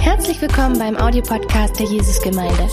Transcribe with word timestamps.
Herzlich 0.00 0.40
willkommen 0.42 0.78
beim 0.78 0.96
Audiopodcast 0.96 1.78
der 1.78 1.86
Jesusgemeinde. 1.86 2.68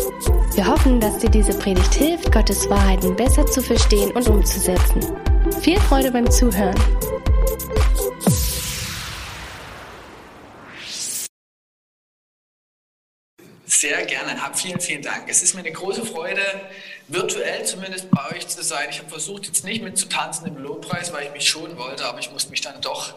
Wir 0.53 0.67
hoffen, 0.67 0.99
dass 0.99 1.17
dir 1.19 1.29
diese 1.29 1.57
Predigt 1.57 1.93
hilft, 1.93 2.31
Gottes 2.31 2.69
Wahrheiten 2.69 3.15
besser 3.15 3.45
zu 3.45 3.61
verstehen 3.61 4.11
und 4.11 4.27
umzusetzen. 4.27 5.01
Viel 5.61 5.79
Freude 5.79 6.11
beim 6.11 6.29
Zuhören. 6.29 6.75
Sehr 13.65 14.05
gerne. 14.05 14.41
Hab 14.41 14.57
vielen, 14.57 14.79
vielen 14.81 15.01
Dank. 15.01 15.29
Es 15.29 15.41
ist 15.41 15.53
mir 15.53 15.61
eine 15.61 15.71
große 15.71 16.05
Freude, 16.05 16.41
virtuell 17.07 17.63
zumindest 17.65 18.09
bei 18.11 18.35
euch 18.35 18.47
zu 18.47 18.61
sein. 18.61 18.87
Ich 18.89 18.99
habe 18.99 19.09
versucht, 19.09 19.45
jetzt 19.45 19.63
nicht 19.63 19.81
mitzutanzen 19.81 20.47
im 20.47 20.57
Lobpreis, 20.57 21.13
weil 21.13 21.27
ich 21.27 21.31
mich 21.31 21.47
schonen 21.47 21.77
wollte, 21.77 22.05
aber 22.05 22.19
ich 22.19 22.31
musste 22.31 22.51
mich 22.51 22.61
dann 22.61 22.81
doch 22.81 23.13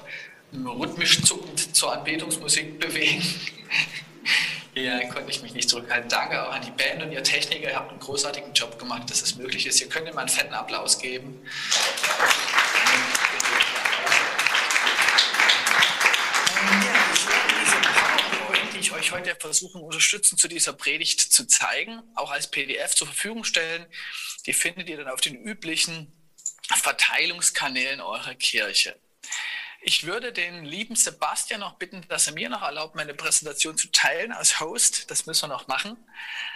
rhythmisch 0.52 1.22
zuckend 1.22 1.74
zur 1.76 1.92
Anbetungsmusik 1.92 2.78
bewegen. 2.78 3.22
Hier 4.74 5.08
konnte 5.08 5.30
ich 5.30 5.42
mich 5.42 5.54
nicht 5.54 5.68
zurückhalten. 5.68 6.08
Danke 6.08 6.46
auch 6.46 6.52
an 6.52 6.62
die 6.62 6.70
Band 6.70 7.02
und 7.02 7.10
ihr 7.10 7.22
Techniker. 7.22 7.70
Ihr 7.70 7.76
habt 7.76 7.90
einen 7.90 8.00
großartigen 8.00 8.52
Job 8.52 8.78
gemacht, 8.78 9.10
dass 9.10 9.22
es 9.22 9.36
möglich 9.36 9.66
ist. 9.66 9.80
Ihr 9.80 9.88
könnt 9.88 10.08
ihm 10.08 10.16
einen 10.16 10.28
fetten 10.28 10.54
Applaus 10.54 10.98
geben. 10.98 11.42
die 18.74 18.78
ich 18.78 18.92
euch 18.92 19.10
heute 19.10 19.34
versuchen 19.34 19.82
unterstützen, 19.82 20.38
zu 20.38 20.46
dieser 20.46 20.72
Predigt 20.72 21.20
zu 21.20 21.46
zeigen, 21.46 22.00
auch 22.14 22.30
als 22.30 22.48
PDF 22.48 22.94
zur 22.94 23.08
Verfügung 23.08 23.42
stellen. 23.42 23.84
Die 24.46 24.52
findet 24.52 24.88
ihr 24.88 24.96
dann 24.96 25.08
auf 25.08 25.20
den 25.20 25.34
üblichen 25.34 26.12
Verteilungskanälen 26.68 28.00
eurer 28.00 28.34
Kirche. 28.36 28.94
Ich 29.80 30.04
würde 30.04 30.32
den 30.32 30.64
lieben 30.64 30.96
Sebastian 30.96 31.60
noch 31.60 31.74
bitten, 31.74 32.06
dass 32.08 32.26
er 32.26 32.34
mir 32.34 32.48
noch 32.48 32.62
erlaubt, 32.62 32.94
meine 32.94 33.14
Präsentation 33.14 33.78
zu 33.78 33.90
teilen 33.92 34.32
als 34.32 34.60
Host. 34.60 35.10
Das 35.10 35.26
müssen 35.26 35.42
wir 35.42 35.54
noch 35.54 35.68
machen. 35.68 35.96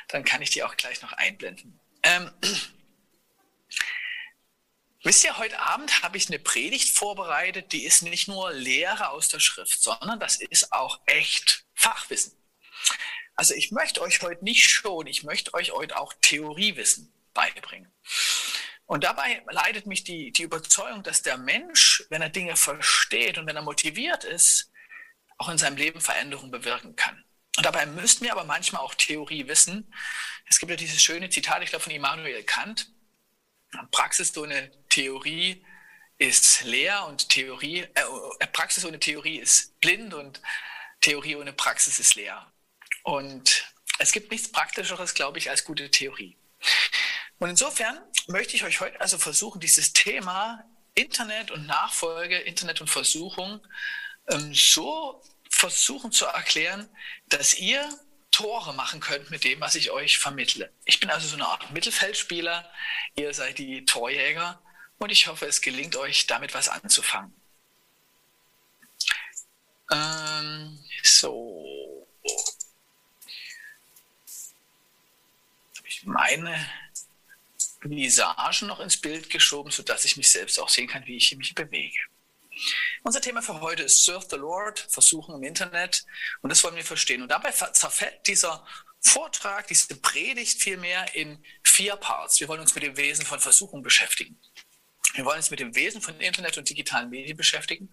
Dann 0.09 0.25
kann 0.25 0.43
ich 0.43 0.51
die 0.51 0.63
auch 0.63 0.77
gleich 0.77 1.03
noch 1.03 1.13
einblenden. 1.13 1.79
Ähm, 2.03 2.33
wisst 5.03 5.25
ihr, 5.25 5.39
heute 5.39 5.59
Abend 5.61 6.03
habe 6.03 6.17
ich 6.17 6.29
eine 6.29 6.41
Predigt 6.41 6.97
vorbereitet, 6.97 7.73
die 7.73 7.85
ist 7.85 8.03
nicht 8.03 8.27
nur 8.27 8.53
Lehre 8.53 9.11
aus 9.11 9.29
der 9.29 9.41
Schrift, 9.41 9.83
sondern 9.83 10.19
das 10.19 10.41
ist 10.41 10.73
auch 10.73 11.01
echt 11.07 11.65
Fachwissen. 11.75 12.37
Also 13.37 13.55
ich 13.55 13.71
möchte 13.71 14.03
euch 14.03 14.21
heute 14.23 14.45
nicht 14.45 14.69
schon, 14.69 15.07
ich 15.07 15.23
möchte 15.23 15.55
euch 15.55 15.73
heute 15.73 15.99
auch 15.99 16.13
Theoriewissen 16.21 17.13
beibringen. 17.35 17.91
Und 18.93 19.05
dabei 19.05 19.43
leitet 19.49 19.87
mich 19.87 20.05
die, 20.05 20.33
die 20.33 20.43
Überzeugung, 20.43 21.03
dass 21.03 21.23
der 21.23 21.39
Mensch, 21.39 22.05
wenn 22.11 22.21
er 22.21 22.29
Dinge 22.29 22.57
versteht 22.57 23.39
und 23.39 23.47
wenn 23.47 23.57
er 23.57 23.63
motiviert 23.63 24.23
ist, 24.25 24.71
auch 25.39 25.49
in 25.49 25.57
seinem 25.57 25.79
Leben 25.79 26.03
Veränderungen 26.03 26.51
bewirken 26.51 26.95
kann. 26.95 27.25
Und 27.57 27.65
dabei 27.65 27.87
müssten 27.87 28.27
wir 28.27 28.33
aber 28.33 28.45
manchmal 28.45 28.83
auch 28.83 28.95
Theorie 28.95 29.49
wissen. 29.49 29.91
Es 30.45 30.59
gibt 30.59 30.69
ja 30.69 30.77
dieses 30.77 31.03
schöne 31.03 31.31
Zitat, 31.31 31.63
ich 31.63 31.71
glaube, 31.71 31.85
von 31.85 31.95
Immanuel 31.95 32.45
Kant. 32.45 32.91
Praxis 33.93 34.37
ohne 34.37 34.71
Theorie 34.91 35.65
ist 36.19 36.63
leer 36.65 37.07
und 37.07 37.31
Theorie, 37.31 37.87
äh, 37.95 38.47
Praxis 38.53 38.85
ohne 38.85 39.01
Theorie 39.01 39.39
ist 39.39 39.81
blind 39.81 40.13
und 40.13 40.43
Theorie 41.01 41.37
ohne 41.37 41.55
Praxis 41.55 41.99
ist 41.99 42.15
leer. 42.15 42.53
Und 43.05 43.73
es 43.99 44.13
gibt 44.13 44.31
nichts 44.31 44.53
Praktischeres, 44.53 45.15
glaube 45.15 45.39
ich, 45.39 45.49
als 45.49 45.65
gute 45.65 45.91
Theorie. 45.91 46.37
Und 47.43 47.51
insofern 47.51 47.99
möchte 48.29 48.55
ich 48.55 48.63
euch 48.63 48.79
heute 48.79 49.01
also 49.01 49.19
versuchen, 49.19 49.59
dieses 49.59 49.93
Thema 49.93 50.65
Internet 50.95 51.51
und 51.51 51.67
Nachfolge, 51.67 52.39
Internet 52.39 52.81
und 52.81 52.89
Versuchung 52.89 53.61
ähm, 54.29 54.55
so 54.55 55.21
versuchen 55.51 56.13
zu 56.13 56.25
erklären, 56.27 56.89
dass 57.31 57.55
ihr 57.55 57.85
Tore 58.31 58.75
machen 58.75 59.01
könnt 59.01 59.31
mit 59.31 59.43
dem, 59.43 59.61
was 59.61 59.75
ich 59.75 59.91
euch 59.91 60.19
vermittle. 60.19 60.73
Ich 60.85 61.01
bin 61.01 61.11
also 61.11 61.27
so 61.27 61.35
eine 61.35 61.49
Art 61.49 61.69
Mittelfeldspieler, 61.73 62.71
ihr 63.17 63.35
seid 63.35 63.59
die 63.59 63.85
Torjäger 63.87 64.63
und 64.99 65.11
ich 65.11 65.27
hoffe, 65.27 65.47
es 65.47 65.61
gelingt 65.61 65.97
euch, 65.97 66.29
damit 66.29 66.55
was 66.55 66.69
anzufangen. 66.69 67.35
Ähm, 69.91 70.79
so. 71.03 72.07
Habe 75.77 75.89
ich 75.89 76.05
meine 76.05 76.69
Visagen 77.85 78.67
noch 78.69 78.81
ins 78.81 78.97
Bild 78.97 79.31
geschoben, 79.31 79.71
sodass 79.71 80.05
ich 80.05 80.17
mich 80.17 80.31
selbst 80.31 80.59
auch 80.59 80.69
sehen 80.69 80.89
kann, 80.89 81.07
wie 81.07 81.17
ich 81.17 81.37
mich 81.37 81.55
bewege. 81.55 81.99
Unser 83.03 83.21
Thema 83.21 83.43
für 83.43 83.61
heute 83.61 83.83
ist 83.85 84.05
Serve 84.05 84.27
the 84.31 84.37
Lord, 84.37 84.79
Versuchen 84.91 85.35
im 85.35 85.43
Internet. 85.43 86.05
Und 86.43 86.51
das 86.51 86.63
wollen 86.63 86.77
wir 86.77 86.85
verstehen. 86.85 87.23
Und 87.23 87.29
dabei 87.29 87.51
zerfällt 87.51 88.27
dieser 88.27 88.65
Vortrag, 89.01 89.67
diese 89.67 89.97
Predigt 89.97 90.63
vielmehr 90.63 91.15
in 91.15 91.43
vier 91.65 91.97
Parts. 91.97 92.39
Wir 92.41 92.49
wollen 92.49 92.61
uns 92.61 92.75
mit 92.75 92.85
dem 92.85 92.97
Wesen 92.97 93.27
von 93.27 93.41
Versuchung 93.41 93.83
beschäftigen. 93.83 94.39
Wir 95.15 95.25
wollen 95.25 95.37
uns 95.37 95.51
mit 95.51 95.61
dem 95.61 95.75
Wesen 95.75 96.01
von 96.01 96.19
Internet 96.21 96.57
und 96.57 96.69
digitalen 96.69 97.11
Medien 97.11 97.37
beschäftigen 97.37 97.91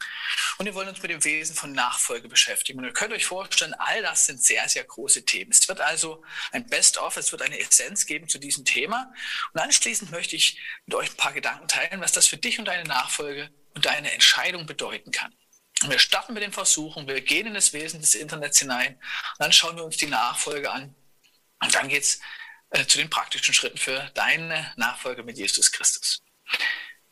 und 0.58 0.66
wir 0.66 0.74
wollen 0.74 0.88
uns 0.88 1.02
mit 1.02 1.12
dem 1.12 1.24
Wesen 1.24 1.56
von 1.56 1.74
Nachfolge 1.74 2.30
beschäftigen. 2.30 2.80
Und 2.80 2.86
ihr 2.86 2.94
könnt 2.94 3.14
euch 3.14 3.26
vorstellen, 3.26 3.74
all 3.74 4.02
das 4.02 4.26
sind 4.26 4.42
sehr, 4.42 4.68
sehr 4.70 4.86
große 4.86 5.26
Themen. 5.26 5.52
Es 5.52 5.68
wird 5.68 5.82
also 5.82 6.24
ein 6.52 6.66
Best-of, 6.68 7.18
es 7.18 7.32
wird 7.32 7.42
eine 7.42 7.60
Essenz 7.60 8.06
geben 8.06 8.30
zu 8.30 8.40
diesem 8.40 8.64
Thema. 8.64 9.14
Und 9.54 9.60
anschließend 9.60 10.12
möchte 10.12 10.36
ich 10.36 10.60
mit 10.86 10.96
euch 10.96 11.10
ein 11.10 11.18
paar 11.18 11.34
Gedanken 11.34 11.68
teilen, 11.68 12.00
was 12.00 12.14
das 12.14 12.28
für 12.28 12.38
dich 12.38 12.58
und 12.58 12.66
deine 12.66 12.88
Nachfolge 12.88 13.50
und 13.74 13.86
deine 13.86 14.12
Entscheidung 14.14 14.66
bedeuten 14.66 15.12
kann. 15.12 15.34
Und 15.84 15.92
wir 15.92 16.00
starten 16.00 16.34
mit 16.34 16.44
den 16.44 16.52
Versuchen, 16.52 17.08
wir 17.08 17.22
gehen 17.22 17.48
in 17.48 17.54
das 17.54 17.74
Wesen 17.74 18.02
des 18.02 18.16
Internets 18.16 18.60
hinein 18.60 18.96
und 18.96 19.40
dann 19.40 19.54
schauen 19.54 19.78
wir 19.78 19.84
uns 19.84 19.98
die 19.98 20.08
Nachfolge 20.08 20.72
an. 20.72 20.96
Und 21.62 21.76
dann 21.76 21.88
geht 21.88 22.04
es 22.04 22.22
äh, 22.72 22.86
zu 22.86 22.98
den 22.98 23.10
praktischen 23.10 23.54
Schritten 23.54 23.78
für 23.78 24.10
deine 24.14 24.74
Nachfolge 24.78 25.24
mit 25.24 25.38
Jesus 25.38 25.72
Christus. 25.72 26.22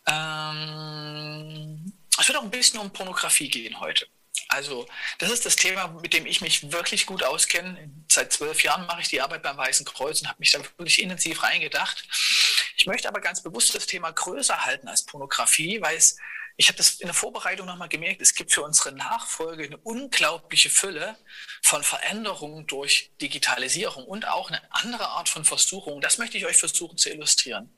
Ähm, 0.09 1.93
es 2.19 2.27
wird 2.27 2.37
auch 2.37 2.43
ein 2.43 2.51
bisschen 2.51 2.79
um 2.79 2.91
Pornografie 2.91 3.49
gehen 3.49 3.79
heute. 3.79 4.07
Also 4.49 4.87
das 5.17 5.31
ist 5.31 5.45
das 5.45 5.55
Thema, 5.55 5.87
mit 5.87 6.13
dem 6.13 6.25
ich 6.25 6.41
mich 6.41 6.71
wirklich 6.71 7.05
gut 7.05 7.23
auskenne. 7.23 7.89
Seit 8.07 8.31
zwölf 8.31 8.63
Jahren 8.63 8.85
mache 8.85 9.01
ich 9.01 9.09
die 9.09 9.21
Arbeit 9.21 9.43
beim 9.43 9.57
Weißen 9.57 9.85
Kreuz 9.85 10.21
und 10.21 10.29
habe 10.29 10.39
mich 10.39 10.51
da 10.51 10.59
wirklich 10.77 11.01
intensiv 11.01 11.43
reingedacht. 11.43 12.07
Ich 12.77 12.85
möchte 12.85 13.09
aber 13.09 13.19
ganz 13.19 13.41
bewusst 13.41 13.75
das 13.75 13.87
Thema 13.87 14.11
größer 14.11 14.65
halten 14.65 14.87
als 14.87 15.05
Pornografie, 15.05 15.81
weil 15.81 15.97
es 15.97 16.17
ich 16.59 16.69
habe 16.69 16.77
das 16.77 16.95
in 16.95 17.05
der 17.05 17.13
Vorbereitung 17.13 17.67
nochmal 17.67 17.87
gemerkt, 17.87 18.19
es 18.19 18.33
gibt 18.33 18.51
für 18.51 18.63
unsere 18.63 18.91
Nachfolge 18.91 19.65
eine 19.65 19.77
unglaubliche 19.77 20.71
Fülle 20.71 21.15
von 21.61 21.83
Veränderungen 21.83 22.65
durch 22.65 23.11
Digitalisierung 23.21 24.05
und 24.05 24.27
auch 24.27 24.49
eine 24.49 24.61
andere 24.71 25.07
Art 25.09 25.29
von 25.29 25.45
Versuchung. 25.45 26.01
Das 26.01 26.17
möchte 26.17 26.37
ich 26.37 26.47
euch 26.47 26.57
versuchen 26.57 26.97
zu 26.97 27.11
illustrieren. 27.11 27.75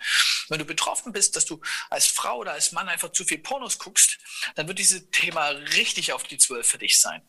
Wenn 0.47 0.59
du 0.59 0.65
betroffen 0.65 1.11
bist, 1.11 1.35
dass 1.35 1.45
du 1.45 1.59
als 1.89 2.07
Frau 2.07 2.37
oder 2.37 2.53
als 2.53 2.71
Mann 2.71 2.87
einfach 2.87 3.11
zu 3.11 3.25
viel 3.25 3.39
Pornos 3.39 3.79
guckst, 3.79 4.17
dann 4.55 4.69
wird 4.69 4.79
dieses 4.79 5.09
Thema 5.11 5.49
richtig 5.49 6.13
auf 6.13 6.23
die 6.23 6.37
Zwölf 6.37 6.65
für 6.65 6.77
dich 6.77 7.01
sein. 7.01 7.21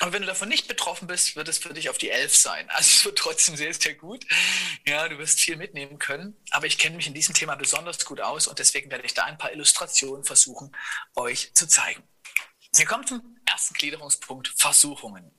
Aber 0.00 0.12
wenn 0.12 0.22
du 0.22 0.28
davon 0.28 0.50
nicht 0.50 0.68
betroffen 0.68 1.08
bist, 1.08 1.36
wird 1.36 1.48
es 1.48 1.58
für 1.58 1.72
dich 1.72 1.88
auf 1.88 1.96
die 1.96 2.10
Elf 2.10 2.36
sein. 2.36 2.68
Also 2.76 2.90
es 2.90 3.04
wird 3.04 3.18
trotzdem 3.18 3.56
sehr, 3.56 3.72
sehr 3.72 3.94
gut. 3.94 4.26
Ja, 4.86 5.08
du 5.08 5.18
wirst 5.18 5.40
viel 5.40 5.56
mitnehmen 5.56 5.98
können. 5.98 6.36
Aber 6.50 6.66
ich 6.66 6.78
kenne 6.78 6.96
mich 6.96 7.06
in 7.06 7.14
diesem 7.14 7.34
Thema 7.34 7.54
besonders 7.54 8.04
gut 8.04 8.20
aus 8.20 8.46
und 8.46 8.58
deswegen 8.58 8.90
werde 8.90 9.06
ich 9.06 9.14
da 9.14 9.24
ein 9.24 9.38
paar 9.38 9.52
Illustrationen 9.52 10.24
versuchen, 10.24 10.76
euch 11.14 11.54
zu 11.54 11.66
zeigen. 11.66 12.02
Wir 12.74 12.84
kommen 12.84 13.06
zum 13.06 13.40
ersten 13.46 13.74
Gliederungspunkt, 13.74 14.52
Versuchungen. 14.56 15.30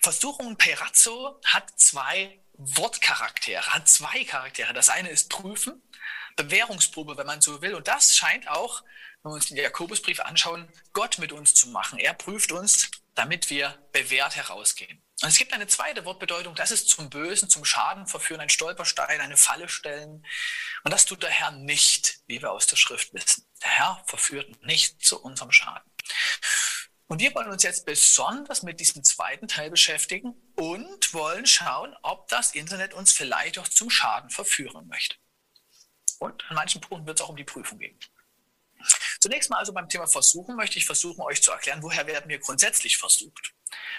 Versuchungen 0.00 0.56
Perazzo 0.56 1.40
hat 1.44 1.70
zwei 1.78 2.40
Wortcharaktere, 2.54 3.64
hat 3.66 3.88
zwei 3.88 4.24
Charaktere. 4.24 4.72
Das 4.72 4.88
eine 4.88 5.10
ist 5.10 5.30
prüfen, 5.30 5.80
Bewährungsprobe, 6.34 7.16
wenn 7.16 7.26
man 7.26 7.40
so 7.40 7.62
will. 7.62 7.74
Und 7.74 7.86
das 7.86 8.16
scheint 8.16 8.48
auch, 8.48 8.82
wenn 9.22 9.30
wir 9.30 9.36
uns 9.36 9.46
den 9.46 9.56
Jakobusbrief 9.56 10.20
anschauen, 10.20 10.68
Gott 10.92 11.18
mit 11.18 11.32
uns 11.32 11.54
zu 11.54 11.68
machen. 11.68 11.98
Er 11.98 12.14
prüft 12.14 12.50
uns 12.50 12.90
damit 13.18 13.50
wir 13.50 13.76
bewährt 13.92 14.36
herausgehen. 14.36 15.02
Und 15.22 15.28
es 15.28 15.38
gibt 15.38 15.52
eine 15.52 15.66
zweite 15.66 16.04
Wortbedeutung, 16.04 16.54
das 16.54 16.70
ist 16.70 16.88
zum 16.88 17.10
Bösen, 17.10 17.50
zum 17.50 17.64
Schaden 17.64 18.06
verführen, 18.06 18.40
ein 18.40 18.48
Stolperstein, 18.48 19.20
eine 19.20 19.36
Falle 19.36 19.68
stellen. 19.68 20.24
Und 20.84 20.92
das 20.92 21.04
tut 21.04 21.24
der 21.24 21.30
Herr 21.30 21.50
nicht, 21.50 22.20
wie 22.28 22.40
wir 22.40 22.52
aus 22.52 22.68
der 22.68 22.76
Schrift 22.76 23.12
wissen. 23.12 23.44
Der 23.60 23.70
Herr 23.70 24.04
verführt 24.06 24.62
nicht 24.62 25.04
zu 25.04 25.20
unserem 25.20 25.50
Schaden. 25.50 25.90
Und 27.08 27.20
wir 27.20 27.34
wollen 27.34 27.50
uns 27.50 27.64
jetzt 27.64 27.86
besonders 27.86 28.62
mit 28.62 28.78
diesem 28.78 29.02
zweiten 29.02 29.48
Teil 29.48 29.70
beschäftigen 29.70 30.34
und 30.54 31.12
wollen 31.12 31.46
schauen, 31.46 31.96
ob 32.02 32.28
das 32.28 32.54
Internet 32.54 32.94
uns 32.94 33.10
vielleicht 33.10 33.58
auch 33.58 33.66
zum 33.66 33.90
Schaden 33.90 34.30
verführen 34.30 34.86
möchte. 34.86 35.16
Und 36.20 36.44
an 36.50 36.54
manchen 36.54 36.80
Punkten 36.80 37.06
wird 37.08 37.18
es 37.18 37.24
auch 37.24 37.30
um 37.30 37.36
die 37.36 37.44
Prüfung 37.44 37.80
gehen. 37.80 37.98
Zunächst 39.20 39.50
mal 39.50 39.58
also 39.58 39.72
beim 39.72 39.88
Thema 39.88 40.06
Versuchen 40.06 40.56
möchte 40.56 40.78
ich 40.78 40.86
versuchen, 40.86 41.20
euch 41.22 41.42
zu 41.42 41.50
erklären, 41.50 41.82
woher 41.82 42.06
werden 42.06 42.28
wir 42.28 42.38
grundsätzlich 42.38 42.98
versucht? 42.98 43.52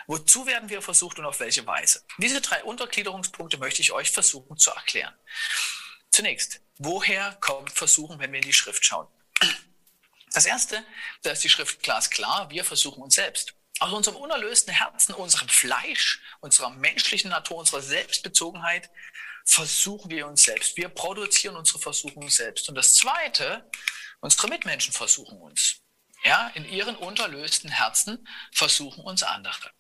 Wozu 0.08 0.46
werden 0.46 0.70
wir 0.70 0.82
versucht 0.82 1.20
und 1.20 1.26
auf 1.26 1.40
welche 1.40 1.66
Weise? 1.68 2.04
Diese 2.18 2.42
drei 2.42 2.64
Untergliederungspunkte 2.64 3.58
möchte 3.58 3.82
ich 3.82 3.92
euch 3.92 4.12
versuchen 4.12 4.58
zu 4.58 4.72
erklären. 4.72 5.14
Zunächst, 6.12 6.62
woher 6.78 7.38
kommt 7.42 7.72
Versuchen, 7.72 8.20
wenn 8.20 8.32
wir 8.32 8.40
in 8.40 8.46
die 8.46 8.54
Schrift 8.54 8.84
schauen? 8.84 9.08
Das 10.34 10.46
erste, 10.46 10.84
da 11.24 11.32
ist 11.32 11.44
die 11.44 11.50
Schrift 11.50 11.82
glasklar, 11.82 12.50
wir 12.50 12.64
versuchen 12.64 13.02
uns 13.02 13.16
selbst. 13.16 13.54
Aus 13.80 13.94
unserem 13.94 14.18
unerlösten 14.18 14.74
Herzen, 14.74 15.14
unserem 15.14 15.48
Fleisch, 15.48 16.22
unserer 16.42 16.70
menschlichen 16.70 17.30
Natur, 17.30 17.58
unserer 17.58 17.82
Selbstbezogenheit 17.82 18.90
versuchen 19.46 20.12
wir 20.12 20.28
uns 20.28 20.44
selbst. 20.44 20.78
Wir 20.78 20.90
produzieren 20.90 21.56
unsere 21.56 21.80
Versuchungen 21.80 22.30
selbst. 22.30 22.70
Und 22.70 22.76
das 22.76 22.94
Zweite, 22.94 23.70
unsere 24.20 24.48
Mitmenschen 24.48 24.94
versuchen 24.94 25.40
uns. 25.40 25.82
Ja, 26.24 26.50
in 26.50 26.66
ihren 26.66 26.96
unterlösten 26.96 27.70
Herzen 27.70 28.28
versuchen 28.52 29.04
uns 29.04 29.24
andere. 29.24 29.72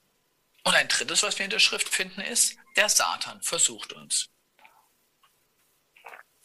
Und 0.63 0.75
ein 0.75 0.87
drittes, 0.87 1.23
was 1.23 1.37
wir 1.37 1.45
in 1.45 1.51
der 1.51 1.59
Schrift 1.59 1.89
finden, 1.89 2.21
ist, 2.21 2.55
der 2.75 2.89
Satan 2.89 3.41
versucht 3.41 3.93
uns. 3.93 4.29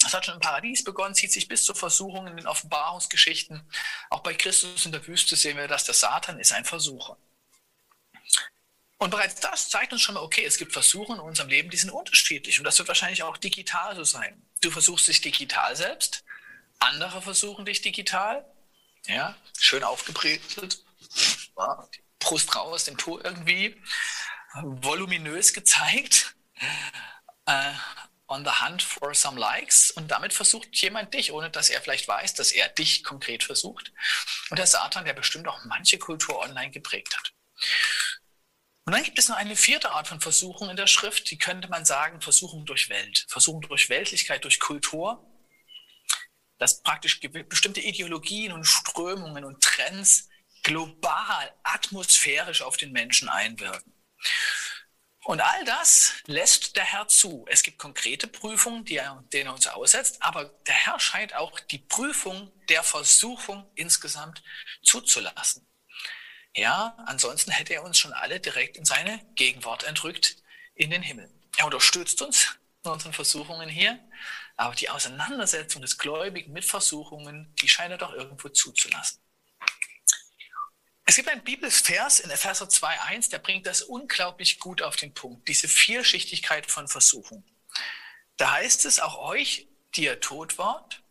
Das 0.00 0.12
hat 0.12 0.26
schon 0.26 0.34
im 0.34 0.40
Paradies 0.40 0.84
begonnen, 0.84 1.14
zieht 1.14 1.32
sich 1.32 1.48
bis 1.48 1.64
zur 1.64 1.74
Versuchung 1.74 2.26
in 2.26 2.36
den 2.36 2.46
Offenbarungsgeschichten. 2.46 3.66
Auch 4.10 4.20
bei 4.20 4.34
Christus 4.34 4.84
in 4.84 4.92
der 4.92 5.06
Wüste 5.06 5.34
sehen 5.34 5.56
wir, 5.56 5.68
dass 5.68 5.84
der 5.84 5.94
Satan 5.94 6.38
ist 6.38 6.52
ein 6.52 6.64
Versucher. 6.64 7.16
Und 8.98 9.10
bereits 9.10 9.40
das 9.40 9.70
zeigt 9.70 9.92
uns 9.92 10.02
schon 10.02 10.14
mal, 10.14 10.22
okay, 10.22 10.44
es 10.44 10.58
gibt 10.58 10.72
Versuche 10.72 11.14
in 11.14 11.20
unserem 11.20 11.48
Leben, 11.48 11.70
die 11.70 11.76
sind 11.76 11.90
unterschiedlich. 11.90 12.58
Und 12.58 12.64
das 12.64 12.78
wird 12.78 12.88
wahrscheinlich 12.88 13.22
auch 13.22 13.36
digital 13.36 13.96
so 13.96 14.04
sein. 14.04 14.46
Du 14.60 14.70
versuchst 14.70 15.08
dich 15.08 15.20
digital 15.20 15.74
selbst, 15.74 16.24
andere 16.78 17.22
versuchen 17.22 17.64
dich 17.64 17.82
digital. 17.82 18.44
Ja, 19.06 19.36
schön 19.58 19.84
aufgebrezelt. 19.84 20.82
Ja, 21.56 21.88
Brust 22.18 22.54
raus, 22.56 22.84
den 22.84 22.96
Po 22.96 23.18
irgendwie 23.18 23.80
voluminös 24.62 25.52
gezeigt. 25.52 26.34
Äh, 27.46 27.72
on 28.26 28.44
the 28.44 28.50
hunt 28.50 28.82
for 28.82 29.14
some 29.14 29.38
likes 29.38 29.90
und 29.90 30.10
damit 30.10 30.32
versucht 30.32 30.74
jemand 30.76 31.12
dich, 31.12 31.32
ohne 31.32 31.50
dass 31.50 31.68
er 31.68 31.82
vielleicht 31.82 32.08
weiß, 32.08 32.34
dass 32.34 32.52
er 32.52 32.68
dich 32.68 33.04
konkret 33.04 33.44
versucht. 33.44 33.92
Und 34.50 34.58
der 34.58 34.66
Satan, 34.66 35.04
der 35.04 35.12
bestimmt 35.12 35.46
auch 35.46 35.64
manche 35.66 35.98
Kultur 35.98 36.38
online 36.38 36.70
geprägt 36.70 37.16
hat. 37.16 37.34
Und 38.86 38.92
dann 38.92 39.02
gibt 39.02 39.18
es 39.18 39.28
noch 39.28 39.36
eine 39.36 39.56
vierte 39.56 39.90
Art 39.92 40.08
von 40.08 40.20
Versuchung 40.20 40.70
in 40.70 40.76
der 40.76 40.86
Schrift, 40.86 41.30
die 41.30 41.38
könnte 41.38 41.68
man 41.68 41.84
sagen 41.84 42.20
Versuchung 42.20 42.66
durch 42.66 42.88
Welt, 42.88 43.26
Versuchung 43.28 43.62
durch 43.62 43.88
Weltlichkeit, 43.88 44.44
durch 44.44 44.60
Kultur, 44.60 45.24
dass 46.58 46.82
praktisch 46.82 47.20
bestimmte 47.20 47.80
Ideologien 47.80 48.52
und 48.52 48.64
Strömungen 48.64 49.44
und 49.44 49.62
Trends 49.62 50.28
global, 50.62 51.52
atmosphärisch 51.62 52.62
auf 52.62 52.76
den 52.76 52.92
Menschen 52.92 53.28
einwirken. 53.28 53.92
Und 55.24 55.40
all 55.40 55.64
das 55.64 56.14
lässt 56.26 56.76
der 56.76 56.84
Herr 56.84 57.08
zu. 57.08 57.46
Es 57.48 57.62
gibt 57.62 57.78
konkrete 57.78 58.26
Prüfungen, 58.26 58.84
die 58.84 58.96
er, 58.96 59.24
denen 59.32 59.46
er 59.46 59.54
uns 59.54 59.66
aussetzt, 59.66 60.22
aber 60.22 60.44
der 60.66 60.74
Herr 60.74 61.00
scheint 61.00 61.34
auch 61.34 61.58
die 61.60 61.78
Prüfung 61.78 62.52
der 62.68 62.82
Versuchung 62.82 63.70
insgesamt 63.74 64.42
zuzulassen. 64.82 65.66
Ja, 66.54 66.96
ansonsten 67.06 67.50
hätte 67.50 67.72
er 67.72 67.84
uns 67.84 67.98
schon 67.98 68.12
alle 68.12 68.38
direkt 68.38 68.76
in 68.76 68.84
seine 68.84 69.18
Gegenwart 69.34 69.84
entrückt 69.84 70.36
in 70.74 70.90
den 70.90 71.02
Himmel. 71.02 71.32
Er 71.56 71.64
unterstützt 71.64 72.20
uns 72.20 72.58
in 72.84 72.90
unseren 72.90 73.14
Versuchungen 73.14 73.68
hier, 73.68 73.98
aber 74.56 74.74
die 74.74 74.90
Auseinandersetzung 74.90 75.82
des 75.82 75.98
Gläubigen 75.98 76.52
mit 76.52 76.64
Versuchungen, 76.64 77.54
die 77.60 77.68
scheint 77.68 77.90
er 77.90 77.98
doch 77.98 78.12
irgendwo 78.12 78.48
zuzulassen. 78.48 79.20
Es 81.06 81.16
gibt 81.16 81.28
einen 81.28 81.44
Bibelvers 81.44 82.20
in 82.20 82.30
Epheser 82.30 82.66
2.1, 82.66 83.30
der 83.30 83.38
bringt 83.38 83.66
das 83.66 83.82
unglaublich 83.82 84.58
gut 84.58 84.80
auf 84.80 84.96
den 84.96 85.12
Punkt, 85.12 85.48
diese 85.48 85.68
Vielschichtigkeit 85.68 86.70
von 86.70 86.88
Versuchung. 86.88 87.44
Da 88.36 88.52
heißt 88.52 88.84
es 88.86 89.00
auch 89.00 89.18
euch, 89.18 89.68
die 89.94 90.04
ihr 90.04 90.20
tot 90.20 90.56
wart, 90.56 91.02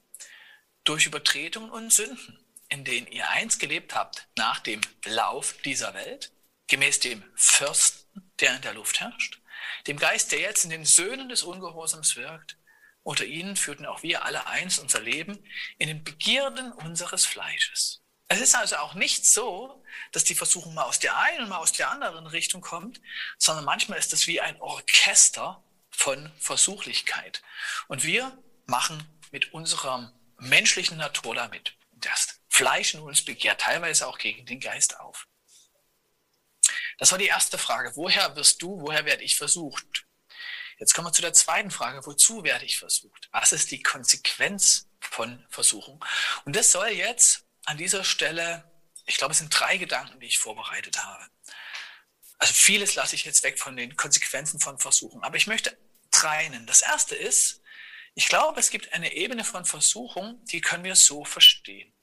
durch 0.84 1.06
Übertretungen 1.06 1.70
und 1.70 1.94
Sünden, 1.94 2.40
in 2.70 2.84
denen 2.84 3.08
ihr 3.08 3.30
einst 3.30 3.60
gelebt 3.60 3.94
habt, 3.94 4.28
nach 4.36 4.60
dem 4.60 4.82
Lauf 5.06 5.56
dieser 5.64 5.94
Welt, 5.94 6.32
gemäß 6.68 7.00
dem 7.00 7.24
Fürsten, 7.36 8.32
der 8.40 8.56
in 8.56 8.62
der 8.64 8.74
Luft 8.74 9.00
herrscht, 9.00 9.40
dem 9.86 9.98
Geist, 9.98 10.32
der 10.32 10.40
jetzt 10.40 10.64
in 10.64 10.72
den 10.72 10.86
Söhnen 10.86 11.30
des 11.30 11.44
Ungehorsams 11.44 12.16
wirkt, 12.16 12.58
unter 13.04 13.26
ihnen 13.26 13.56
führten 13.56 13.86
auch 13.86 14.04
wir 14.04 14.26
alle 14.26 14.48
einst 14.48 14.80
unser 14.80 15.02
Leben 15.02 15.38
in 15.78 15.88
den 15.88 16.04
Begierden 16.04 16.72
unseres 16.72 17.26
Fleisches 17.26 18.04
es 18.34 18.42
ist 18.42 18.56
also 18.56 18.78
auch 18.78 18.96
nicht 18.96 19.26
so, 19.26 19.84
dass 20.12 20.24
die 20.24 20.36
Versuchung 20.36 20.74
mal 20.74 20.84
aus 20.84 21.00
der 21.00 21.18
einen 21.18 21.44
und 21.44 21.50
mal 21.50 21.58
aus 21.58 21.72
der 21.72 21.92
anderen 21.92 22.26
Richtung 22.26 22.62
kommt, 22.62 23.00
sondern 23.38 23.66
manchmal 23.66 24.00
ist 24.00 24.12
es 24.12 24.26
wie 24.26 24.42
ein 24.42 24.60
Orchester 24.60 25.64
von 25.92 26.32
Versuchlichkeit. 26.40 27.44
Und 27.88 28.04
wir 28.04 28.36
machen 28.66 29.06
mit 29.32 29.54
unserer 29.54 30.12
menschlichen 30.40 30.98
Natur 30.98 31.36
damit. 31.36 31.76
Das 31.92 32.40
Fleisch 32.50 32.96
in 32.96 33.02
uns 33.02 33.24
begehrt 33.24 33.62
teilweise 33.62 34.08
auch 34.08 34.18
gegen 34.18 34.46
den 34.46 34.60
Geist 34.60 35.00
auf. 35.00 35.28
Das 36.98 37.12
war 37.12 37.20
die 37.20 37.28
erste 37.28 37.58
Frage. 37.58 37.96
Woher 37.96 38.36
wirst 38.36 38.62
du, 38.62 38.82
woher 38.82 39.06
werde 39.06 39.24
ich 39.24 39.36
versucht? 39.36 40.06
Jetzt 40.80 40.94
kommen 40.94 41.08
wir 41.08 41.14
zu 41.14 41.22
der 41.22 41.34
zweiten 41.34 41.72
Frage. 41.72 42.06
Wozu 42.06 42.44
werde 42.44 42.66
ich 42.66 42.78
versucht? 42.78 43.30
Was 43.32 43.52
ist 43.52 43.72
die 43.72 43.82
Konsequenz 43.82 44.88
von 45.00 45.46
Versuchung? 45.50 46.04
Und 46.46 46.56
das 46.56 46.72
soll 46.72 46.90
jetzt 46.90 47.46
an 47.66 47.78
dieser 47.78 48.04
Stelle, 48.04 48.70
ich 49.06 49.18
glaube, 49.18 49.32
es 49.32 49.40
sind 49.40 49.50
drei 49.50 49.78
Gedanken, 49.78 50.20
die 50.20 50.28
ich 50.28 50.40
vorbereitet 50.40 51.04
habe. 51.04 51.26
Also 52.40 52.54
vieles 52.54 52.96
lasse 52.96 53.16
ich 53.16 53.24
jetzt 53.24 53.44
weg 53.44 53.60
von 53.60 53.76
den 53.76 53.96
Konsequenzen 53.96 54.60
von 54.60 54.78
Versuchen, 54.78 55.24
aber 55.24 55.38
ich 55.38 55.48
möchte 55.48 55.78
drei 56.12 56.50
nennen. 56.50 56.68
Das 56.68 56.82
erste 56.82 57.16
ist, 57.16 57.62
ich 58.16 58.28
glaube, 58.28 58.60
es 58.60 58.70
gibt 58.70 58.92
eine 58.94 59.14
Ebene 59.14 59.44
von 59.44 59.66
Versuchung, 59.66 60.44
die 60.46 60.62
können 60.62 60.84
wir 60.84 60.96
so 60.96 61.24
verstehen. 61.24 61.94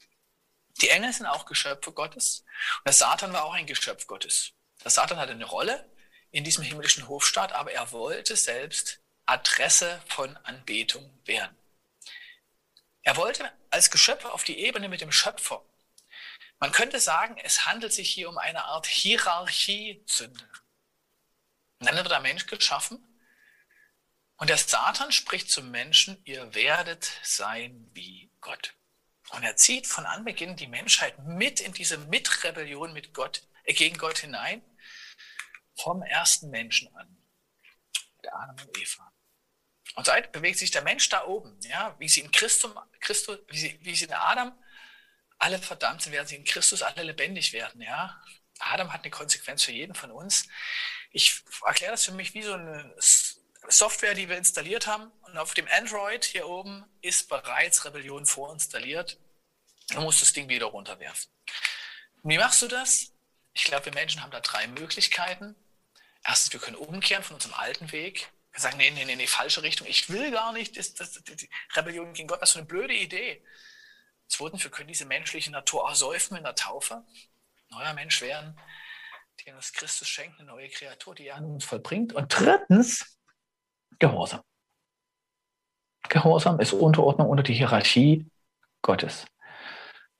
Die 0.81 0.89
Engel 0.89 1.13
sind 1.13 1.27
auch 1.27 1.45
Geschöpfe 1.45 1.91
Gottes 1.91 2.43
und 2.79 2.87
der 2.87 2.93
Satan 2.93 3.33
war 3.33 3.45
auch 3.45 3.53
ein 3.53 3.67
Geschöpf 3.67 4.07
Gottes. 4.07 4.53
Der 4.83 4.89
Satan 4.89 5.19
hatte 5.19 5.33
eine 5.33 5.45
Rolle 5.45 5.90
in 6.31 6.43
diesem 6.43 6.63
himmlischen 6.63 7.07
Hofstaat, 7.07 7.53
aber 7.53 7.71
er 7.71 7.91
wollte 7.91 8.35
selbst 8.35 8.99
Adresse 9.25 10.01
von 10.07 10.35
Anbetung 10.37 11.09
werden. 11.25 11.55
Er 13.03 13.15
wollte 13.17 13.51
als 13.69 13.91
Geschöpf 13.91 14.25
auf 14.25 14.43
die 14.43 14.59
Ebene 14.59 14.89
mit 14.89 15.01
dem 15.01 15.11
Schöpfer. 15.11 15.63
Man 16.59 16.71
könnte 16.71 16.99
sagen, 16.99 17.37
es 17.43 17.65
handelt 17.65 17.93
sich 17.93 18.11
hier 18.11 18.29
um 18.29 18.37
eine 18.37 18.65
Art 18.65 18.85
Hierarchiesünde. 18.85 20.47
Dann 21.79 21.95
wird 21.95 22.11
der 22.11 22.19
Mensch 22.19 22.45
geschaffen 22.45 23.03
und 24.37 24.49
der 24.49 24.57
Satan 24.57 25.11
spricht 25.11 25.49
zum 25.49 25.71
Menschen, 25.71 26.21
ihr 26.25 26.53
werdet 26.53 27.11
sein 27.23 27.89
wie 27.93 28.31
Gott. 28.41 28.75
Und 29.29 29.43
er 29.43 29.55
zieht 29.55 29.87
von 29.87 30.05
Anbeginn 30.05 30.55
die 30.55 30.67
Menschheit 30.67 31.17
mit 31.19 31.61
in 31.61 31.73
diese 31.73 31.97
Mitrebellion 31.97 32.93
mit 32.93 33.13
Gott, 33.13 33.43
äh, 33.63 33.73
gegen 33.73 33.97
Gott 33.97 34.19
hinein, 34.19 34.61
vom 35.75 36.01
ersten 36.03 36.49
Menschen 36.49 36.93
an, 36.95 37.17
mit 38.17 38.31
Adam 38.31 38.55
und 38.55 38.77
Eva. 38.77 39.11
Und 39.95 40.05
so 40.05 40.11
bewegt 40.31 40.59
sich 40.59 40.71
der 40.71 40.83
Mensch 40.83 41.09
da 41.09 41.25
oben, 41.25 41.59
ja, 41.61 41.95
wie 41.99 42.07
sie 42.07 42.21
in 42.21 42.31
Christum, 42.31 42.77
Christus, 42.99 43.39
wie 43.49 43.57
sie, 43.57 43.79
wie 43.81 43.95
sie 43.95 44.05
in 44.05 44.13
Adam 44.13 44.57
alle 45.37 45.59
verdammt 45.59 46.01
sind, 46.01 46.13
werden 46.13 46.27
sie 46.27 46.35
in 46.35 46.43
Christus 46.43 46.81
alle 46.83 47.03
lebendig 47.03 47.51
werden, 47.51 47.81
ja. 47.81 48.21
Adam 48.59 48.93
hat 48.93 49.01
eine 49.01 49.09
Konsequenz 49.09 49.63
für 49.63 49.71
jeden 49.71 49.95
von 49.95 50.11
uns. 50.11 50.47
Ich 51.11 51.43
erkläre 51.65 51.91
das 51.91 52.05
für 52.05 52.11
mich 52.11 52.33
wie 52.33 52.43
so 52.43 52.53
eine 52.53 52.95
Software, 53.67 54.13
die 54.13 54.29
wir 54.29 54.37
installiert 54.37 54.87
haben. 54.87 55.11
Und 55.21 55.37
auf 55.37 55.53
dem 55.53 55.67
Android 55.67 56.25
hier 56.25 56.47
oben 56.47 56.85
ist 57.01 57.27
bereits 57.27 57.85
Rebellion 57.85 58.25
vorinstalliert. 58.25 59.17
Du 59.89 60.01
musst 60.01 60.21
das 60.21 60.33
Ding 60.33 60.47
wieder 60.47 60.67
runterwerfen. 60.67 61.31
Wie 62.23 62.37
machst 62.37 62.61
du 62.61 62.67
das? 62.67 63.11
Ich 63.53 63.63
glaube, 63.63 63.85
wir 63.85 63.93
Menschen 63.93 64.21
haben 64.21 64.31
da 64.31 64.39
drei 64.39 64.67
Möglichkeiten. 64.67 65.55
Erstens, 66.23 66.53
wir 66.53 66.59
können 66.59 66.75
umkehren 66.75 67.23
von 67.23 67.35
unserem 67.35 67.55
alten 67.55 67.91
Weg 67.91 68.31
wir 68.51 68.59
sagen, 68.59 68.77
nee, 68.77 68.91
nee, 68.91 69.05
nee, 69.05 69.15
nee, 69.15 69.27
falsche 69.27 69.63
Richtung. 69.63 69.87
Ich 69.87 70.09
will 70.09 70.31
gar 70.31 70.51
nicht, 70.51 70.77
das, 70.77 70.93
das, 70.93 71.13
die 71.23 71.49
Rebellion 71.73 72.13
gegen 72.13 72.27
Gott, 72.27 72.41
das 72.41 72.49
ist 72.49 72.53
so 72.53 72.59
eine 72.59 72.67
blöde 72.67 72.93
Idee. 72.93 73.43
Zweitens, 74.27 74.63
wir 74.63 74.71
können 74.71 74.87
diese 74.87 75.05
menschliche 75.05 75.51
Natur 75.51 75.87
ersäufen 75.87 76.37
in 76.37 76.43
der 76.43 76.55
Taufe, 76.55 77.03
neuer 77.69 77.93
Mensch 77.93 78.21
werden, 78.21 78.57
den 79.45 79.55
uns 79.55 79.71
Christus 79.73 80.07
schenkt, 80.07 80.39
eine 80.39 80.47
neue 80.47 80.69
Kreatur, 80.69 81.15
die 81.15 81.27
er 81.27 81.37
an 81.37 81.45
uns 81.45 81.65
vollbringt. 81.65 82.13
Und 82.13 82.27
drittens, 82.27 83.17
Gehorsam. 83.99 84.41
Gehorsam 86.09 86.59
ist 86.59 86.73
Unterordnung 86.73 87.29
unter 87.29 87.43
die 87.43 87.53
Hierarchie 87.53 88.29
Gottes. 88.81 89.25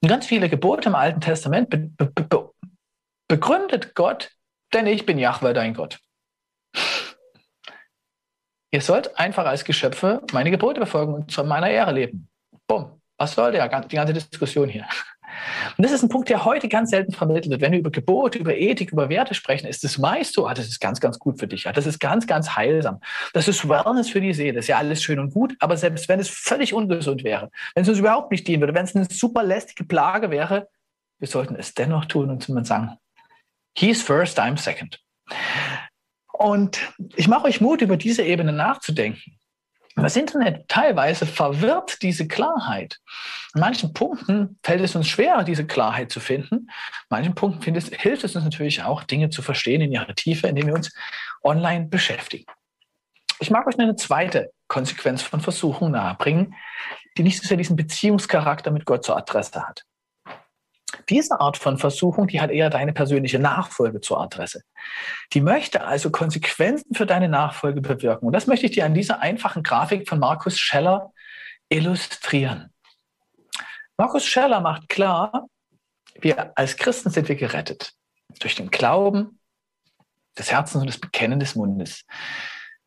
Und 0.01 0.09
ganz 0.09 0.27
viele 0.27 0.49
Gebote 0.49 0.89
im 0.89 0.95
Alten 0.95 1.19
Testament 1.19 1.69
be 1.69 1.77
be 1.77 2.05
be 2.05 2.53
begründet 3.27 3.95
Gott, 3.95 4.31
denn 4.73 4.87
ich 4.87 5.05
bin 5.05 5.17
Jahwe, 5.17 5.53
dein 5.53 5.73
Gott. 5.73 5.99
Ihr 8.73 8.81
sollt 8.81 9.17
einfach 9.19 9.45
als 9.45 9.65
Geschöpfe 9.65 10.21
meine 10.31 10.49
Gebote 10.49 10.79
befolgen 10.79 11.13
und 11.13 11.31
zu 11.31 11.43
meiner 11.43 11.69
Ehre 11.69 11.91
leben. 11.91 12.29
Bumm. 12.67 13.01
Was 13.17 13.33
soll 13.33 13.51
der, 13.51 13.67
die 13.81 13.95
ganze 13.95 14.13
Diskussion 14.13 14.67
hier? 14.67 14.87
Und 15.77 15.83
das 15.83 15.91
ist 15.91 16.03
ein 16.03 16.09
Punkt, 16.09 16.29
der 16.29 16.45
heute 16.45 16.67
ganz 16.67 16.89
selten 16.89 17.11
vermittelt 17.11 17.49
wird. 17.51 17.61
Wenn 17.61 17.71
wir 17.71 17.79
über 17.79 17.91
Gebote, 17.91 18.39
über 18.39 18.55
Ethik, 18.55 18.91
über 18.91 19.09
Werte 19.09 19.33
sprechen, 19.33 19.67
ist 19.67 19.83
das 19.83 19.97
meist 19.97 20.33
so, 20.33 20.47
ah, 20.47 20.53
das 20.53 20.67
ist 20.67 20.79
ganz, 20.79 20.99
ganz 20.99 21.19
gut 21.19 21.39
für 21.39 21.47
dich. 21.47 21.65
Ja, 21.65 21.71
das 21.71 21.85
ist 21.85 21.99
ganz, 21.99 22.27
ganz 22.27 22.55
heilsam. 22.55 22.99
Das 23.33 23.47
ist 23.47 23.67
Wellness 23.67 24.09
für 24.09 24.21
die 24.21 24.33
Seele. 24.33 24.53
Das 24.53 24.65
ist 24.65 24.69
ja 24.69 24.77
alles 24.77 25.03
schön 25.03 25.19
und 25.19 25.33
gut. 25.33 25.55
Aber 25.59 25.77
selbst 25.77 26.09
wenn 26.09 26.19
es 26.19 26.29
völlig 26.29 26.73
ungesund 26.73 27.23
wäre, 27.23 27.49
wenn 27.75 27.83
es 27.83 27.89
uns 27.89 27.99
überhaupt 27.99 28.31
nicht 28.31 28.47
dienen 28.47 28.61
würde, 28.61 28.73
wenn 28.73 28.85
es 28.85 28.95
eine 28.95 29.05
super 29.05 29.43
lästige 29.43 29.83
Plage 29.83 30.31
wäre, 30.31 30.67
wir 31.19 31.27
sollten 31.27 31.55
es 31.55 31.73
dennoch 31.73 32.05
tun 32.05 32.29
und 32.29 32.47
man 32.49 32.65
sagen, 32.65 32.97
He's 33.77 34.01
first, 34.01 34.39
I'm 34.39 34.57
second. 34.57 34.99
Und 36.33 36.79
ich 37.15 37.27
mache 37.27 37.45
euch 37.45 37.61
Mut, 37.61 37.81
über 37.81 37.97
diese 37.97 38.23
Ebene 38.23 38.51
nachzudenken. 38.51 39.37
Das 39.95 40.15
Internet 40.15 40.67
teilweise 40.69 41.25
verwirrt 41.25 42.01
diese 42.01 42.27
Klarheit. 42.27 42.99
An 43.53 43.61
manchen 43.61 43.93
Punkten 43.93 44.57
fällt 44.63 44.81
es 44.81 44.95
uns 44.95 45.07
schwer, 45.07 45.43
diese 45.43 45.67
Klarheit 45.67 46.11
zu 46.11 46.19
finden. 46.19 46.67
An 47.09 47.09
manchen 47.09 47.35
Punkten 47.35 47.75
es, 47.75 47.89
hilft 47.89 48.23
es 48.23 48.35
uns 48.35 48.45
natürlich 48.45 48.83
auch, 48.83 49.03
Dinge 49.03 49.29
zu 49.29 49.41
verstehen 49.41 49.81
in 49.81 49.91
ihrer 49.91 50.15
Tiefe, 50.15 50.47
indem 50.47 50.67
wir 50.67 50.75
uns 50.75 50.93
online 51.43 51.87
beschäftigen. 51.87 52.45
Ich 53.39 53.51
mag 53.51 53.67
euch 53.67 53.77
eine 53.77 53.95
zweite 53.95 54.51
Konsequenz 54.67 55.21
von 55.21 55.41
Versuchung 55.41 55.91
nahebringen, 55.91 56.55
die 57.17 57.23
nicht 57.23 57.41
so 57.41 57.47
sehr 57.47 57.57
diesen 57.57 57.75
Beziehungscharakter 57.75 58.71
mit 58.71 58.85
Gott 58.85 59.03
zur 59.03 59.17
Adresse 59.17 59.67
hat. 59.67 59.83
Diese 61.11 61.41
Art 61.41 61.57
von 61.57 61.77
Versuchung, 61.77 62.27
die 62.27 62.39
hat 62.39 62.51
eher 62.51 62.69
deine 62.69 62.93
persönliche 62.93 63.37
Nachfolge 63.37 63.99
zur 63.99 64.21
Adresse. 64.21 64.63
Die 65.33 65.41
möchte 65.41 65.83
also 65.83 66.09
Konsequenzen 66.09 66.95
für 66.95 67.05
deine 67.05 67.27
Nachfolge 67.27 67.81
bewirken. 67.81 68.25
Und 68.25 68.33
das 68.33 68.47
möchte 68.47 68.65
ich 68.65 68.71
dir 68.71 68.85
an 68.85 68.93
dieser 68.93 69.19
einfachen 69.19 69.61
Grafik 69.61 70.07
von 70.07 70.19
Markus 70.19 70.57
Scheller 70.57 71.11
illustrieren. 71.67 72.73
Markus 73.97 74.25
Scheller 74.25 74.61
macht 74.61 74.87
klar, 74.87 75.47
wir 76.21 76.57
als 76.57 76.77
Christen 76.77 77.09
sind 77.09 77.27
wir 77.27 77.35
gerettet. 77.35 77.91
Durch 78.39 78.55
den 78.55 78.71
Glauben 78.71 79.37
des 80.37 80.49
Herzens 80.49 80.81
und 80.81 80.87
das 80.87 80.97
Bekennen 80.97 81.41
des 81.41 81.55
Mundes. 81.55 82.05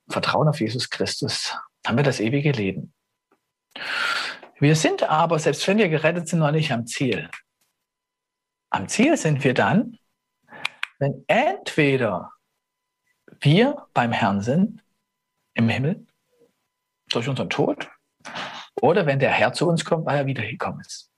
Vertrauen 0.09 0.49
auf 0.49 0.61
Jesus 0.61 0.89
Christus 0.89 1.55
haben 1.87 1.99
wir 1.99 2.05
das 2.05 2.21
ewige 2.21 2.53
Leben. 2.53 2.95
Wir 4.59 4.77
sind 4.77 5.03
aber, 5.03 5.39
selbst 5.39 5.69
wenn 5.69 5.77
wir 5.77 5.91
gerettet 5.91 6.29
sind, 6.29 6.39
noch 6.39 6.53
nicht 6.53 6.73
am 6.73 6.87
Ziel. 6.87 7.29
Am 8.75 8.89
Ziel 8.89 9.17
sind 9.17 9.45
wir 9.45 9.55
dann, 9.55 10.01
wenn 10.99 11.25
entweder 11.29 12.33
wir 13.39 13.87
beim 13.95 14.11
Herrn 14.11 14.41
sind, 14.41 14.83
im 15.55 15.69
Himmel, 15.69 16.05
durch 17.09 17.29
unseren 17.29 17.51
Tod, 17.51 17.89
oder 18.83 19.07
wenn 19.07 19.21
der 19.21 19.31
Herr 19.31 19.53
zu 19.53 19.69
uns 19.69 19.85
kommt, 19.85 20.07
weil 20.07 20.19
er 20.19 20.27
wiedergekommen 20.27 20.81
ist. 20.81 21.09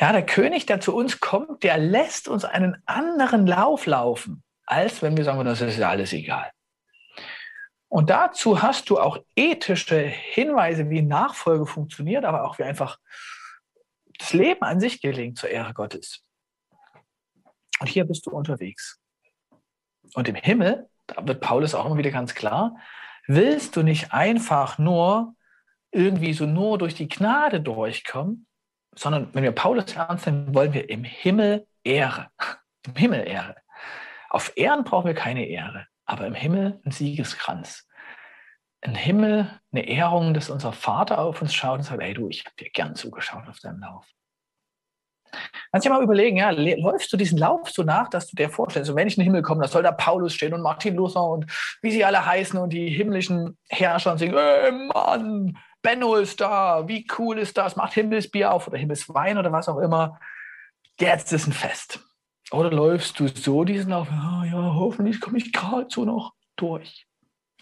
Ja, 0.00 0.10
der 0.10 0.26
König, 0.26 0.66
der 0.66 0.80
zu 0.80 0.92
uns 0.92 1.20
kommt, 1.20 1.62
der 1.62 1.78
lässt 1.78 2.26
uns 2.26 2.44
einen 2.44 2.82
anderen 2.84 3.46
Lauf 3.46 3.86
laufen, 3.86 4.42
als 4.66 5.02
wenn 5.02 5.16
wir 5.16 5.22
sagen, 5.22 5.44
das 5.44 5.60
ist 5.60 5.78
ja 5.78 5.88
alles 5.88 6.12
egal. 6.12 6.50
Und 7.86 8.10
dazu 8.10 8.60
hast 8.60 8.90
du 8.90 8.98
auch 8.98 9.18
ethische 9.36 10.00
Hinweise, 10.00 10.90
wie 10.90 11.00
Nachfolge 11.00 11.66
funktioniert, 11.66 12.24
aber 12.24 12.42
auch 12.42 12.58
wie 12.58 12.64
einfach 12.64 12.98
das 14.18 14.32
Leben 14.32 14.62
an 14.62 14.80
sich 14.80 15.00
gelingt 15.00 15.38
zur 15.38 15.50
Ehre 15.50 15.72
Gottes. 15.72 16.24
Und 17.80 17.88
hier 17.88 18.04
bist 18.04 18.26
du 18.26 18.30
unterwegs. 18.30 19.00
Und 20.14 20.28
im 20.28 20.34
Himmel, 20.34 20.88
da 21.06 21.26
wird 21.26 21.40
Paulus 21.40 21.74
auch 21.74 21.86
immer 21.86 21.98
wieder 21.98 22.10
ganz 22.10 22.34
klar, 22.34 22.76
willst 23.26 23.76
du 23.76 23.82
nicht 23.82 24.12
einfach 24.12 24.78
nur 24.78 25.34
irgendwie 25.90 26.32
so 26.32 26.46
nur 26.46 26.78
durch 26.78 26.94
die 26.94 27.08
Gnade 27.08 27.60
durchkommen, 27.60 28.46
sondern 28.94 29.32
wenn 29.34 29.44
wir 29.44 29.52
Paulus 29.52 29.94
ernst 29.94 30.26
nehmen, 30.26 30.54
wollen 30.54 30.72
wir 30.72 30.88
im 30.90 31.04
Himmel 31.04 31.66
Ehre. 31.84 32.28
Im 32.86 32.94
Himmel 32.96 33.26
Ehre. 33.26 33.56
Auf 34.30 34.52
Ehren 34.56 34.84
brauchen 34.84 35.06
wir 35.06 35.14
keine 35.14 35.46
Ehre, 35.46 35.86
aber 36.04 36.26
im 36.26 36.34
Himmel 36.34 36.80
ein 36.84 36.90
Siegeskranz. 36.90 37.87
Im 38.80 38.94
Himmel 38.94 39.50
eine 39.72 39.88
Ehrung, 39.88 40.34
dass 40.34 40.50
unser 40.50 40.72
Vater 40.72 41.18
auf 41.18 41.42
uns 41.42 41.54
schaut 41.54 41.78
und 41.78 41.84
sagt, 41.84 42.02
ey 42.02 42.14
du, 42.14 42.28
ich 42.28 42.44
habe 42.44 42.54
dir 42.56 42.70
gern 42.70 42.94
zugeschaut 42.94 43.48
auf 43.48 43.58
deinem 43.58 43.80
Lauf. 43.80 44.06
Kannst 45.70 45.84
du 45.84 45.90
dir 45.90 45.96
mal 45.96 46.02
überlegen, 46.02 46.38
ja, 46.38 46.50
läufst 46.50 47.12
du 47.12 47.16
diesen 47.16 47.38
Lauf 47.38 47.70
so 47.70 47.82
nach, 47.82 48.08
dass 48.08 48.28
du 48.28 48.36
dir 48.36 48.48
vorstellst, 48.48 48.94
wenn 48.94 49.08
ich 49.08 49.16
in 49.16 49.22
den 49.22 49.26
Himmel 49.26 49.42
komme, 49.42 49.62
da 49.62 49.68
soll 49.68 49.82
da 49.82 49.92
Paulus 49.92 50.32
stehen 50.34 50.54
und 50.54 50.62
Martin 50.62 50.94
Luther 50.94 51.22
und 51.22 51.46
wie 51.82 51.90
sie 51.90 52.04
alle 52.04 52.24
heißen 52.24 52.58
und 52.58 52.70
die 52.70 52.88
himmlischen 52.88 53.58
Herrscher 53.68 54.12
und 54.12 54.18
singen, 54.18 54.36
ey 54.36 54.72
Mann, 54.72 55.58
Benno 55.82 56.16
ist 56.16 56.40
da, 56.40 56.88
wie 56.88 57.06
cool 57.18 57.38
ist 57.38 57.58
das, 57.58 57.76
macht 57.76 57.94
Himmelsbier 57.94 58.52
auf 58.52 58.66
oder 58.68 58.78
Himmelswein 58.78 59.38
oder 59.38 59.52
was 59.52 59.68
auch 59.68 59.78
immer. 59.78 60.18
Jetzt 60.98 61.32
ist 61.32 61.46
ein 61.46 61.52
Fest. 61.52 62.00
Oder 62.50 62.70
läufst 62.70 63.20
du 63.20 63.28
so 63.28 63.64
diesen 63.64 63.90
Lauf, 63.90 64.08
ja, 64.10 64.44
ja 64.44 64.74
hoffentlich 64.74 65.20
komme 65.20 65.38
ich 65.38 65.52
gerade 65.52 65.86
so 65.90 66.04
noch 66.04 66.32
durch. 66.56 67.06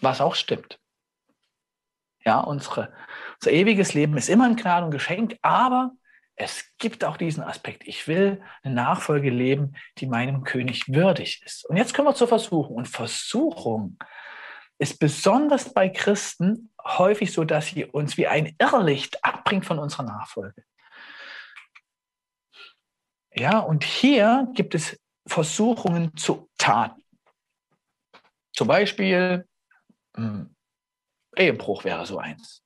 Was 0.01 0.21
auch 0.21 0.35
stimmt. 0.35 0.79
Ja, 2.27 2.41
unsere, 2.41 2.91
unser 3.39 3.51
ewiges 3.53 3.93
Leben 3.93 4.17
ist 4.17 4.27
immer 4.27 4.43
ein 4.43 4.57
Gnade 4.57 4.83
und 4.85 4.91
Geschenk, 4.91 5.37
aber 5.41 5.93
es 6.35 6.65
gibt 6.77 7.05
auch 7.05 7.15
diesen 7.15 7.41
Aspekt. 7.41 7.87
Ich 7.87 8.05
will 8.09 8.43
eine 8.63 8.73
Nachfolge 8.75 9.29
leben, 9.29 9.77
die 9.99 10.07
meinem 10.07 10.43
König 10.43 10.89
würdig 10.89 11.41
ist. 11.45 11.65
Und 11.69 11.77
jetzt 11.77 11.93
kommen 11.93 12.09
wir 12.09 12.15
zur 12.15 12.27
Versuchung. 12.27 12.75
Und 12.75 12.89
Versuchung 12.89 13.97
ist 14.77 14.99
besonders 14.99 15.73
bei 15.73 15.87
Christen 15.87 16.73
häufig 16.83 17.31
so, 17.31 17.45
dass 17.45 17.67
sie 17.67 17.85
uns 17.85 18.17
wie 18.17 18.27
ein 18.27 18.53
Irrlicht 18.59 19.23
abbringt 19.23 19.65
von 19.65 19.79
unserer 19.79 20.03
Nachfolge. 20.03 20.65
Ja, 23.33 23.59
und 23.59 23.85
hier 23.85 24.49
gibt 24.53 24.75
es 24.75 24.99
Versuchungen 25.25 26.13
zu 26.17 26.49
Taten. 26.57 27.01
Zum 28.51 28.67
Beispiel 28.67 29.47
hm, 30.17 30.56
Ehebruch 31.37 31.83
wäre 31.83 32.05
so 32.05 32.17
eins. 32.19 32.63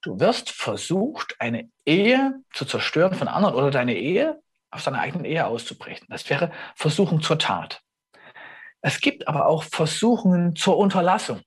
Du 0.00 0.20
wirst 0.20 0.50
versucht, 0.50 1.36
eine 1.40 1.70
Ehe 1.86 2.42
zu 2.52 2.64
zerstören 2.66 3.14
von 3.14 3.28
anderen 3.28 3.54
oder 3.54 3.70
deine 3.70 3.94
Ehe 3.94 4.40
aus 4.70 4.84
deiner 4.84 5.00
eigenen 5.00 5.24
Ehe 5.24 5.46
auszubrechen. 5.46 6.06
Das 6.10 6.28
wäre 6.28 6.52
Versuchung 6.74 7.22
zur 7.22 7.38
Tat. 7.38 7.82
Es 8.82 9.00
gibt 9.00 9.28
aber 9.28 9.46
auch 9.46 9.62
Versuchungen 9.62 10.56
zur 10.56 10.76
Unterlassung. 10.76 11.40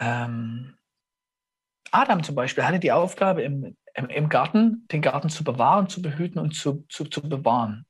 Ähm, 0.00 0.76
Adam 1.92 2.24
zum 2.24 2.34
Beispiel 2.34 2.64
hatte 2.64 2.80
die 2.80 2.90
Aufgabe, 2.90 3.42
im, 3.42 3.76
im, 3.94 4.08
im, 4.08 4.28
Garten, 4.28 4.88
den 4.88 5.02
Garten 5.02 5.28
zu 5.28 5.44
bewahren, 5.44 5.88
zu 5.88 6.02
behüten 6.02 6.40
und 6.40 6.52
zu, 6.52 6.84
zu, 6.88 7.04
zu 7.04 7.22
bewahren. 7.22 7.86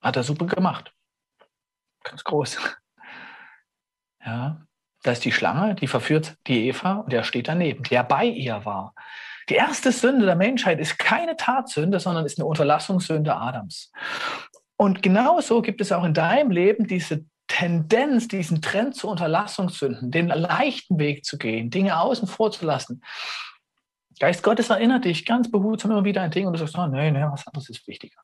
Hat 0.00 0.14
er 0.14 0.22
super 0.22 0.46
gemacht. 0.46 0.94
Ganz 2.04 2.22
groß. 2.24 2.58
Ja. 4.20 4.67
Da 5.08 5.12
ist 5.12 5.24
die 5.24 5.32
Schlange, 5.32 5.74
die 5.74 5.86
verführt 5.86 6.36
die 6.48 6.68
Eva 6.68 6.96
und 6.96 7.10
der 7.14 7.22
steht 7.22 7.48
daneben, 7.48 7.82
der 7.84 8.04
bei 8.04 8.26
ihr 8.26 8.66
war. 8.66 8.92
Die 9.48 9.54
erste 9.54 9.90
Sünde 9.90 10.26
der 10.26 10.36
Menschheit 10.36 10.78
ist 10.80 10.98
keine 10.98 11.34
Tatsünde, 11.34 11.98
sondern 11.98 12.26
ist 12.26 12.38
eine 12.38 12.44
Unterlassungssünde 12.44 13.34
Adams. 13.34 13.90
Und 14.76 15.02
genauso 15.02 15.62
gibt 15.62 15.80
es 15.80 15.92
auch 15.92 16.04
in 16.04 16.12
deinem 16.12 16.50
Leben 16.50 16.86
diese 16.86 17.24
Tendenz, 17.46 18.28
diesen 18.28 18.60
Trend 18.60 18.96
zu 18.96 19.08
Unterlassungssünden, 19.08 20.10
den 20.10 20.28
leichten 20.28 20.98
Weg 20.98 21.24
zu 21.24 21.38
gehen, 21.38 21.70
Dinge 21.70 21.98
außen 21.98 22.28
vor 22.28 22.52
zu 22.52 22.66
lassen. 22.66 23.02
Geist 24.20 24.42
Gottes 24.42 24.68
erinnert 24.68 25.06
dich 25.06 25.24
ganz 25.24 25.50
behutsam 25.50 25.92
immer 25.92 26.04
wieder 26.04 26.20
ein 26.20 26.32
Ding 26.32 26.46
und 26.46 26.52
du 26.52 26.58
sagst, 26.58 26.76
oh, 26.76 26.86
nee, 26.86 27.10
nee, 27.10 27.24
was 27.30 27.46
anderes 27.46 27.70
ist 27.70 27.88
wichtiger. 27.88 28.20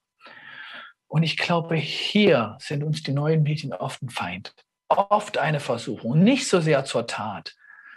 Und 1.09 1.23
ich 1.23 1.39
glaube, 1.39 1.77
hier 1.77 2.59
sind 2.61 2.85
uns 2.85 3.03
die 3.03 3.13
neuen 3.13 3.43
Medien 3.43 3.73
oft 3.73 4.03
ein 4.03 4.11
Feind 4.11 4.55
oft 4.89 5.39
eine 5.39 5.61
Versuchung, 5.61 6.23
nicht 6.23 6.49
so 6.49 6.61
sehr 6.61 6.85
zur 6.85 7.07
Tat, 7.07 7.55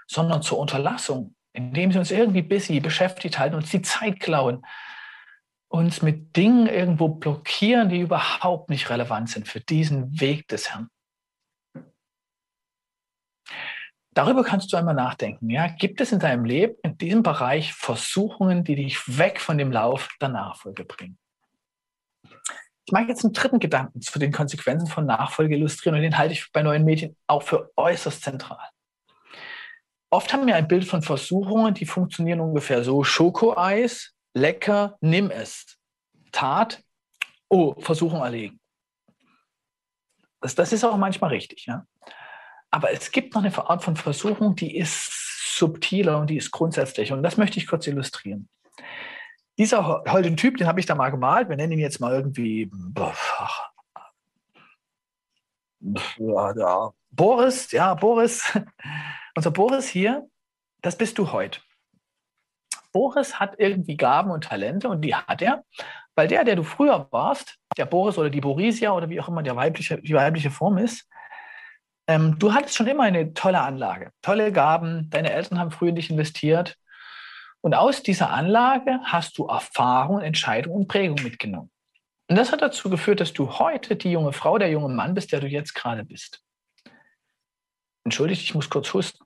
sondern 0.07 0.41
zur 0.41 0.59
Unterlassung, 0.59 1.35
indem 1.53 1.91
sie 1.91 1.99
uns 1.99 2.11
irgendwie 2.11 2.41
busy 2.41 2.79
beschäftigt 2.79 3.39
halten, 3.39 3.55
uns 3.55 3.71
die 3.71 3.81
Zeit 3.81 4.19
klauen, 4.19 4.65
uns 5.69 6.01
mit 6.01 6.35
Dingen 6.35 6.67
irgendwo 6.67 7.09
blockieren, 7.09 7.89
die 7.89 7.99
überhaupt 7.99 8.69
nicht 8.69 8.89
relevant 8.89 9.29
sind 9.29 9.47
für 9.47 9.59
diesen 9.59 10.19
Weg 10.19 10.47
des 10.47 10.69
Herrn. 10.69 10.89
Darüber 14.11 14.43
kannst 14.43 14.73
du 14.73 14.77
einmal 14.77 14.95
nachdenken. 14.95 15.49
Ja? 15.49 15.67
Gibt 15.67 16.01
es 16.01 16.11
in 16.11 16.19
deinem 16.19 16.43
Leben 16.43 16.75
in 16.81 16.97
diesem 16.97 17.21
Bereich 17.21 17.73
Versuchungen, 17.73 18.63
die 18.63 18.75
dich 18.75 19.17
weg 19.19 19.39
von 19.39 19.59
dem 19.59 19.71
Lauf 19.71 20.09
der 20.19 20.29
Nachfolge 20.29 20.85
bringen? 20.85 21.19
Ich 22.87 22.93
mag 22.93 23.09
jetzt 23.09 23.25
einen 23.25 23.33
dritten 23.33 23.59
Gedanken 23.59 24.01
zu 24.01 24.17
den 24.17 24.31
Konsequenzen 24.31 24.87
von 24.87 25.05
Nachfolge 25.05 25.57
illustrieren 25.57 25.97
und 25.97 26.03
den 26.03 26.17
halte 26.17 26.31
ich 26.33 26.49
bei 26.53 26.63
neuen 26.63 26.85
Medien 26.85 27.17
auch 27.27 27.43
für 27.43 27.69
äußerst 27.75 28.23
zentral. 28.23 28.65
Oft 30.09 30.31
haben 30.31 30.47
wir 30.47 30.55
ein 30.55 30.69
Bild 30.69 30.85
von 30.85 31.01
Versuchungen, 31.01 31.73
die 31.73 31.85
funktionieren 31.85 32.39
ungefähr 32.39 32.85
so: 32.85 33.03
Schokoeis, 33.03 34.13
lecker, 34.33 34.97
nimm 35.01 35.31
es. 35.31 35.77
Tat, 36.31 36.81
oh, 37.49 37.75
Versuchung 37.81 38.21
erlegen. 38.21 38.57
Das, 40.39 40.55
das 40.55 40.71
ist 40.71 40.85
auch 40.85 40.95
manchmal 40.95 41.31
richtig, 41.31 41.65
ja. 41.65 41.85
Aber 42.71 42.91
es 42.91 43.11
gibt 43.11 43.35
noch 43.35 43.43
eine 43.43 43.69
Art 43.69 43.83
von 43.83 43.97
Versuchung, 43.97 44.55
die 44.55 44.77
ist 44.77 45.57
subtiler 45.57 46.19
und 46.19 46.29
die 46.29 46.37
ist 46.37 46.51
grundsätzlich. 46.51 47.11
Und 47.11 47.21
das 47.21 47.35
möchte 47.35 47.59
ich 47.59 47.67
kurz 47.67 47.85
illustrieren. 47.85 48.47
Dieser 49.57 50.03
holde 50.07 50.35
Typ, 50.35 50.57
den 50.57 50.67
habe 50.67 50.79
ich 50.79 50.85
da 50.85 50.95
mal 50.95 51.09
gemalt. 51.09 51.49
Wir 51.49 51.55
nennen 51.55 51.73
ihn 51.73 51.79
jetzt 51.79 51.99
mal 51.99 52.13
irgendwie 52.13 52.71
ach, 52.95 53.71
ja, 56.17 56.91
Boris. 57.11 57.71
Ja, 57.71 57.93
Boris. 57.93 58.57
Unser 59.35 59.51
Boris 59.51 59.87
hier, 59.87 60.27
das 60.81 60.97
bist 60.97 61.17
du 61.17 61.31
heute. 61.31 61.59
Boris 62.91 63.39
hat 63.39 63.55
irgendwie 63.59 63.97
Gaben 63.97 64.31
und 64.31 64.45
Talente 64.45 64.89
und 64.89 65.01
die 65.01 65.13
hat 65.13 65.41
er, 65.41 65.63
weil 66.15 66.27
der, 66.27 66.43
der 66.43 66.55
du 66.55 66.63
früher 66.63 67.07
warst, 67.11 67.57
der 67.77 67.85
Boris 67.85 68.17
oder 68.17 68.29
die 68.29 68.41
Borisia 68.41 68.91
oder 68.91 69.09
wie 69.09 69.19
auch 69.19 69.27
immer 69.27 69.43
der 69.43 69.55
weibliche, 69.55 70.01
die 70.01 70.13
weibliche 70.13 70.49
Form 70.49 70.77
ist, 70.77 71.07
ähm, 72.07 72.39
du 72.39 72.53
hattest 72.53 72.75
schon 72.75 72.87
immer 72.87 73.03
eine 73.03 73.33
tolle 73.33 73.61
Anlage, 73.61 74.11
tolle 74.21 74.51
Gaben, 74.51 75.09
deine 75.09 75.31
Eltern 75.31 75.59
haben 75.59 75.71
früh 75.71 75.89
in 75.89 75.95
dich 75.95 76.09
investiert. 76.09 76.77
Und 77.61 77.73
aus 77.73 78.03
dieser 78.03 78.29
Anlage 78.29 78.99
hast 79.03 79.37
du 79.37 79.47
Erfahrung, 79.47 80.21
Entscheidung 80.21 80.73
und 80.73 80.87
Prägung 80.87 81.21
mitgenommen. 81.23 81.71
Und 82.29 82.35
das 82.35 82.51
hat 82.51 82.61
dazu 82.61 82.89
geführt, 82.89 83.19
dass 83.19 83.33
du 83.33 83.59
heute 83.59 83.95
die 83.95 84.11
junge 84.11 84.33
Frau, 84.33 84.57
der 84.57 84.69
junge 84.69 84.93
Mann 84.93 85.13
bist, 85.13 85.31
der 85.31 85.39
du 85.39 85.47
jetzt 85.47 85.73
gerade 85.73 86.03
bist. 86.03 86.43
Entschuldigt, 88.03 88.41
ich 88.41 88.53
muss 88.53 88.69
kurz 88.69 88.93
husten. 88.93 89.23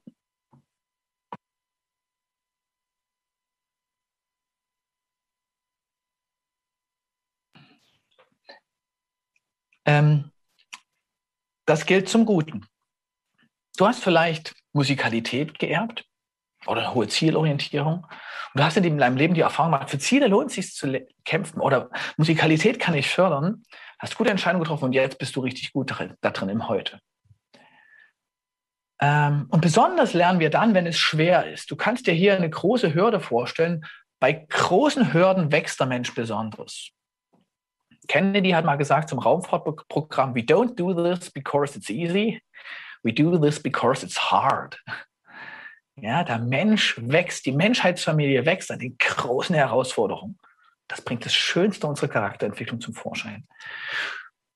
Ähm, 9.86 10.32
das 11.66 11.86
gilt 11.86 12.08
zum 12.08 12.26
Guten. 12.26 12.66
Du 13.78 13.88
hast 13.88 14.04
vielleicht 14.04 14.56
Musikalität 14.74 15.58
geerbt 15.58 16.06
oder 16.68 16.94
hohe 16.94 17.08
Zielorientierung. 17.08 18.06
Und 18.53 18.60
du 18.60 18.63
hast 18.63 18.77
in 18.77 18.98
deinem 18.98 19.18
Leben 19.18 19.34
die 19.34 19.41
Erfahrung 19.41 19.72
gemacht, 19.72 19.89
für 19.89 20.00
Ziele 20.00 20.27
lohnt 20.27 20.50
es 20.50 20.56
sich 20.56 20.74
zu 20.74 21.06
kämpfen 21.24 21.60
oder 21.60 21.89
Musikalität 22.18 22.80
kann 22.80 22.94
ich 22.94 23.10
fördern. 23.10 23.63
Hast 24.00 24.18
gute 24.18 24.32
Entscheidungen 24.32 24.63
getroffen 24.63 24.86
und 24.86 24.94
jetzt 24.94 25.18
bist 25.18 25.36
du 25.36 25.41
richtig 25.41 25.74
gut 25.74 25.94
da 26.22 26.30
drin 26.30 26.50
im 26.50 26.68
Heute. 26.68 27.00
Ähm, 29.01 29.48
und 29.50 29.62
besonders 29.62 30.13
lernen 30.13 30.39
wir 30.39 30.50
dann, 30.50 30.74
wenn 30.74 30.86
es 30.86 30.98
schwer 30.98 31.51
ist. 31.51 31.72
Du 31.72 31.75
kannst 31.75 32.08
dir 32.08 32.13
hier 32.13 32.36
eine 32.36 32.50
große 32.50 32.94
Hürde 32.94 33.20
vorstellen. 33.20 33.86
Bei 34.20 34.34
großen 34.34 35.13
Hürden 35.13 35.51
wächst 35.51 35.80
der 35.80 35.88
Mensch 35.88 36.13
besonders. 36.13 36.91
Kennedy 38.08 38.51
hat 38.51 38.65
mal 38.65 38.75
gesagt 38.75 39.10
zum 39.10 39.20
Raumfahrtprogramm, 39.20 40.36
we 40.36 40.41
don't 40.41 40.75
do 40.75 40.94
this 40.94 41.32
because 41.32 41.77
it's 41.77 41.89
easy, 41.89 42.41
we 43.03 43.13
do 43.13 43.38
this 43.38 43.62
because 43.62 44.03
it's 44.06 44.32
hard. 44.32 44.77
Ja, 45.96 46.24
der 46.24 46.40
Mensch 46.40 46.96
wächst, 47.00 47.46
die 47.46 47.52
Menschheitsfamilie 47.52 48.46
wächst 48.46 48.72
an 48.72 48.80
den 48.80 48.98
großen 48.98 49.56
Herausforderungen. 49.56 50.40
Das 50.88 51.02
bringt 51.02 51.26
das 51.26 51.34
Schönste 51.34 51.88
unserer 51.88 52.08
Charakterentwicklung 52.08 52.82
zum 52.82 52.94
Vorschein. 52.94 53.48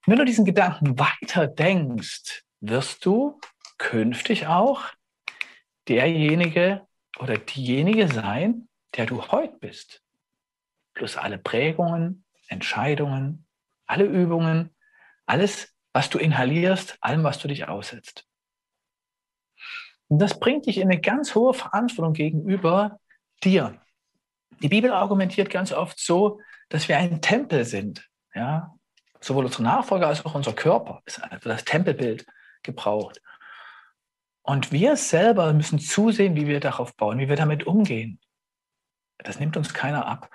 Wenn 0.06 0.18
du 0.18 0.26
diesen 0.26 0.46
Gedanken 0.46 1.00
weiter 1.00 1.48
denkst, 1.48 2.44
wirst 2.62 3.06
du 3.06 3.40
künftig 3.78 4.48
auch 4.48 4.84
derjenige 5.88 6.86
oder 7.20 7.38
diejenige 7.38 8.08
sein, 8.08 8.68
der 8.96 9.06
du 9.06 9.28
heute 9.28 9.58
bist. 9.60 10.02
Plus 10.94 11.18
alle 11.18 11.38
Prägungen, 11.38 12.26
Entscheidungen, 12.48 13.46
alle 13.86 14.06
Übungen, 14.06 14.76
alles, 15.26 15.74
was 15.94 16.10
du 16.10 16.18
inhalierst, 16.18 16.98
allem, 17.02 17.24
was 17.24 17.40
du 17.40 17.48
dich 17.48 17.68
aussetzt. 17.68 18.28
Und 20.16 20.20
das 20.20 20.40
bringt 20.40 20.66
dich 20.66 20.78
in 20.78 20.90
eine 20.90 21.02
ganz 21.02 21.36
hohe 21.36 21.54
Verantwortung 21.54 22.14
gegenüber 22.14 23.02
dir. 23.44 23.82
Die 24.62 24.70
Bibel 24.70 24.94
argumentiert 24.94 25.50
ganz 25.50 25.74
oft 25.74 26.00
so, 26.00 26.40
dass 26.70 26.88
wir 26.88 26.98
ein 26.98 27.22
Tempel 27.22 27.66
sind. 27.66 28.10
Ja? 28.34 28.74
Sowohl 29.20 29.44
unsere 29.44 29.64
Nachfolger 29.64 30.08
als 30.08 30.26
auch 30.26 30.34
unser 30.34 30.54
Körper 30.54 31.02
ist 31.04 31.22
also 31.22 31.50
das 31.50 31.66
Tempelbild 31.66 32.26
gebraucht. 32.64 33.22
Und 34.42 34.72
wir 34.72 34.96
selber 34.96 35.52
müssen 35.52 35.80
zusehen, 35.80 36.38
wie 36.38 36.48
wir 36.48 36.62
darauf 36.62 36.96
bauen, 36.96 37.20
wie 37.20 37.28
wir 37.28 37.36
damit 37.36 37.68
umgehen. 37.68 38.22
Das 39.18 39.42
nimmt 39.42 39.58
uns 39.58 39.74
keiner 39.74 40.06
ab. 40.06 40.30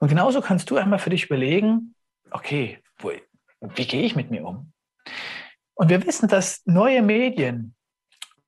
Und 0.00 0.08
genauso 0.08 0.40
kannst 0.40 0.68
du 0.68 0.76
einmal 0.76 0.98
für 0.98 1.10
dich 1.10 1.26
überlegen, 1.26 1.94
okay, 2.32 2.82
wo, 2.98 3.12
wie 3.60 3.86
gehe 3.86 4.02
ich 4.02 4.16
mit 4.16 4.32
mir 4.32 4.44
um? 4.44 4.72
Und 5.74 5.90
wir 5.90 6.04
wissen, 6.04 6.26
dass 6.26 6.62
neue 6.66 7.02
Medien, 7.02 7.76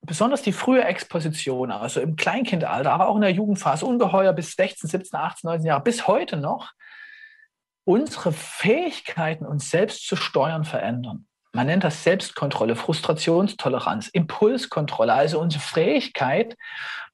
besonders 0.07 0.43
die 0.43 0.53
frühe 0.53 0.85
Exposition, 0.85 1.71
also 1.71 2.01
im 2.01 2.17
Kleinkindalter, 2.17 2.93
aber 2.93 3.09
auch 3.09 3.17
in 3.17 3.23
der 3.23 3.33
Jugendphase, 3.33 3.87
ungeheuer 3.87 4.33
bis 4.33 4.53
16, 4.53 4.89
17, 4.89 5.19
18, 5.19 5.49
19 5.49 5.67
Jahre, 5.67 5.83
bis 5.83 6.07
heute 6.07 6.37
noch, 6.37 6.73
unsere 7.85 8.33
Fähigkeiten, 8.33 9.47
uns 9.47 9.71
selbst 9.71 10.07
zu 10.07 10.17
steuern, 10.17 10.65
verändern. 10.65 11.27
Man 11.55 11.69
nennt 11.69 11.85
das 11.85 12.03
Selbstkontrolle, 12.03 12.75
Frustrationstoleranz, 12.75 14.09
Impulskontrolle, 14.09 15.13
also 15.13 15.41
unsere 15.41 15.63
Fähigkeit, 15.63 16.57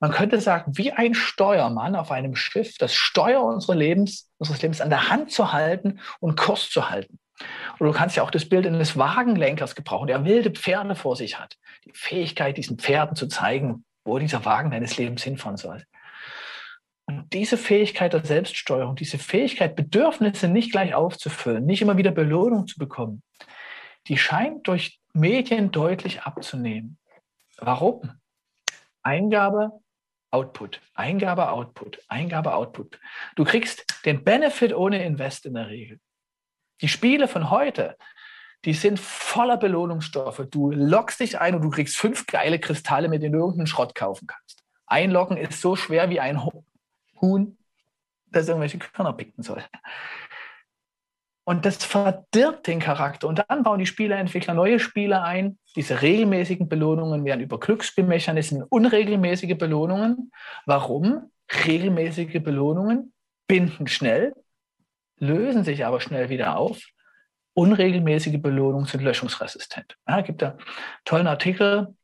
man 0.00 0.12
könnte 0.12 0.40
sagen, 0.40 0.72
wie 0.78 0.92
ein 0.92 1.14
Steuermann 1.14 1.94
auf 1.94 2.10
einem 2.10 2.34
Schiff, 2.34 2.78
das 2.78 2.94
Steuer 2.94 3.42
unseres 3.42 3.76
Lebens, 3.76 4.30
unseres 4.38 4.62
Lebens 4.62 4.80
an 4.80 4.88
der 4.88 5.10
Hand 5.10 5.30
zu 5.30 5.52
halten 5.52 6.00
und 6.20 6.38
Kurs 6.38 6.70
zu 6.70 6.88
halten. 6.88 7.19
Und 7.78 7.86
du 7.86 7.92
kannst 7.92 8.16
ja 8.16 8.22
auch 8.22 8.30
das 8.30 8.48
Bild 8.48 8.66
eines 8.66 8.96
Wagenlenkers 8.96 9.74
gebrauchen, 9.74 10.08
der 10.08 10.24
wilde 10.24 10.50
Pferde 10.50 10.94
vor 10.94 11.16
sich 11.16 11.38
hat. 11.38 11.56
Die 11.84 11.92
Fähigkeit, 11.94 12.56
diesen 12.56 12.78
Pferden 12.78 13.16
zu 13.16 13.26
zeigen, 13.26 13.84
wo 14.04 14.18
dieser 14.18 14.44
Wagen 14.44 14.70
deines 14.70 14.96
Lebens 14.96 15.22
hinfahren 15.22 15.56
soll. 15.56 15.84
Und 17.06 17.32
diese 17.32 17.56
Fähigkeit 17.56 18.12
der 18.12 18.24
Selbststeuerung, 18.24 18.94
diese 18.94 19.18
Fähigkeit, 19.18 19.74
Bedürfnisse 19.74 20.48
nicht 20.48 20.70
gleich 20.70 20.94
aufzufüllen, 20.94 21.66
nicht 21.66 21.82
immer 21.82 21.96
wieder 21.96 22.12
Belohnung 22.12 22.66
zu 22.66 22.78
bekommen, 22.78 23.22
die 24.06 24.16
scheint 24.16 24.68
durch 24.68 25.00
Medien 25.12 25.72
deutlich 25.72 26.22
abzunehmen. 26.22 26.98
Warum? 27.58 28.12
Eingabe, 29.02 29.72
Output, 30.30 30.80
Eingabe, 30.94 31.50
Output, 31.50 32.00
Eingabe, 32.08 32.54
Output. 32.54 33.00
Du 33.34 33.44
kriegst 33.44 33.84
den 34.04 34.22
Benefit 34.22 34.72
ohne 34.72 35.04
Invest 35.04 35.46
in 35.46 35.54
der 35.54 35.68
Regel. 35.68 35.98
Die 36.80 36.88
Spiele 36.88 37.28
von 37.28 37.50
heute, 37.50 37.96
die 38.64 38.74
sind 38.74 38.98
voller 38.98 39.56
Belohnungsstoffe. 39.56 40.46
Du 40.50 40.70
lockst 40.70 41.20
dich 41.20 41.40
ein 41.40 41.54
und 41.54 41.62
du 41.62 41.70
kriegst 41.70 41.96
fünf 41.96 42.26
geile 42.26 42.58
Kristalle, 42.58 43.08
mit 43.08 43.22
denen 43.22 43.32
du 43.32 43.38
irgendeinen 43.38 43.66
Schrott 43.66 43.94
kaufen 43.94 44.26
kannst. 44.26 44.62
Einloggen 44.86 45.36
ist 45.36 45.60
so 45.60 45.76
schwer 45.76 46.10
wie 46.10 46.20
ein 46.20 46.42
Huhn, 47.20 47.58
das 48.26 48.48
irgendwelche 48.48 48.78
Körner 48.78 49.12
picken 49.12 49.42
soll. 49.42 49.62
Und 51.44 51.64
das 51.64 51.84
verdirbt 51.84 52.66
den 52.66 52.80
Charakter. 52.80 53.26
Und 53.26 53.44
dann 53.48 53.62
bauen 53.62 53.78
die 53.78 53.86
Spieleentwickler 53.86 54.54
neue 54.54 54.78
Spiele 54.78 55.22
ein. 55.22 55.58
Diese 55.74 56.02
regelmäßigen 56.02 56.68
Belohnungen 56.68 57.24
werden 57.24 57.40
über 57.40 57.58
Glücksspielmechanismen 57.58 58.62
unregelmäßige 58.62 59.56
Belohnungen. 59.56 60.32
Warum? 60.66 61.30
Regelmäßige 61.66 62.40
Belohnungen 62.42 63.12
binden 63.48 63.88
schnell, 63.88 64.34
lösen 65.20 65.64
sich 65.64 65.86
aber 65.86 66.00
schnell 66.00 66.28
wieder 66.28 66.56
auf. 66.56 66.82
Unregelmäßige 67.54 68.40
Belohnungen 68.40 68.86
sind 68.86 69.02
löschungsresistent. 69.02 69.96
Ja, 70.08 70.20
gibt 70.22 70.42
da 70.42 70.50
einen 70.50 70.60
tollen 71.04 71.26
Artikel, 71.26 71.94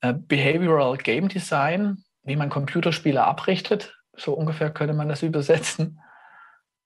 äh, 0.00 0.12
Behavioral 0.12 0.98
Game 0.98 1.28
Design, 1.28 2.04
wie 2.22 2.36
man 2.36 2.50
Computerspiele 2.50 3.22
abrichtet. 3.22 3.96
So 4.16 4.34
ungefähr 4.34 4.70
könnte 4.70 4.94
man 4.94 5.08
das 5.08 5.22
übersetzen. 5.22 6.00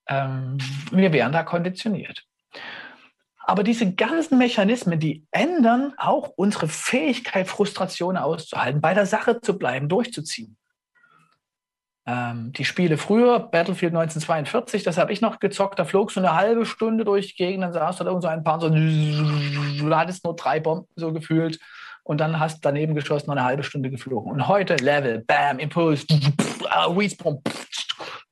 Ähm, 0.07 0.57
wir 0.91 1.11
werden 1.11 1.33
da 1.33 1.43
konditioniert. 1.43 2.25
Aber 3.39 3.63
diese 3.63 3.93
ganzen 3.93 4.37
Mechanismen, 4.37 4.99
die 4.99 5.25
ändern 5.31 5.93
auch 5.97 6.29
unsere 6.35 6.67
Fähigkeit, 6.67 7.47
Frustrationen 7.47 8.21
auszuhalten, 8.21 8.79
bei 8.79 8.93
der 8.93 9.07
Sache 9.07 9.41
zu 9.41 9.57
bleiben, 9.57 9.89
durchzuziehen. 9.89 10.55
Ähm, 12.09 12.51
die 12.53 12.65
Spiele 12.65 12.97
früher, 12.97 13.39
Battlefield 13.39 13.93
1942, 13.93 14.83
das 14.83 14.97
habe 14.97 15.13
ich 15.13 15.21
noch 15.21 15.39
gezockt, 15.39 15.77
da 15.77 15.85
flog 15.85 16.11
so 16.11 16.19
eine 16.19 16.33
halbe 16.33 16.65
Stunde 16.65 17.05
durch 17.05 17.27
die 17.27 17.35
Gegend, 17.35 17.63
dann 17.63 17.73
saß 17.73 17.97
da 17.97 18.05
irgend 18.05 18.23
so 18.23 18.29
ein 18.29 18.43
paar, 18.43 18.59
so, 18.59 18.69
du 18.69 19.95
hattest 19.95 20.23
nur 20.23 20.35
drei 20.35 20.59
Bomben 20.59 20.87
so 20.95 21.13
gefühlt 21.13 21.59
und 22.03 22.19
dann 22.19 22.39
hast 22.39 22.65
daneben 22.65 22.95
geschossen, 22.95 23.27
noch 23.27 23.35
eine 23.35 23.45
halbe 23.45 23.61
Stunde 23.61 23.91
geflogen. 23.91 24.31
Und 24.31 24.47
heute 24.47 24.75
Level, 24.77 25.23
Bam, 25.27 25.59
Impuls, 25.59 26.07
Respawn, 26.73 27.43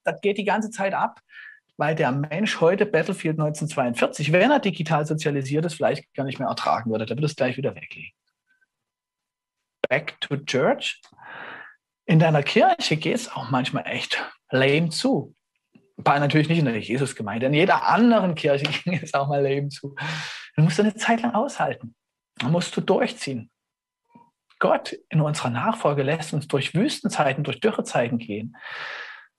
das 0.04 0.20
geht 0.22 0.40
die 0.40 0.46
ganze 0.46 0.72
Zeit 0.72 0.96
ab 0.96 1.20
weil 1.78 1.94
der 1.94 2.12
Mensch 2.12 2.60
heute 2.60 2.88
Battlefield 2.88 3.40
1942, 3.40 4.32
wenn 4.32 4.50
er 4.50 4.60
digital 4.60 5.06
sozialisiert 5.06 5.64
ist, 5.66 5.76
vielleicht 5.76 6.12
gar 6.16 6.24
nicht 6.24 6.40
mehr 6.40 6.48
ertragen 6.48 6.90
würde. 6.90 7.06
Der 7.06 7.16
würde 7.16 7.28
es 7.28 7.36
gleich 7.36 7.56
wieder 7.56 7.76
weglegen. 7.76 8.10
Back 9.88 10.20
to 10.20 10.38
Church. 10.38 11.00
In 12.08 12.20
deiner 12.20 12.42
Kirche 12.42 12.98
geht 12.98 13.16
es 13.16 13.32
auch 13.32 13.52
manchmal 13.52 13.86
echt 13.86 14.24
lame 14.50 14.90
zu. 14.90 15.36
War 15.98 16.20
natürlich 16.20 16.50
nicht 16.50 16.60
in 16.60 16.66
der 16.66 16.80
Jesusgemeinde. 16.80 17.46
In 17.46 17.54
jeder 17.54 17.86
anderen 17.88 18.34
Kirche 18.34 18.66
ging 18.84 19.00
es 19.02 19.14
auch 19.14 19.28
mal 19.28 19.42
lame 19.42 19.70
zu. 19.70 19.96
Du 20.56 20.64
musst 20.64 20.80
eine 20.80 20.96
Zeit 20.96 21.22
lang 21.22 21.36
aushalten. 21.36 21.96
Dann 22.40 22.52
musst 22.52 22.76
du 22.76 22.82
durchziehen. 22.82 23.52
Gott 24.60 24.98
in 25.10 25.22
unserer 25.22 25.52
Nachfolge 25.52 26.02
lässt 26.02 26.34
uns 26.34 26.48
durch 26.48 26.74
Wüstenzeiten, 26.74 27.44
durch 27.44 27.60
Dürrezeiten 27.60 28.18
gehen 28.18 28.58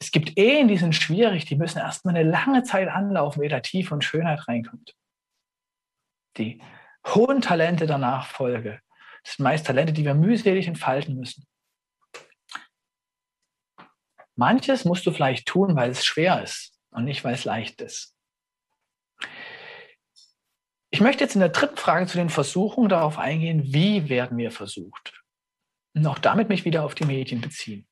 es 0.00 0.12
gibt 0.12 0.38
Ehen, 0.38 0.68
die 0.68 0.76
sind 0.76 0.94
schwierig, 0.94 1.44
die 1.44 1.56
müssen 1.56 1.78
erstmal 1.78 2.14
eine 2.14 2.28
lange 2.28 2.62
Zeit 2.62 2.88
anlaufen, 2.88 3.42
ehe 3.42 3.48
da 3.48 3.60
Tiefe 3.60 3.94
und 3.94 4.04
Schönheit 4.04 4.46
reinkommt. 4.46 4.94
Die 6.36 6.62
hohen 7.06 7.40
Talente 7.40 7.86
der 7.86 7.98
Nachfolge, 7.98 8.80
sind 9.24 9.42
meist 9.42 9.66
Talente, 9.66 9.92
die 9.92 10.04
wir 10.04 10.14
mühselig 10.14 10.68
entfalten 10.68 11.16
müssen. 11.16 11.46
Manches 14.38 14.84
musst 14.84 15.04
du 15.04 15.10
vielleicht 15.10 15.46
tun, 15.46 15.74
weil 15.74 15.90
es 15.90 16.06
schwer 16.06 16.42
ist 16.44 16.72
und 16.90 17.04
nicht, 17.04 17.24
weil 17.24 17.34
es 17.34 17.44
leicht 17.44 17.80
ist. 17.80 18.14
Ich 20.90 21.00
möchte 21.00 21.24
jetzt 21.24 21.34
in 21.34 21.40
der 21.40 21.48
dritten 21.48 21.76
Frage 21.76 22.06
zu 22.06 22.16
den 22.16 22.30
Versuchungen 22.30 22.88
darauf 22.88 23.18
eingehen, 23.18 23.64
wie 23.64 24.08
werden 24.08 24.38
wir 24.38 24.52
versucht? 24.52 25.20
Und 25.94 26.06
auch 26.06 26.20
damit 26.20 26.48
mich 26.48 26.64
wieder 26.64 26.84
auf 26.84 26.94
die 26.94 27.04
Medien 27.04 27.40
beziehen. 27.40 27.88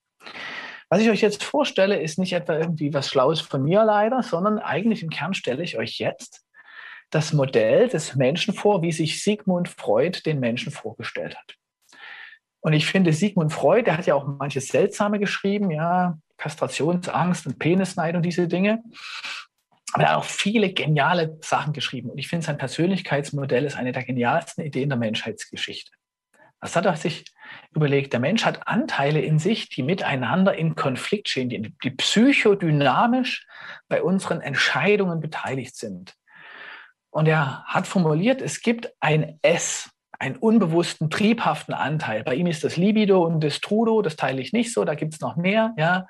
Was 0.88 1.00
ich 1.00 1.10
euch 1.10 1.20
jetzt 1.20 1.42
vorstelle, 1.42 2.00
ist 2.00 2.16
nicht 2.16 2.32
etwa 2.32 2.56
irgendwie 2.56 2.94
was 2.94 3.08
Schlaues 3.08 3.40
von 3.40 3.64
mir 3.64 3.84
leider, 3.84 4.22
sondern 4.22 4.60
eigentlich 4.60 5.02
im 5.02 5.10
Kern 5.10 5.34
stelle 5.34 5.64
ich 5.64 5.76
euch 5.76 5.98
jetzt 5.98 6.46
das 7.10 7.32
Modell 7.32 7.88
des 7.88 8.14
Menschen 8.14 8.54
vor, 8.54 8.82
wie 8.82 8.92
sich 8.92 9.20
Sigmund 9.24 9.68
Freud 9.68 10.20
den 10.24 10.38
Menschen 10.38 10.70
vorgestellt 10.70 11.36
hat. 11.36 11.56
Und 12.60 12.72
ich 12.72 12.86
finde, 12.86 13.12
Sigmund 13.12 13.52
Freud, 13.52 13.86
der 13.86 13.98
hat 13.98 14.06
ja 14.06 14.14
auch 14.14 14.26
manches 14.26 14.68
Seltsame 14.68 15.18
geschrieben, 15.18 15.72
ja, 15.72 16.18
Kastrationsangst 16.36 17.46
und 17.46 17.58
Penisneid 17.58 18.14
und 18.14 18.22
diese 18.22 18.48
Dinge. 18.48 18.82
Aber 19.92 20.04
er 20.04 20.10
hat 20.10 20.18
auch 20.18 20.24
viele 20.24 20.72
geniale 20.72 21.38
Sachen 21.42 21.72
geschrieben. 21.72 22.10
Und 22.10 22.18
ich 22.18 22.28
finde, 22.28 22.44
sein 22.44 22.58
Persönlichkeitsmodell 22.58 23.64
ist 23.64 23.76
eine 23.76 23.92
der 23.92 24.04
genialsten 24.04 24.64
Ideen 24.64 24.88
der 24.88 24.98
Menschheitsgeschichte. 24.98 25.92
Was 26.60 26.74
hat 26.74 26.86
er 26.86 26.96
sich 26.96 27.24
überlegt? 27.74 28.12
Der 28.12 28.20
Mensch 28.20 28.44
hat 28.44 28.66
Anteile 28.66 29.20
in 29.20 29.38
sich, 29.38 29.68
die 29.68 29.82
miteinander 29.82 30.54
in 30.54 30.74
Konflikt 30.74 31.28
stehen, 31.28 31.48
die, 31.48 31.74
die 31.82 31.90
psychodynamisch 31.90 33.46
bei 33.88 34.02
unseren 34.02 34.40
Entscheidungen 34.40 35.20
beteiligt 35.20 35.76
sind. 35.76 36.14
Und 37.10 37.28
er 37.28 37.64
hat 37.64 37.86
formuliert, 37.86 38.42
es 38.42 38.60
gibt 38.60 38.92
ein 39.00 39.38
S, 39.42 39.90
einen 40.18 40.36
unbewussten, 40.36 41.10
triebhaften 41.10 41.74
Anteil. 41.74 42.24
Bei 42.24 42.34
ihm 42.34 42.46
ist 42.46 42.64
das 42.64 42.76
Libido 42.76 43.24
und 43.24 43.40
das 43.42 43.60
Trudo, 43.60 44.02
das 44.02 44.16
teile 44.16 44.40
ich 44.40 44.52
nicht 44.52 44.72
so, 44.72 44.84
da 44.84 44.94
gibt 44.94 45.14
es 45.14 45.20
noch 45.20 45.36
mehr. 45.36 45.74
Ja. 45.76 46.08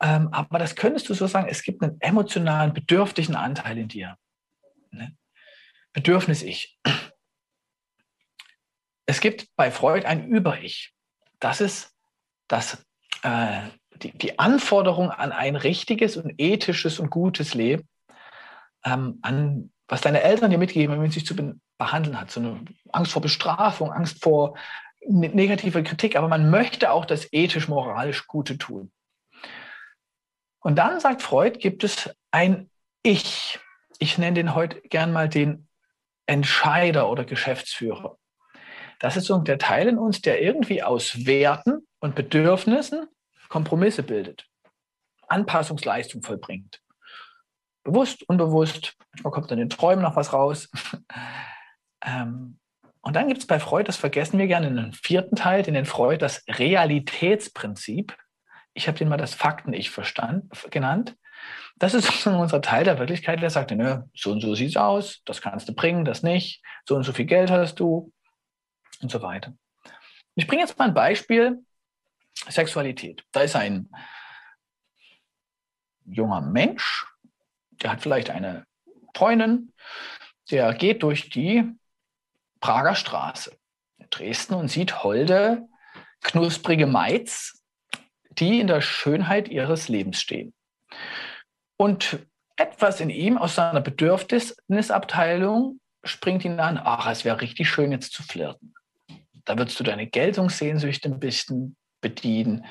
Ähm, 0.00 0.28
aber 0.32 0.58
das 0.58 0.74
könntest 0.74 1.08
du 1.08 1.14
so 1.14 1.26
sagen, 1.26 1.48
es 1.48 1.62
gibt 1.62 1.82
einen 1.82 2.00
emotionalen, 2.00 2.72
bedürftigen 2.72 3.36
Anteil 3.36 3.78
in 3.78 3.88
dir. 3.88 4.16
Ne? 4.90 5.16
Bedürfnis 5.92 6.42
Ich. 6.42 6.78
Es 9.06 9.20
gibt 9.20 9.48
bei 9.56 9.70
Freud 9.70 10.06
ein 10.06 10.26
Über-Ich. 10.26 10.94
Das 11.38 11.60
ist 11.60 11.94
das, 12.48 12.84
äh, 13.22 13.60
die, 13.96 14.16
die, 14.16 14.38
Anforderung 14.38 15.10
an 15.10 15.30
ein 15.30 15.56
richtiges 15.56 16.16
und 16.16 16.34
ethisches 16.38 16.98
und 16.98 17.10
gutes 17.10 17.54
Leben, 17.54 17.88
ähm, 18.84 19.18
an 19.22 19.70
was 19.88 20.00
deine 20.00 20.22
Eltern 20.22 20.50
dir 20.50 20.58
mitgeben, 20.58 20.96
man 20.96 21.10
sich 21.10 21.26
zu 21.26 21.36
behandeln 21.78 22.20
hat. 22.20 22.30
So 22.30 22.40
eine 22.40 22.64
Angst 22.92 23.12
vor 23.12 23.22
Bestrafung, 23.22 23.92
Angst 23.92 24.22
vor 24.22 24.56
ne-, 25.06 25.28
negativer 25.28 25.82
Kritik, 25.82 26.16
aber 26.16 26.28
man 26.28 26.50
möchte 26.50 26.90
auch 26.90 27.04
das 27.04 27.32
ethisch-moralisch 27.32 28.26
Gute 28.26 28.58
tun. 28.58 28.92
Und 30.60 30.76
dann 30.76 31.00
sagt 31.00 31.22
Freud, 31.22 31.58
gibt 31.58 31.84
es 31.84 32.10
ein 32.30 32.70
Ich. 33.02 33.58
Ich 33.98 34.18
nenne 34.18 34.34
den 34.34 34.54
heute 34.54 34.80
gern 34.80 35.12
mal 35.12 35.28
den 35.28 35.68
Entscheider 36.26 37.10
oder 37.10 37.24
Geschäftsführer. 37.24 38.16
Das 38.98 39.16
ist 39.16 39.26
so 39.26 39.38
der 39.38 39.58
Teil 39.58 39.88
in 39.88 39.98
uns, 39.98 40.22
der 40.22 40.40
irgendwie 40.40 40.82
aus 40.82 41.26
Werten 41.26 41.86
und 42.00 42.14
Bedürfnissen 42.14 43.08
Kompromisse 43.48 44.02
bildet, 44.02 44.46
Anpassungsleistung 45.28 46.22
vollbringt. 46.22 46.80
Bewusst, 47.84 48.28
unbewusst, 48.28 48.96
manchmal 49.12 49.32
kommt 49.32 49.50
dann 49.50 49.58
in 49.58 49.68
den 49.68 49.76
Träumen 49.76 50.02
noch 50.02 50.16
was 50.16 50.32
raus. 50.32 50.70
Ähm, 52.04 52.58
und 53.00 53.16
dann 53.16 53.28
gibt 53.28 53.40
es 53.40 53.46
bei 53.46 53.60
Freud, 53.60 53.86
das 53.86 53.96
vergessen 53.96 54.38
wir 54.38 54.46
gerne, 54.46 54.68
in 54.68 54.76
den 54.76 54.92
vierten 54.92 55.36
Teil, 55.36 55.62
den 55.62 55.74
nennt 55.74 55.88
Freud 55.88 56.18
das 56.18 56.42
Realitätsprinzip. 56.48 58.16
Ich 58.72 58.88
habe 58.88 58.96
den 58.96 59.08
mal 59.08 59.18
das 59.18 59.34
Fakten-Ich 59.34 59.92
genannt. 60.70 61.16
Das 61.76 61.92
ist 61.92 62.26
unser 62.26 62.62
Teil 62.62 62.84
der 62.84 62.98
Wirklichkeit, 62.98 63.42
der 63.42 63.50
sagt, 63.50 63.72
nö, 63.72 64.02
so 64.14 64.32
und 64.32 64.40
so 64.40 64.54
sieht 64.54 64.70
es 64.70 64.76
aus, 64.76 65.22
das 65.24 65.42
kannst 65.42 65.68
du 65.68 65.74
bringen, 65.74 66.04
das 66.04 66.22
nicht, 66.22 66.62
so 66.88 66.96
und 66.96 67.02
so 67.02 67.12
viel 67.12 67.26
Geld 67.26 67.50
hast 67.50 67.78
du, 67.80 68.10
und 69.00 69.10
so 69.10 69.22
weiter. 69.22 69.54
Ich 70.34 70.46
bringe 70.46 70.62
jetzt 70.62 70.78
mal 70.78 70.88
ein 70.88 70.94
Beispiel, 70.94 71.64
Sexualität. 72.48 73.24
Da 73.32 73.42
ist 73.42 73.54
ein 73.54 73.88
junger 76.04 76.40
Mensch, 76.40 77.06
der 77.70 77.92
hat 77.92 78.00
vielleicht 78.00 78.30
eine 78.30 78.66
Freundin, 79.14 79.72
der 80.50 80.74
geht 80.74 81.02
durch 81.02 81.30
die 81.30 81.70
Prager 82.64 82.94
Straße 82.94 83.54
in 83.98 84.06
Dresden 84.08 84.54
und 84.54 84.68
sieht 84.68 85.04
holde, 85.04 85.68
knusprige 86.22 86.86
Maids, 86.86 87.62
die 88.30 88.58
in 88.58 88.68
der 88.68 88.80
Schönheit 88.80 89.48
ihres 89.48 89.88
Lebens 89.88 90.18
stehen. 90.18 90.54
Und 91.76 92.20
etwas 92.56 93.00
in 93.00 93.10
ihm 93.10 93.36
aus 93.36 93.56
seiner 93.56 93.82
Bedürfnisabteilung 93.82 95.78
springt 96.04 96.46
ihn 96.46 96.58
an, 96.58 96.80
ach, 96.82 97.06
es 97.10 97.26
wäre 97.26 97.42
richtig 97.42 97.68
schön 97.68 97.92
jetzt 97.92 98.14
zu 98.14 98.22
flirten. 98.22 98.72
Da 99.44 99.58
würdest 99.58 99.78
du 99.78 99.84
deine 99.84 100.06
Geltungssehnsüchte 100.06 101.10
ein 101.10 101.20
bisschen 101.20 101.76
bedienen. 102.00 102.64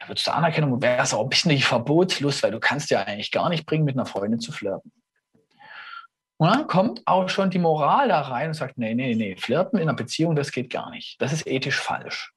Da 0.00 0.08
würdest 0.08 0.26
du 0.26 0.34
Anerkennung, 0.34 0.82
wärst 0.82 1.14
auch 1.14 1.22
ein 1.22 1.28
bisschen 1.28 1.52
die 1.52 1.62
Verbotslust, 1.62 2.42
weil 2.42 2.50
du 2.50 2.58
kannst 2.58 2.90
ja 2.90 3.04
eigentlich 3.04 3.30
gar 3.30 3.48
nicht 3.48 3.64
bringen, 3.64 3.84
mit 3.84 3.94
einer 3.94 4.06
Freundin 4.06 4.40
zu 4.40 4.50
flirten. 4.50 4.90
Und 6.40 6.48
dann 6.48 6.66
kommt 6.66 7.02
auch 7.06 7.28
schon 7.28 7.50
die 7.50 7.58
Moral 7.58 8.08
da 8.08 8.22
rein 8.22 8.48
und 8.48 8.54
sagt, 8.54 8.78
nee, 8.78 8.94
nee, 8.94 9.14
nee, 9.14 9.36
flirten 9.36 9.78
in 9.78 9.88
einer 9.88 9.96
Beziehung, 9.96 10.34
das 10.34 10.52
geht 10.52 10.70
gar 10.70 10.90
nicht. 10.90 11.20
Das 11.20 11.32
ist 11.32 11.46
ethisch 11.46 11.78
falsch. 11.78 12.32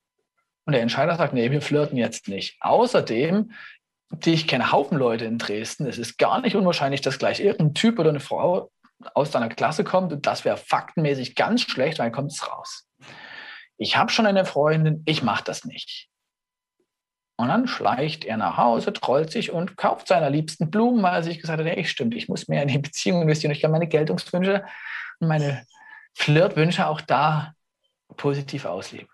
Und 0.66 0.74
der 0.74 0.82
Entscheider 0.82 1.16
sagt, 1.16 1.34
nee, 1.34 1.52
wir 1.52 1.62
flirten 1.62 1.98
jetzt 1.98 2.28
nicht. 2.28 2.58
Außerdem, 2.60 3.52
ich 4.26 4.48
kenne 4.48 4.72
Haufen 4.72 4.98
Leute 4.98 5.26
in 5.26 5.38
Dresden, 5.38 5.86
es 5.86 5.98
ist 5.98 6.18
gar 6.18 6.42
nicht 6.42 6.56
unwahrscheinlich, 6.56 7.02
dass 7.02 7.18
gleich 7.18 7.40
irgendein 7.40 7.74
Typ 7.76 7.98
oder 7.98 8.10
eine 8.10 8.20
Frau 8.20 8.70
aus 9.14 9.32
deiner 9.32 9.50
Klasse 9.50 9.84
kommt 9.84 10.12
und 10.12 10.28
das 10.28 10.44
wäre 10.44 10.58
faktenmäßig 10.58 11.36
ganz 11.36 11.62
schlecht, 11.62 12.00
weil 12.00 12.12
kommt 12.12 12.32
es 12.32 12.46
raus 12.46 12.88
ich 13.78 13.98
habe 13.98 14.12
schon 14.12 14.26
eine 14.26 14.46
Freundin, 14.46 15.04
ich 15.06 15.24
mache 15.24 15.44
das 15.44 15.66
nicht. 15.66 16.10
Und 17.36 17.48
dann 17.48 17.68
schleicht 17.68 18.26
er 18.26 18.38
nach 18.38 18.58
Hause, 18.58 18.94
trollt 18.94 19.32
sich 19.32 19.52
und 19.52 19.76
kauft 19.76 20.08
seiner 20.08 20.30
Liebsten 20.30 20.70
Blumen, 20.70 21.02
weil 21.02 21.16
er 21.16 21.24
sich 21.24 21.40
gesagt 21.40 21.60
hat, 21.60 21.68
hey, 21.68 21.84
stimmt, 21.84 22.14
ich 22.14 22.30
muss 22.30 22.48
mehr 22.48 22.62
in 22.62 22.68
die 22.68 22.78
Beziehung 22.78 23.24
investieren. 23.24 23.52
Ich 23.52 23.62
kann 23.62 23.72
meine 23.72 23.88
Geltungswünsche 23.88 24.64
und 25.20 25.28
meine 25.28 25.66
Flirtwünsche 26.14 26.88
auch 26.88 27.02
da 27.02 27.54
positiv 28.18 28.66
ausleben. 28.66 29.10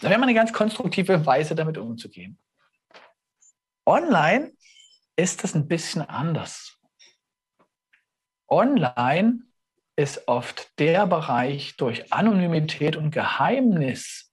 Da 0.00 0.10
wäre 0.10 0.18
mal 0.18 0.26
eine 0.26 0.34
ganz 0.34 0.52
konstruktive 0.52 1.24
Weise, 1.24 1.54
damit 1.54 1.78
umzugehen. 1.78 2.38
Online 3.86 4.52
ist 5.14 5.44
das 5.44 5.54
ein 5.54 5.68
bisschen 5.68 6.02
anders. 6.02 6.76
Online 8.48 9.44
ist 9.96 10.26
oft 10.26 10.78
der 10.78 11.06
Bereich 11.06 11.76
durch 11.76 12.12
Anonymität 12.12 12.96
und 12.96 13.12
Geheimnis 13.12 14.32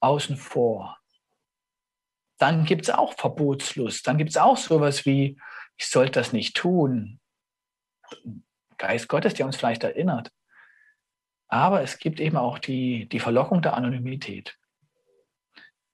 außen 0.00 0.36
vor. 0.36 0.99
Dann 2.40 2.64
gibt 2.64 2.82
es 2.82 2.90
auch 2.90 3.12
Verbotslust. 3.14 4.06
Dann 4.06 4.16
gibt 4.16 4.30
es 4.30 4.38
auch 4.38 4.56
sowas 4.56 5.04
wie, 5.04 5.38
ich 5.76 5.86
sollte 5.86 6.12
das 6.12 6.32
nicht 6.32 6.56
tun. 6.56 7.20
Geist 8.78 9.08
Gottes, 9.08 9.34
der 9.34 9.44
uns 9.44 9.56
vielleicht 9.56 9.84
erinnert. 9.84 10.32
Aber 11.48 11.82
es 11.82 11.98
gibt 11.98 12.18
eben 12.18 12.38
auch 12.38 12.58
die, 12.58 13.06
die 13.10 13.20
Verlockung 13.20 13.60
der 13.60 13.74
Anonymität. 13.74 14.56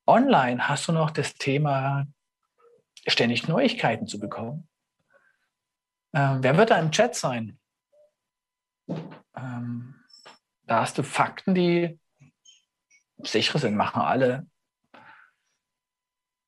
Online 0.07 0.69
hast 0.69 0.87
du 0.87 0.93
noch 0.93 1.11
das 1.11 1.35
Thema, 1.35 2.07
ständig 3.09 3.49
Neuigkeiten 3.49 4.07
zu 4.07 4.21
bekommen. 4.21 4.69
Ähm, 6.15 6.45
wer 6.45 6.57
wird 6.57 6.71
da 6.71 6.79
im 6.79 6.93
Chat 6.93 7.17
sein? 7.17 7.59
Ähm, 9.37 9.97
da 10.63 10.83
hast 10.83 10.97
du 10.97 11.03
Fakten, 11.03 11.57
die 11.57 11.99
sicher 13.19 13.59
sind, 13.59 13.75
machen 13.75 14.01
alle. 14.01 14.47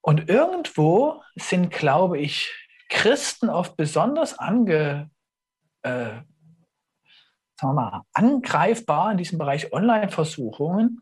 Und 0.00 0.28
irgendwo 0.28 1.22
sind, 1.36 1.70
glaube 1.70 2.18
ich, 2.18 2.54
Christen 2.88 3.48
oft 3.50 3.76
besonders 3.76 4.38
ange, 4.38 5.10
äh, 5.82 6.20
mal, 7.62 8.02
angreifbar 8.12 9.12
in 9.12 9.18
diesem 9.18 9.38
Bereich 9.38 9.72
Online-Versuchungen. 9.72 11.00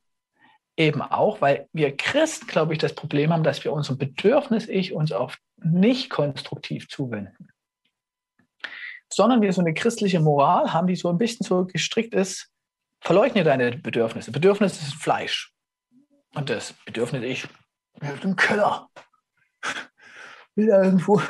Eben 0.76 1.00
auch, 1.00 1.40
weil 1.40 1.68
wir 1.72 1.96
Christen, 1.96 2.46
glaube 2.46 2.72
ich, 2.72 2.78
das 2.78 2.94
Problem 2.94 3.32
haben, 3.32 3.44
dass 3.44 3.64
wir 3.64 3.72
unserem 3.72 3.98
Bedürfnis 3.98 4.68
Ich 4.68 4.92
uns 4.92 5.12
oft 5.12 5.38
nicht 5.56 6.10
konstruktiv 6.10 6.88
zuwenden 6.88 7.50
sondern 9.12 9.40
wir 9.40 9.52
so 9.52 9.60
eine 9.60 9.74
christliche 9.74 10.20
Moral 10.20 10.72
haben, 10.72 10.86
die 10.86 10.96
so 10.96 11.08
ein 11.08 11.18
bisschen 11.18 11.44
so 11.44 11.64
gestrickt 11.64 12.14
ist, 12.14 12.50
verleugne 13.00 13.44
deine 13.44 13.76
Bedürfnisse. 13.76 14.32
Bedürfnis 14.32 14.80
ist 14.82 14.94
Fleisch. 14.94 15.52
Und 16.34 16.50
das 16.50 16.74
Bedürfnis 16.84 17.22
ich, 17.22 17.46
im 18.22 18.36
Keller. 18.36 18.88
Will 20.54 20.68
da 20.68 20.82
irgendwo 20.82 21.20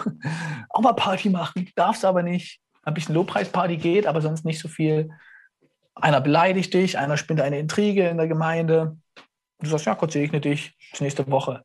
auch 0.70 0.80
mal 0.80 0.92
Party 0.92 1.30
machen, 1.30 1.70
darfst 1.74 2.04
aber 2.04 2.22
nicht. 2.22 2.60
Ein 2.82 2.94
bisschen 2.94 3.14
Lobpreisparty 3.14 3.76
geht, 3.76 4.06
aber 4.06 4.20
sonst 4.20 4.44
nicht 4.44 4.60
so 4.60 4.68
viel. 4.68 5.10
Einer 5.96 6.20
beleidigt 6.20 6.72
dich, 6.74 6.98
einer 6.98 7.16
spinnt 7.16 7.40
eine 7.40 7.58
Intrige 7.58 8.08
in 8.08 8.18
der 8.18 8.28
Gemeinde. 8.28 8.96
Du 9.58 9.68
sagst, 9.68 9.86
ja, 9.86 9.94
Gott 9.94 10.12
segne 10.12 10.40
dich, 10.40 10.76
bis 10.90 11.00
nächste 11.00 11.28
Woche. 11.30 11.64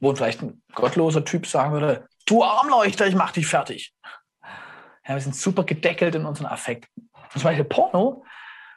Wo 0.00 0.14
vielleicht 0.14 0.42
ein 0.42 0.62
gottloser 0.74 1.24
Typ 1.24 1.46
sagen 1.46 1.72
würde, 1.72 2.08
du 2.26 2.42
Armleuchter, 2.42 3.06
ich 3.06 3.14
mach 3.14 3.30
dich 3.30 3.46
fertig. 3.46 3.94
Ja, 5.06 5.14
wir 5.14 5.20
sind 5.20 5.36
super 5.36 5.64
gedeckelt 5.64 6.14
in 6.14 6.24
unseren 6.24 6.46
Affekten. 6.46 7.10
Zum 7.30 7.42
Beispiel 7.42 7.64
Porno. 7.64 8.24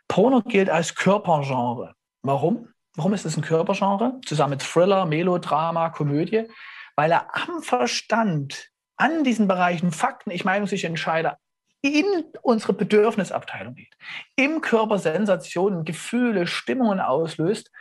Porno 0.07 0.41
gilt 0.41 0.69
als 0.69 0.93
Körpergenre. 0.93 1.95
Warum? 2.21 2.69
Warum 2.97 3.13
ist 3.13 3.25
es 3.25 3.37
ein 3.37 3.43
Körpergenre? 3.43 4.19
Zusammen 4.25 4.51
mit 4.51 4.63
Thriller, 4.63 5.05
Melodrama, 5.05 5.89
Komödie. 5.89 6.47
Weil 6.95 7.11
er 7.11 7.27
am 7.35 7.61
Verstand, 7.61 8.71
an 8.97 9.23
diesen 9.23 9.47
Bereichen 9.47 9.91
Fakten, 9.91 10.31
ich 10.31 10.43
meine, 10.43 10.65
sich 10.65 10.83
entscheide, 10.83 11.37
in 11.83 12.05
unsere 12.41 12.73
Bedürfnisabteilung 12.73 13.75
geht. 13.75 13.95
Im 14.35 14.61
Körper 14.61 14.97
Sensationen, 14.97 15.85
Gefühle, 15.85 16.47
Stimmungen 16.47 16.99
auslöst, 16.99 17.71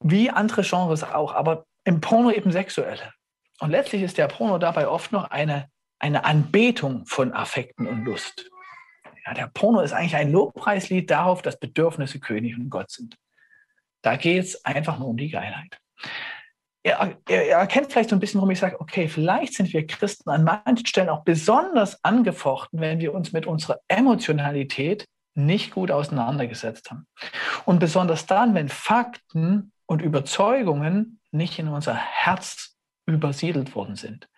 wie 0.00 0.30
andere 0.30 0.62
Genres 0.62 1.04
auch, 1.04 1.32
aber 1.32 1.64
im 1.84 2.00
Porno 2.00 2.32
eben 2.32 2.50
sexuelle. 2.50 3.12
Und 3.60 3.70
letztlich 3.70 4.02
ist 4.02 4.18
der 4.18 4.26
Porno 4.26 4.58
dabei 4.58 4.88
oft 4.88 5.12
noch 5.12 5.30
eine, 5.30 5.70
eine 6.00 6.24
Anbetung 6.24 7.06
von 7.06 7.32
Affekten 7.32 7.86
und 7.86 8.04
Lust. 8.04 8.50
Ja, 9.24 9.32
der 9.32 9.46
Porno 9.46 9.80
ist 9.80 9.92
eigentlich 9.92 10.16
ein 10.16 10.32
Lobpreislied 10.32 11.08
darauf, 11.08 11.40
dass 11.40 11.60
Bedürfnisse 11.60 12.18
König 12.18 12.56
und 12.58 12.68
Gott 12.68 12.90
sind. 12.90 13.16
Da 14.02 14.16
geht 14.16 14.44
es 14.44 14.64
einfach 14.64 14.98
nur 14.98 15.08
um 15.08 15.16
die 15.16 15.30
Geilheit. 15.30 15.78
Er, 16.82 17.14
er, 17.28 17.48
er, 17.48 17.58
erkennt 17.58 17.92
vielleicht 17.92 18.10
so 18.10 18.16
ein 18.16 18.20
bisschen, 18.20 18.40
warum 18.40 18.50
ich 18.50 18.58
sage, 18.58 18.80
okay, 18.80 19.06
vielleicht 19.06 19.52
sind 19.52 19.70
wir 19.72 19.86
Christen 19.86 20.30
an 20.30 20.44
manchen 20.44 20.86
Stellen 20.86 21.10
auch 21.10 21.24
besonders 21.24 22.02
angefochten, 22.02 22.80
wenn 22.80 23.00
wir 23.00 23.12
uns 23.12 23.32
mit 23.32 23.46
unserer 23.46 23.80
Emotionalität 23.86 25.06
nicht 25.34 25.72
gut 25.72 25.90
auseinandergesetzt 25.90 26.90
haben. 26.90 27.06
Und 27.66 27.80
besonders 27.80 28.26
dann, 28.26 28.54
wenn 28.54 28.68
Fakten 28.68 29.72
und 29.86 30.00
Überzeugungen 30.00 31.20
nicht 31.30 31.58
in 31.58 31.68
unser 31.68 31.94
Herz 31.94 32.76
übersiedelt 33.06 33.74
worden 33.74 33.96
sind. 33.96 34.28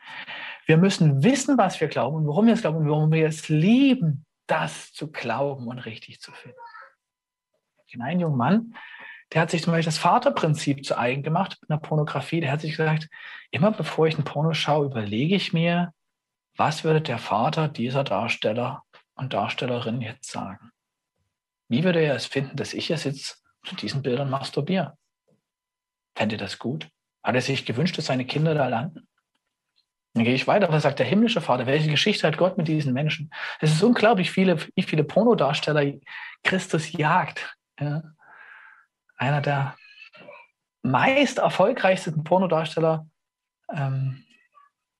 Wir 0.66 0.76
müssen 0.76 1.22
wissen, 1.22 1.58
was 1.58 1.80
wir 1.80 1.88
glauben 1.88 2.16
und 2.16 2.26
warum 2.26 2.46
wir 2.46 2.54
es 2.54 2.62
glauben 2.62 2.78
und 2.78 2.88
warum 2.88 3.12
wir 3.12 3.26
es 3.26 3.48
lieben, 3.48 4.24
das 4.46 4.92
zu 4.92 5.10
glauben 5.10 5.66
und 5.66 5.78
richtig 5.80 6.20
zu 6.20 6.32
finden. 6.32 6.58
Ich 7.86 7.92
kenne 7.92 8.04
einen 8.04 8.20
jungen 8.20 8.36
Mann, 8.36 8.74
der 9.32 9.40
hat 9.40 9.50
sich 9.50 9.62
zum 9.62 9.72
Beispiel 9.72 9.86
das 9.86 9.98
Vaterprinzip 9.98 10.84
zu 10.84 10.98
eigen 10.98 11.22
gemacht 11.22 11.58
mit 11.60 11.70
einer 11.70 11.80
Pornografie. 11.80 12.40
Der 12.40 12.52
hat 12.52 12.60
sich 12.60 12.72
gesagt, 12.72 13.08
immer 13.50 13.70
bevor 13.70 14.06
ich 14.06 14.18
ein 14.18 14.24
Porno 14.24 14.52
schaue, 14.52 14.86
überlege 14.86 15.34
ich 15.34 15.52
mir, 15.52 15.92
was 16.56 16.84
würde 16.84 17.00
der 17.00 17.18
Vater 17.18 17.68
dieser 17.68 18.04
Darsteller 18.04 18.82
und 19.14 19.32
Darstellerin 19.32 20.02
jetzt 20.02 20.30
sagen? 20.30 20.70
Wie 21.68 21.84
würde 21.84 22.00
er 22.00 22.14
es 22.14 22.26
finden, 22.26 22.56
dass 22.56 22.74
ich 22.74 22.90
es 22.90 23.04
jetzt 23.04 23.42
zu 23.64 23.74
diesen 23.74 24.02
Bildern 24.02 24.28
masturbiere? 24.28 24.98
Fände 26.14 26.36
das 26.36 26.58
gut? 26.58 26.88
Hat 27.22 27.34
er 27.34 27.40
sich 27.40 27.64
gewünscht, 27.64 27.96
dass 27.96 28.06
seine 28.06 28.26
Kinder 28.26 28.54
da 28.54 28.68
landen? 28.68 29.08
Dann 30.12 30.24
gehe 30.24 30.34
ich 30.34 30.46
weiter. 30.46 30.70
Was 30.70 30.82
sagt 30.82 30.98
der 30.98 31.06
himmlische 31.06 31.40
Vater? 31.40 31.66
Welche 31.66 31.90
Geschichte 31.90 32.26
hat 32.26 32.36
Gott 32.36 32.58
mit 32.58 32.68
diesen 32.68 32.92
Menschen? 32.92 33.32
Es 33.60 33.72
ist 33.72 33.82
unglaublich, 33.82 34.30
viele, 34.30 34.58
wie 34.74 34.82
viele 34.82 35.04
Pornodarsteller 35.04 35.94
Christus 36.42 36.92
jagt. 36.92 37.56
Ja. 37.80 38.02
Einer 39.22 39.40
der 39.40 39.76
meist 40.82 41.38
erfolgreichsten 41.38 42.24
Pornodarsteller 42.24 43.06
ähm, 43.72 44.24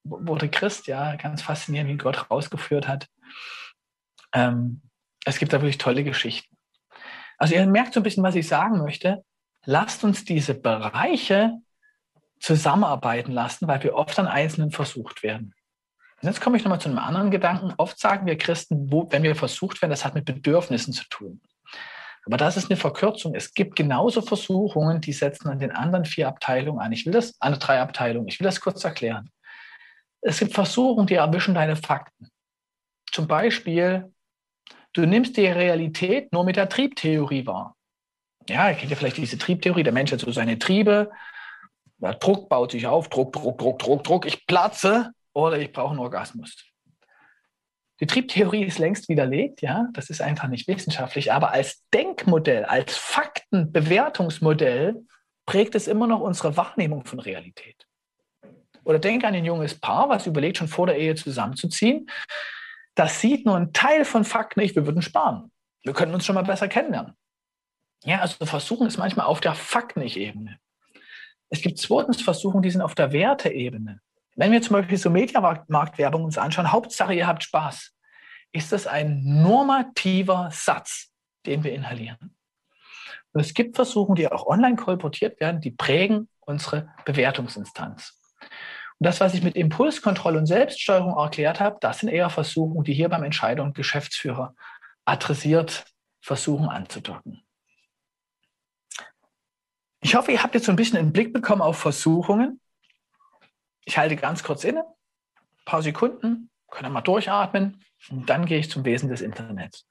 wurde 0.05 0.49
Christ, 0.49 0.87
ja, 0.87 1.17
ganz 1.17 1.43
faszinierend, 1.43 1.91
wie 1.91 1.97
Gott 1.97 2.31
rausgeführt 2.31 2.87
hat. 2.87 3.09
Ähm, 4.33 4.81
es 5.25 5.41
gibt 5.41 5.53
da 5.53 5.61
wirklich 5.61 5.79
tolle 5.79 6.05
Geschichten. 6.05 6.57
Also 7.37 7.57
ihr 7.57 7.67
merkt 7.67 7.95
so 7.95 8.01
ein 8.01 8.05
bisschen, 8.05 8.23
was 8.23 8.37
ich 8.37 8.47
sagen 8.47 8.79
möchte. 8.79 9.25
Lasst 9.65 10.05
uns 10.05 10.25
diese 10.25 10.55
Bereiche 10.55 11.59
zusammenarbeiten 12.39 13.33
lassen, 13.33 13.67
weil 13.67 13.83
wir 13.83 13.97
oft 13.97 14.17
an 14.21 14.29
Einzelnen 14.29 14.71
versucht 14.71 15.25
werden. 15.25 15.53
Und 16.21 16.29
jetzt 16.29 16.41
komme 16.41 16.57
ich 16.57 16.63
nochmal 16.63 16.81
zu 16.81 16.89
einem 16.89 16.99
anderen 16.99 17.33
Gedanken. 17.33 17.75
Oft 17.77 17.99
sagen 17.99 18.27
wir 18.27 18.39
Christen, 18.39 18.93
wo, 18.93 19.11
wenn 19.11 19.25
wir 19.25 19.35
versucht 19.35 19.83
werden, 19.83 19.91
das 19.91 20.05
hat 20.05 20.15
mit 20.15 20.27
Bedürfnissen 20.27 20.93
zu 20.93 21.09
tun. 21.09 21.41
Aber 22.25 22.37
das 22.37 22.57
ist 22.57 22.71
eine 22.71 22.77
Verkürzung. 22.77 23.35
Es 23.35 23.53
gibt 23.53 23.75
genauso 23.77 24.23
Versuchungen, 24.23 25.01
die 25.01 25.13
setzen 25.13 25.49
an 25.49 25.59
den 25.59 25.73
anderen 25.73 26.05
vier 26.05 26.29
Abteilungen 26.29 26.81
an. 26.81 26.93
Ich 26.93 27.05
will 27.05 27.13
das, 27.13 27.35
an 27.41 27.59
drei 27.59 27.81
Abteilungen. 27.81 28.29
Ich 28.29 28.39
will 28.39 28.45
das 28.45 28.61
kurz 28.61 28.85
erklären. 28.85 29.31
Es 30.21 30.39
gibt 30.39 30.55
Versuchungen, 30.55 31.07
die 31.07 31.15
erwischen 31.15 31.55
deine 31.55 31.75
Fakten. 31.75 32.29
Zum 33.11 33.27
Beispiel, 33.27 34.13
du 34.93 35.05
nimmst 35.05 35.37
die 35.37 35.47
Realität 35.47 36.33
nur 36.33 36.45
mit 36.45 36.57
der 36.57 36.69
Triebtheorie 36.69 37.45
wahr. 37.45 37.75
Ja, 38.49 38.71
ihr 38.71 38.77
kennt 38.77 38.91
ja 38.91 38.97
vielleicht 38.97 39.17
diese 39.17 39.39
Triebtheorie, 39.39 39.83
der 39.83 39.93
Mensch 39.93 40.13
hat 40.13 40.21
so 40.21 40.31
seine 40.31 40.59
Triebe, 40.59 41.11
der 41.99 42.15
Druck 42.15 42.49
baut 42.49 42.73
sich 42.73 42.87
auf, 42.87 43.09
Druck, 43.09 43.33
Druck, 43.33 43.59
Druck, 43.59 43.79
Druck, 43.79 44.05
Druck, 44.05 44.27
ich 44.27 44.47
platze 44.47 45.13
oder 45.33 45.59
ich 45.59 45.73
brauche 45.73 45.91
einen 45.91 46.01
Orgasmus. 46.01 46.72
Die 48.03 48.07
Triebtheorie 48.09 48.65
ist 48.65 48.81
längst 48.81 49.09
widerlegt, 49.09 49.63
ja, 49.63 49.87
das 49.93 50.11
ist 50.11 50.21
einfach 50.21 50.49
nicht 50.49 50.67
wissenschaftlich, 50.67 51.33
aber 51.33 51.53
als 51.53 51.85
Denkmodell, 51.95 52.65
als 52.65 52.97
Faktenbewertungsmodell 52.97 55.07
prägt 55.47 55.77
es 55.77 55.87
immer 55.87 56.09
noch 56.09 56.19
unsere 56.19 56.57
Wahrnehmung 56.57 57.05
von 57.05 57.21
Realität. 57.21 57.87
Oder 58.83 58.99
denk 58.99 59.23
an 59.23 59.35
ein 59.35 59.45
junges 59.45 59.79
Paar, 59.79 60.09
was 60.09 60.27
überlegt, 60.27 60.59
schon 60.59 60.67
vor 60.67 60.89
der 60.89 60.99
Ehe 60.99 61.15
zusammenzuziehen. 61.15 62.11
Das 62.97 63.21
sieht 63.21 63.47
nur 63.47 63.55
einen 63.55 63.73
Teil 63.73 64.05
von 64.05 64.25
Fakten 64.25 64.59
nicht, 64.59 64.75
wir 64.75 64.85
würden 64.85 65.03
sparen. 65.03 65.53
Wir 65.85 65.93
könnten 65.93 66.17
uns 66.17 66.27
schon 66.27 66.35
mal 66.35 66.43
besser 66.43 66.67
kennenlernen. 66.67 67.13
Ja, 68.03 68.19
also 68.19 68.45
versuchen 68.45 68.89
es 68.89 68.99
manchmal 68.99 69.27
auf 69.27 69.41
der 69.41 69.55
Fakten-Ebene. 69.55 70.59
Es 71.51 71.63
gibt 71.63 71.79
zweitens 71.79 72.21
Versuchungen, 72.21 72.65
die 72.65 72.71
sind 72.73 72.83
auf 72.83 72.97
der 72.97 73.13
Werteebene. 73.13 74.01
Wenn 74.35 74.53
wir 74.53 74.63
zum 74.63 74.75
Beispiel 74.75 74.97
so 74.97 75.11
Mediamarktwerbung 75.11 76.25
uns 76.25 76.39
anschauen, 76.39 76.73
Hauptsache 76.73 77.15
ihr 77.15 77.27
habt 77.27 77.43
Spaß, 77.43 77.93
ist 78.53 78.73
das 78.73 78.87
ein 78.87 79.23
normativer 79.25 80.49
Satz, 80.53 81.11
den 81.47 81.65
wir 81.65 81.73
inhalieren. 81.73 82.37
Und 83.33 83.41
es 83.41 83.55
gibt 83.55 83.77
Versuchungen, 83.77 84.17
die 84.17 84.31
auch 84.31 84.47
online 84.47 84.77
kolportiert 84.77 85.41
werden, 85.41 85.61
die 85.61 85.71
prägen 85.71 86.29
unsere 86.41 86.93
Bewertungsinstanz. 87.05 88.19
Und 88.99 89.07
das, 89.07 89.21
was 89.21 89.35
ich 89.35 89.43
mit 89.43 89.57
Impulskontrolle 89.57 90.39
und 90.39 90.47
Selbststeuerung 90.47 91.17
erklärt 91.17 91.61
habe, 91.61 91.79
das 91.81 92.01
sind 92.01 92.11
eher 92.11 92.31
Versuchungen, 92.31 92.85
die 92.85 92.95
hier 92.95 93.09
beim 93.09 93.25
Entscheider 93.25 93.63
und 93.63 93.75
Geschäftsführer 93.75 94.55
adressiert 95.05 95.85
versuchen 96.21 96.69
anzudocken. 96.69 97.43
Ich 100.01 100.15
hoffe, 100.15 100.33
ihr 100.33 100.43
habt 100.43 100.55
jetzt 100.55 100.67
so 100.67 100.73
ein 100.73 100.77
bisschen 100.77 100.99
einen 100.99 101.13
Blick 101.13 101.33
bekommen 101.33 101.63
auf 101.63 101.79
Versuchungen. 101.79 102.61
Ich 103.85 103.99
halte 103.99 104.17
ganz 104.17 104.43
kurz 104.43 104.65
inne, 104.65 104.85
ein 104.85 105.65
paar 105.65 105.83
Sekunden, 105.83 106.51
können 106.71 106.93
mal 106.93 107.01
durchatmen 107.01 107.85
und 108.11 108.29
dann 108.29 108.47
gehe 108.47 108.59
ich 108.59 108.71
zum 108.71 108.85
Wesen 108.85 109.09
des 109.09 109.21
Internets. 109.21 109.87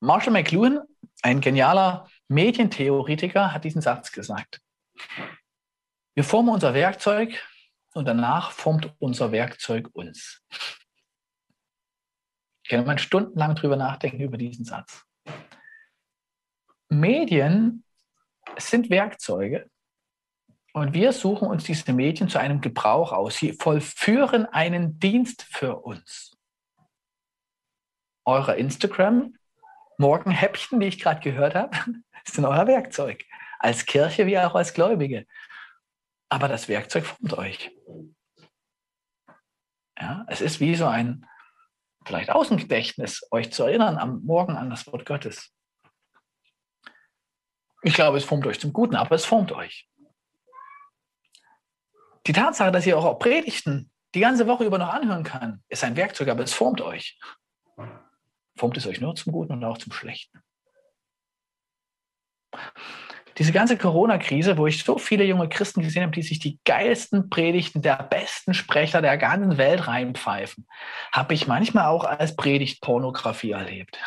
Marshall 0.00 0.34
McLuhan, 0.34 0.82
ein 1.22 1.40
genialer 1.40 2.06
Medientheoretiker, 2.28 3.54
hat 3.54 3.64
diesen 3.64 3.80
Satz 3.80 4.12
gesagt. 4.12 4.60
Wir 6.14 6.24
formen 6.24 6.50
unser 6.50 6.74
Werkzeug 6.74 7.42
und 7.94 8.04
danach 8.04 8.50
formt 8.50 8.92
unser 8.98 9.32
Werkzeug 9.32 9.88
uns. 9.94 10.42
Kann 12.68 12.86
man 12.86 12.98
stundenlang 12.98 13.54
drüber 13.54 13.76
nachdenken 13.76 14.20
über 14.20 14.38
diesen 14.38 14.64
Satz. 14.64 15.04
Medien 16.88 17.84
sind 18.56 18.90
Werkzeuge 18.90 19.70
und 20.72 20.94
wir 20.94 21.12
suchen 21.12 21.48
uns 21.48 21.64
diese 21.64 21.92
Medien 21.92 22.28
zu 22.28 22.38
einem 22.38 22.60
Gebrauch 22.60 23.12
aus. 23.12 23.36
Sie 23.36 23.52
vollführen 23.52 24.46
einen 24.46 24.98
Dienst 24.98 25.42
für 25.42 25.76
uns. 25.76 26.36
Eure 28.24 28.56
Instagram, 28.56 29.36
Morgenhäppchen, 29.98 30.80
die 30.80 30.88
ich 30.88 30.98
gerade 30.98 31.20
gehört 31.20 31.54
habe, 31.54 31.76
sind 32.24 32.44
euer 32.44 32.66
Werkzeug. 32.66 33.24
Als 33.58 33.86
Kirche 33.86 34.26
wie 34.26 34.38
auch 34.38 34.54
als 34.54 34.74
Gläubige. 34.74 35.26
Aber 36.28 36.48
das 36.48 36.68
Werkzeug 36.68 37.04
formt 37.04 37.34
euch. 37.34 37.70
Ja, 39.98 40.24
es 40.28 40.40
ist 40.40 40.58
wie 40.58 40.74
so 40.74 40.86
ein, 40.86 41.26
vielleicht 42.04 42.30
Außengedächtnis, 42.30 43.26
euch 43.30 43.52
zu 43.52 43.64
erinnern 43.64 43.98
am 43.98 44.22
Morgen 44.24 44.56
an 44.56 44.70
das 44.70 44.86
Wort 44.86 45.06
Gottes. 45.06 45.54
Ich 47.82 47.94
glaube, 47.94 48.18
es 48.18 48.24
formt 48.24 48.46
euch 48.46 48.58
zum 48.58 48.72
Guten, 48.72 48.96
aber 48.96 49.14
es 49.14 49.24
formt 49.24 49.52
euch. 49.52 49.88
Die 52.26 52.32
Tatsache, 52.32 52.72
dass 52.72 52.86
ihr 52.86 52.96
auch 52.96 53.18
Predigten 53.18 53.90
die 54.14 54.20
ganze 54.20 54.46
Woche 54.46 54.64
über 54.64 54.78
noch 54.78 54.92
anhören 54.92 55.24
kann, 55.24 55.62
ist 55.68 55.84
ein 55.84 55.96
Werkzeug, 55.96 56.28
aber 56.28 56.44
es 56.44 56.54
formt 56.54 56.80
euch. 56.80 57.18
Formt 58.56 58.76
es 58.76 58.86
euch 58.86 59.00
nur 59.00 59.14
zum 59.14 59.32
Guten 59.32 59.52
und 59.52 59.64
auch 59.64 59.78
zum 59.78 59.92
Schlechten. 59.92 60.42
Diese 63.38 63.52
ganze 63.52 63.76
Corona-Krise, 63.76 64.56
wo 64.56 64.66
ich 64.66 64.84
so 64.84 64.98
viele 64.98 65.24
junge 65.24 65.48
Christen 65.48 65.82
gesehen 65.82 66.02
habe, 66.02 66.12
die 66.12 66.22
sich 66.22 66.38
die 66.38 66.60
geilsten 66.64 67.30
Predigten 67.30 67.82
der 67.82 68.02
besten 68.02 68.54
Sprecher 68.54 69.02
der 69.02 69.18
ganzen 69.18 69.58
Welt 69.58 69.88
reinpfeifen, 69.88 70.66
habe 71.12 71.34
ich 71.34 71.48
manchmal 71.48 71.86
auch 71.86 72.04
als 72.04 72.36
Predigtpornografie 72.36 73.52
erlebt. 73.52 73.98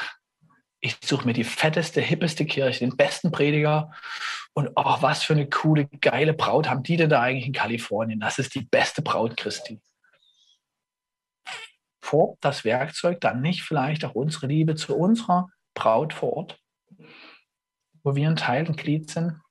ich 0.80 0.96
suche 1.04 1.26
mir 1.26 1.34
die 1.34 1.44
fetteste, 1.44 2.02
hippeste 2.02 2.46
Kirche, 2.46 2.80
den 2.80 2.96
besten 2.96 3.32
Prediger 3.32 3.92
und 4.54 4.70
oh, 4.76 4.98
was 5.02 5.24
für 5.24 5.34
eine 5.34 5.50
coole, 5.50 5.86
geile 6.02 6.34
Braut 6.34 6.70
haben 6.70 6.84
die 6.84 6.98
denn 6.98 7.10
da 7.10 7.22
eigentlich 7.22 7.48
in 7.48 7.54
Kalifornien? 7.54 8.20
Das 8.20 8.40
ist 8.40 8.56
die 8.56 8.62
beste 8.62 9.02
Braut 9.02 9.38
Christi. 9.38 9.82
Formt 12.02 12.38
das 12.42 12.64
Werkzeug 12.64 13.20
dann 13.22 13.42
nicht 13.42 13.64
vielleicht 13.64 14.06
auch 14.06 14.16
unsere 14.16 14.48
Liebe 14.48 14.76
zu 14.76 14.96
unserer 14.96 15.50
Braut 15.74 16.14
vor 16.14 16.34
Ort, 16.34 16.60
wo 18.08 18.16
wir 18.16 18.30
ein 18.30 18.38
Teil 18.38 18.66
und 18.68 18.78
Glied 18.78 19.10
sind? 19.10 19.42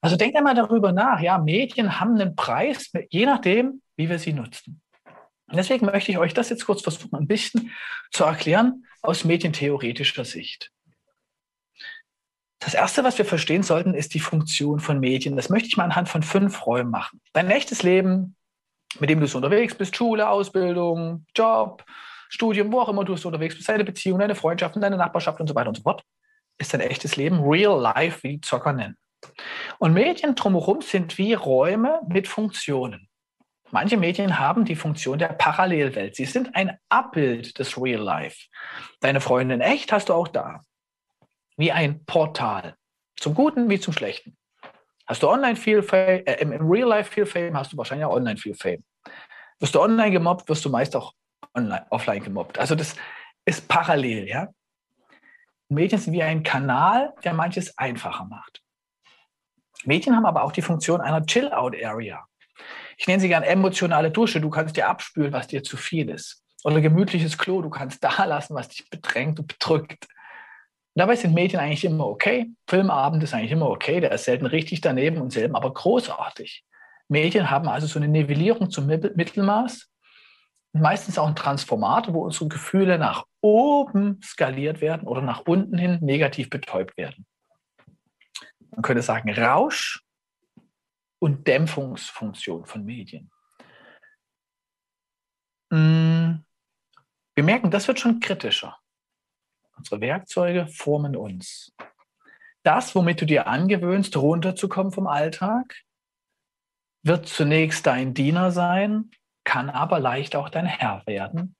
Also 0.00 0.16
denkt 0.16 0.36
einmal 0.36 0.54
darüber 0.54 0.92
nach. 0.92 1.20
Ja, 1.20 1.38
Medien 1.38 1.98
haben 1.98 2.14
einen 2.14 2.36
Preis, 2.36 2.92
je 3.10 3.26
nachdem, 3.26 3.82
wie 3.96 4.08
wir 4.08 4.20
sie 4.20 4.32
nutzen. 4.32 4.80
Und 5.48 5.56
deswegen 5.56 5.86
möchte 5.86 6.12
ich 6.12 6.18
euch 6.18 6.34
das 6.34 6.50
jetzt 6.50 6.66
kurz 6.66 6.82
versuchen, 6.82 7.16
ein 7.16 7.26
bisschen 7.26 7.72
zu 8.12 8.24
erklären 8.24 8.86
aus 9.02 9.24
medientheoretischer 9.24 10.24
Sicht. 10.24 10.70
Das 12.60 12.74
Erste, 12.74 13.02
was 13.02 13.18
wir 13.18 13.24
verstehen 13.24 13.64
sollten, 13.64 13.94
ist 13.94 14.14
die 14.14 14.20
Funktion 14.20 14.78
von 14.78 15.00
Medien. 15.00 15.34
Das 15.34 15.48
möchte 15.48 15.68
ich 15.68 15.76
mal 15.76 15.84
anhand 15.84 16.08
von 16.08 16.22
fünf 16.22 16.64
Räumen 16.64 16.90
machen. 16.90 17.20
Dein 17.32 17.50
echtes 17.50 17.82
Leben, 17.82 18.36
mit 19.00 19.10
dem 19.10 19.18
du 19.20 19.26
so 19.26 19.38
unterwegs 19.38 19.74
bist, 19.74 19.96
Schule, 19.96 20.28
Ausbildung, 20.28 21.26
Job, 21.34 21.84
Studium, 22.28 22.70
wo 22.70 22.80
auch 22.80 22.88
immer 22.88 23.04
du 23.04 23.16
so 23.16 23.28
unterwegs 23.28 23.56
bist, 23.56 23.68
deine 23.68 23.84
Beziehung, 23.84 24.18
deine 24.20 24.34
Freundschaften, 24.36 24.80
deine 24.80 24.96
Nachbarschaft 24.96 25.40
und 25.40 25.48
so 25.48 25.54
weiter 25.54 25.68
und 25.68 25.76
so 25.76 25.82
fort, 25.82 26.04
ist 26.58 26.74
dein 26.74 26.80
echtes 26.80 27.16
Leben, 27.16 27.40
real 27.40 27.80
life, 27.80 28.22
wie 28.22 28.34
die 28.34 28.40
Zocker 28.40 28.72
nennen. 28.72 28.96
Und 29.78 29.94
Medien 29.94 30.34
drumherum 30.34 30.82
sind 30.82 31.18
wie 31.18 31.34
Räume 31.34 32.00
mit 32.08 32.28
Funktionen. 32.28 33.08
Manche 33.70 33.96
Medien 33.96 34.38
haben 34.38 34.64
die 34.64 34.76
Funktion 34.76 35.18
der 35.18 35.28
Parallelwelt. 35.28 36.16
Sie 36.16 36.24
sind 36.24 36.54
ein 36.54 36.78
Abbild 36.88 37.58
des 37.58 37.80
Real 37.80 38.00
Life. 38.00 38.46
Deine 39.00 39.20
Freundin 39.20 39.60
echt 39.60 39.92
hast 39.92 40.08
du 40.08 40.14
auch 40.14 40.28
da. 40.28 40.62
Wie 41.56 41.70
ein 41.70 42.04
Portal. 42.06 42.76
Zum 43.16 43.34
Guten 43.34 43.68
wie 43.68 43.78
zum 43.78 43.92
Schlechten. 43.92 44.36
Hast 45.06 45.22
du 45.22 45.28
online 45.28 45.56
viel 45.56 45.82
Fame, 45.82 46.22
äh, 46.26 46.40
im, 46.40 46.52
im, 46.52 46.70
Real 46.70 46.88
Life 46.88 47.12
viel 47.12 47.26
Fame, 47.26 47.56
hast 47.56 47.72
du 47.72 47.76
wahrscheinlich 47.76 48.06
auch 48.06 48.14
online 48.14 48.36
viel 48.36 48.54
Fame. 48.54 48.84
Wirst 49.58 49.74
du 49.74 49.80
online 49.80 50.12
gemobbt, 50.12 50.48
wirst 50.48 50.64
du 50.64 50.70
meist 50.70 50.94
auch 50.94 51.14
online, 51.54 51.86
offline 51.90 52.22
gemobbt. 52.22 52.58
Also 52.58 52.74
das 52.74 52.94
ist 53.44 53.68
parallel, 53.68 54.28
ja. 54.28 54.48
Medien 55.68 56.00
sind 56.00 56.12
wie 56.12 56.22
ein 56.22 56.42
Kanal, 56.42 57.12
der 57.24 57.34
manches 57.34 57.76
einfacher 57.76 58.24
macht. 58.24 58.62
Medien 59.84 60.16
haben 60.16 60.26
aber 60.26 60.42
auch 60.42 60.52
die 60.52 60.62
Funktion 60.62 61.00
einer 61.00 61.24
Chill-Out-Area 61.24 62.28
ich 62.98 63.06
nenne 63.06 63.20
sie 63.20 63.28
gern 63.28 63.44
emotionale 63.44 64.10
Dusche. 64.10 64.40
Du 64.40 64.50
kannst 64.50 64.76
dir 64.76 64.88
abspülen, 64.88 65.32
was 65.32 65.46
dir 65.46 65.62
zu 65.62 65.76
viel 65.76 66.10
ist. 66.10 66.44
Oder 66.64 66.80
gemütliches 66.80 67.38
Klo. 67.38 67.62
Du 67.62 67.70
kannst 67.70 68.02
da 68.04 68.24
lassen, 68.24 68.54
was 68.54 68.68
dich 68.68 68.90
bedrängt 68.90 69.38
und 69.38 69.46
bedrückt. 69.46 70.06
dabei 70.94 71.14
sind 71.14 71.32
Medien 71.32 71.60
eigentlich 71.60 71.84
immer 71.84 72.06
okay. 72.06 72.50
Filmabend 72.66 73.22
ist 73.22 73.32
eigentlich 73.32 73.52
immer 73.52 73.70
okay. 73.70 74.00
Der 74.00 74.12
ist 74.12 74.24
selten 74.24 74.46
richtig 74.46 74.80
daneben 74.80 75.20
und 75.20 75.32
selten 75.32 75.54
aber 75.54 75.72
großartig. 75.72 76.64
Medien 77.08 77.50
haben 77.50 77.68
also 77.68 77.86
so 77.86 77.98
eine 77.98 78.08
Nivellierung 78.08 78.70
zum 78.70 78.86
Mittelmaß. 78.86 79.88
Meistens 80.72 81.18
auch 81.18 81.26
ein 81.26 81.36
Transformator, 81.36 82.14
wo 82.14 82.24
unsere 82.24 82.48
Gefühle 82.48 82.98
nach 82.98 83.24
oben 83.40 84.20
skaliert 84.22 84.80
werden 84.80 85.06
oder 85.06 85.22
nach 85.22 85.40
unten 85.46 85.78
hin 85.78 85.98
negativ 86.00 86.50
betäubt 86.50 86.96
werden. 86.96 87.26
Man 88.70 88.82
könnte 88.82 89.02
sagen 89.02 89.32
Rausch 89.32 90.04
und 91.18 91.46
Dämpfungsfunktion 91.46 92.66
von 92.66 92.84
Medien. 92.84 93.30
Mm, 95.70 96.44
wir 97.34 97.44
merken, 97.44 97.70
das 97.70 97.88
wird 97.88 97.98
schon 97.98 98.20
kritischer. 98.20 98.78
Unsere 99.76 100.00
Werkzeuge 100.00 100.66
formen 100.66 101.16
uns. 101.16 101.72
Das, 102.62 102.94
womit 102.94 103.20
du 103.20 103.26
dir 103.26 103.46
angewöhnst, 103.46 104.16
runterzukommen 104.16 104.92
vom 104.92 105.06
Alltag, 105.06 105.82
wird 107.02 107.28
zunächst 107.28 107.86
dein 107.86 108.12
Diener 108.12 108.50
sein, 108.50 109.10
kann 109.48 109.70
aber 109.70 109.98
leicht 109.98 110.36
auch 110.36 110.50
dein 110.50 110.66
Herr 110.66 111.02
werden, 111.06 111.56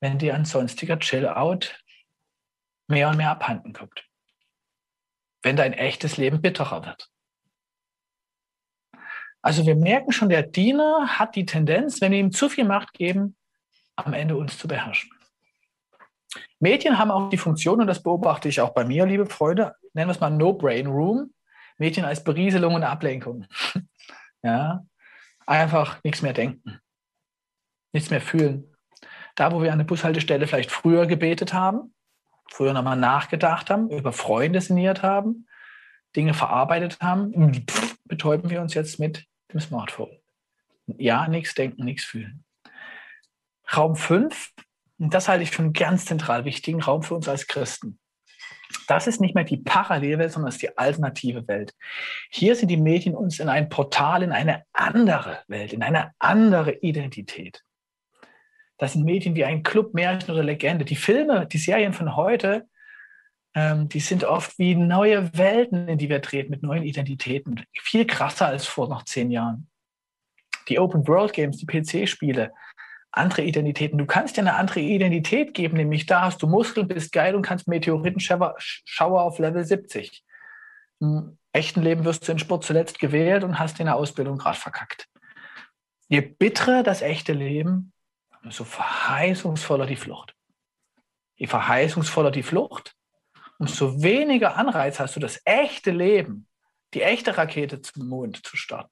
wenn 0.00 0.18
dir 0.18 0.36
ein 0.36 0.44
sonstiger 0.44 1.00
Chill-out 1.00 1.76
mehr 2.86 3.08
und 3.08 3.16
mehr 3.16 3.32
abhanden 3.32 3.72
kommt. 3.72 4.08
Wenn 5.42 5.56
dein 5.56 5.72
echtes 5.72 6.16
Leben 6.16 6.40
bitterer 6.40 6.86
wird. 6.86 7.10
Also 9.42 9.66
wir 9.66 9.74
merken 9.74 10.12
schon, 10.12 10.28
der 10.28 10.44
Diener 10.44 11.18
hat 11.18 11.34
die 11.34 11.44
Tendenz, 11.44 12.00
wenn 12.00 12.12
wir 12.12 12.20
ihm 12.20 12.30
zu 12.30 12.48
viel 12.48 12.64
Macht 12.64 12.92
geben, 12.92 13.36
am 13.96 14.12
Ende 14.12 14.36
uns 14.36 14.56
zu 14.56 14.68
beherrschen. 14.68 15.10
Medien 16.60 16.98
haben 16.98 17.10
auch 17.10 17.30
die 17.30 17.36
Funktion, 17.36 17.80
und 17.80 17.88
das 17.88 18.00
beobachte 18.00 18.48
ich 18.48 18.60
auch 18.60 18.74
bei 18.74 18.84
mir, 18.84 19.06
liebe 19.06 19.26
Freunde, 19.26 19.74
nennen 19.92 20.08
wir 20.08 20.12
es 20.12 20.20
mal 20.20 20.30
No-Brain-Room. 20.30 21.34
Medien 21.78 22.06
als 22.06 22.22
Berieselung 22.22 22.74
und 22.74 22.84
Ablenkung. 22.84 23.46
ja, 24.44 24.84
einfach 25.46 26.00
nichts 26.04 26.22
mehr 26.22 26.32
denken, 26.32 26.78
nichts 27.92 28.10
mehr 28.10 28.20
fühlen. 28.20 28.74
Da, 29.34 29.52
wo 29.52 29.62
wir 29.62 29.72
an 29.72 29.78
der 29.78 29.86
Bushaltestelle 29.86 30.46
vielleicht 30.46 30.70
früher 30.70 31.06
gebetet 31.06 31.52
haben, 31.52 31.94
früher 32.50 32.72
nochmal 32.72 32.96
nachgedacht 32.96 33.70
haben, 33.70 33.90
über 33.90 34.12
Freunde 34.12 34.60
sinniert 34.60 35.02
haben, 35.02 35.46
Dinge 36.14 36.34
verarbeitet 36.34 36.98
haben, 37.00 37.64
betäuben 38.04 38.50
wir 38.50 38.60
uns 38.60 38.74
jetzt 38.74 38.98
mit 38.98 39.26
dem 39.52 39.60
Smartphone. 39.60 40.10
Ja, 40.86 41.28
nichts 41.28 41.54
denken, 41.54 41.84
nichts 41.84 42.04
fühlen. 42.04 42.44
Raum 43.74 43.96
5, 43.96 44.52
und 44.98 45.14
das 45.14 45.28
halte 45.28 45.42
ich 45.42 45.50
für 45.50 45.62
einen 45.62 45.72
ganz 45.72 46.04
zentral 46.04 46.44
wichtigen 46.44 46.82
Raum 46.82 47.02
für 47.02 47.14
uns 47.14 47.28
als 47.28 47.46
Christen. 47.46 47.98
Das 48.86 49.06
ist 49.06 49.20
nicht 49.20 49.34
mehr 49.34 49.44
die 49.44 49.56
Parallelwelt, 49.56 50.32
sondern 50.32 50.48
das 50.48 50.56
ist 50.56 50.62
die 50.62 50.76
alternative 50.76 51.46
Welt. 51.48 51.74
Hier 52.30 52.56
sind 52.56 52.68
die 52.68 52.76
Medien 52.76 53.14
uns 53.14 53.38
in 53.38 53.48
ein 53.48 53.68
Portal, 53.68 54.22
in 54.22 54.32
eine 54.32 54.64
andere 54.72 55.42
Welt, 55.46 55.72
in 55.72 55.82
eine 55.82 56.12
andere 56.18 56.72
Identität. 56.80 57.62
Das 58.82 58.94
sind 58.94 59.04
Medien 59.04 59.36
wie 59.36 59.44
ein 59.44 59.62
Club, 59.62 59.94
Märchen 59.94 60.32
oder 60.32 60.42
Legende. 60.42 60.84
Die 60.84 60.96
Filme, 60.96 61.46
die 61.46 61.58
Serien 61.58 61.92
von 61.92 62.16
heute, 62.16 62.66
ähm, 63.54 63.88
die 63.88 64.00
sind 64.00 64.24
oft 64.24 64.58
wie 64.58 64.74
neue 64.74 65.32
Welten, 65.38 65.86
in 65.86 65.98
die 65.98 66.08
wir 66.08 66.20
treten, 66.20 66.50
mit 66.50 66.64
neuen 66.64 66.82
Identitäten. 66.82 67.64
Viel 67.80 68.08
krasser 68.08 68.48
als 68.48 68.66
vor 68.66 68.88
noch 68.88 69.04
zehn 69.04 69.30
Jahren. 69.30 69.70
Die 70.68 70.80
Open 70.80 71.06
World 71.06 71.32
Games, 71.32 71.58
die 71.58 71.66
PC-Spiele, 71.66 72.52
andere 73.12 73.42
Identitäten. 73.42 73.98
Du 73.98 74.04
kannst 74.04 74.36
dir 74.36 74.40
eine 74.40 74.56
andere 74.56 74.80
Identität 74.80 75.54
geben, 75.54 75.76
nämlich 75.76 76.06
da 76.06 76.22
hast 76.22 76.42
du 76.42 76.48
Muskeln, 76.48 76.88
bist 76.88 77.12
geil 77.12 77.36
und 77.36 77.42
kannst 77.42 77.68
Meteoritenschauer 77.68 78.56
auf 78.98 79.38
Level 79.38 79.64
70. 79.64 80.24
Im 80.98 81.38
echten 81.52 81.82
Leben 81.82 82.04
wirst 82.04 82.26
du 82.26 82.32
in 82.32 82.40
Sport 82.40 82.64
zuletzt 82.64 82.98
gewählt 82.98 83.44
und 83.44 83.60
hast 83.60 83.78
in 83.78 83.86
der 83.86 83.94
Ausbildung 83.94 84.38
gerade 84.38 84.58
verkackt. 84.58 85.06
Je 86.08 86.20
bitterer 86.20 86.82
das 86.82 87.00
echte 87.00 87.32
Leben, 87.32 87.91
umso 88.42 88.64
verheißungsvoller 88.64 89.86
die 89.86 89.96
Flucht. 89.96 90.34
Je 91.36 91.46
verheißungsvoller 91.46 92.30
die 92.30 92.42
Flucht, 92.42 92.94
umso 93.58 94.02
weniger 94.02 94.56
Anreiz 94.56 95.00
hast 95.00 95.16
du, 95.16 95.20
das 95.20 95.40
echte 95.44 95.90
Leben, 95.90 96.46
die 96.94 97.02
echte 97.02 97.36
Rakete 97.36 97.80
zum 97.80 98.08
Mond 98.08 98.44
zu 98.44 98.56
starten. 98.56 98.90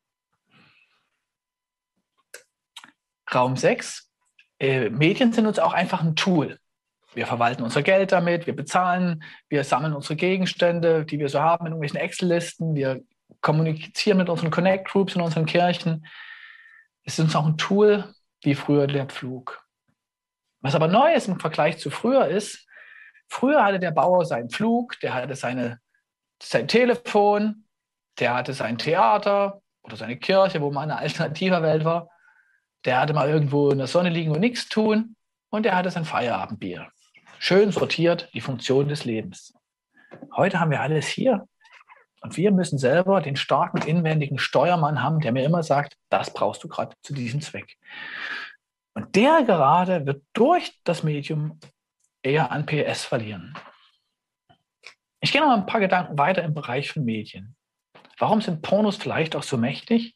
Raum 3.32 3.56
6. 3.56 4.10
Äh, 4.58 4.90
Medien 4.90 5.32
sind 5.32 5.46
uns 5.46 5.58
auch 5.58 5.72
einfach 5.72 6.02
ein 6.02 6.16
Tool. 6.16 6.58
Wir 7.14 7.26
verwalten 7.26 7.62
unser 7.62 7.82
Geld 7.82 8.12
damit, 8.12 8.46
wir 8.46 8.54
bezahlen, 8.54 9.24
wir 9.48 9.64
sammeln 9.64 9.94
unsere 9.94 10.16
Gegenstände, 10.16 11.04
die 11.04 11.18
wir 11.18 11.28
so 11.28 11.40
haben 11.40 11.66
in 11.66 11.72
irgendwelchen 11.72 11.98
Excel-Listen, 11.98 12.74
wir 12.74 13.02
kommunizieren 13.40 14.18
mit 14.18 14.28
unseren 14.28 14.50
Connect-Groups 14.50 15.16
in 15.16 15.20
unseren 15.20 15.46
Kirchen. 15.46 16.06
Es 17.02 17.14
ist 17.14 17.24
uns 17.24 17.36
auch 17.36 17.46
ein 17.46 17.58
Tool, 17.58 18.14
wie 18.42 18.54
früher 18.54 18.86
der 18.86 19.06
Pflug. 19.06 19.64
Was 20.60 20.74
aber 20.74 20.88
neu 20.88 21.14
ist 21.14 21.28
im 21.28 21.40
Vergleich 21.40 21.78
zu 21.78 21.90
früher 21.90 22.28
ist, 22.28 22.66
Früher 23.30 23.64
hatte 23.64 23.78
der 23.78 23.92
Bauer 23.92 24.24
seinen 24.24 24.50
Flug, 24.50 24.98
der 25.00 25.14
hatte 25.14 25.36
seine, 25.36 25.78
sein 26.42 26.66
Telefon, 26.66 27.64
der 28.18 28.34
hatte 28.34 28.52
sein 28.52 28.76
Theater 28.76 29.62
oder 29.82 29.96
seine 29.96 30.16
Kirche, 30.16 30.60
wo 30.60 30.72
man 30.72 30.90
eine 30.90 30.98
alternative 30.98 31.62
Welt 31.62 31.84
war. 31.84 32.10
Der 32.84 33.00
hatte 33.00 33.14
mal 33.14 33.28
irgendwo 33.28 33.70
in 33.70 33.78
der 33.78 33.86
Sonne 33.86 34.10
liegen 34.10 34.32
und 34.32 34.40
nichts 34.40 34.68
tun 34.68 35.14
und 35.48 35.64
der 35.64 35.76
hatte 35.76 35.90
sein 35.90 36.04
Feierabendbier. 36.04 36.88
Schön 37.38 37.70
sortiert, 37.70 38.28
die 38.34 38.40
Funktion 38.40 38.88
des 38.88 39.04
Lebens. 39.04 39.54
Heute 40.36 40.58
haben 40.58 40.72
wir 40.72 40.80
alles 40.80 41.06
hier. 41.06 41.46
Und 42.20 42.36
wir 42.36 42.52
müssen 42.52 42.78
selber 42.78 43.20
den 43.20 43.36
starken 43.36 43.82
inwendigen 43.82 44.38
Steuermann 44.38 45.02
haben, 45.02 45.20
der 45.20 45.32
mir 45.32 45.44
immer 45.44 45.62
sagt, 45.62 45.96
das 46.10 46.32
brauchst 46.32 46.62
du 46.62 46.68
gerade 46.68 46.94
zu 47.02 47.14
diesem 47.14 47.40
Zweck. 47.40 47.76
Und 48.94 49.16
der 49.16 49.42
gerade 49.42 50.06
wird 50.06 50.22
durch 50.34 50.78
das 50.84 51.02
Medium 51.02 51.58
eher 52.22 52.52
an 52.52 52.66
PS 52.66 53.04
verlieren. 53.04 53.54
Ich 55.20 55.32
gehe 55.32 55.40
noch 55.40 55.56
ein 55.56 55.66
paar 55.66 55.80
Gedanken 55.80 56.18
weiter 56.18 56.42
im 56.42 56.54
Bereich 56.54 56.92
von 56.92 57.04
Medien. 57.04 57.56
Warum 58.18 58.40
sind 58.40 58.62
Pornos 58.62 58.96
vielleicht 58.96 59.36
auch 59.36 59.42
so 59.42 59.56
mächtig? 59.56 60.14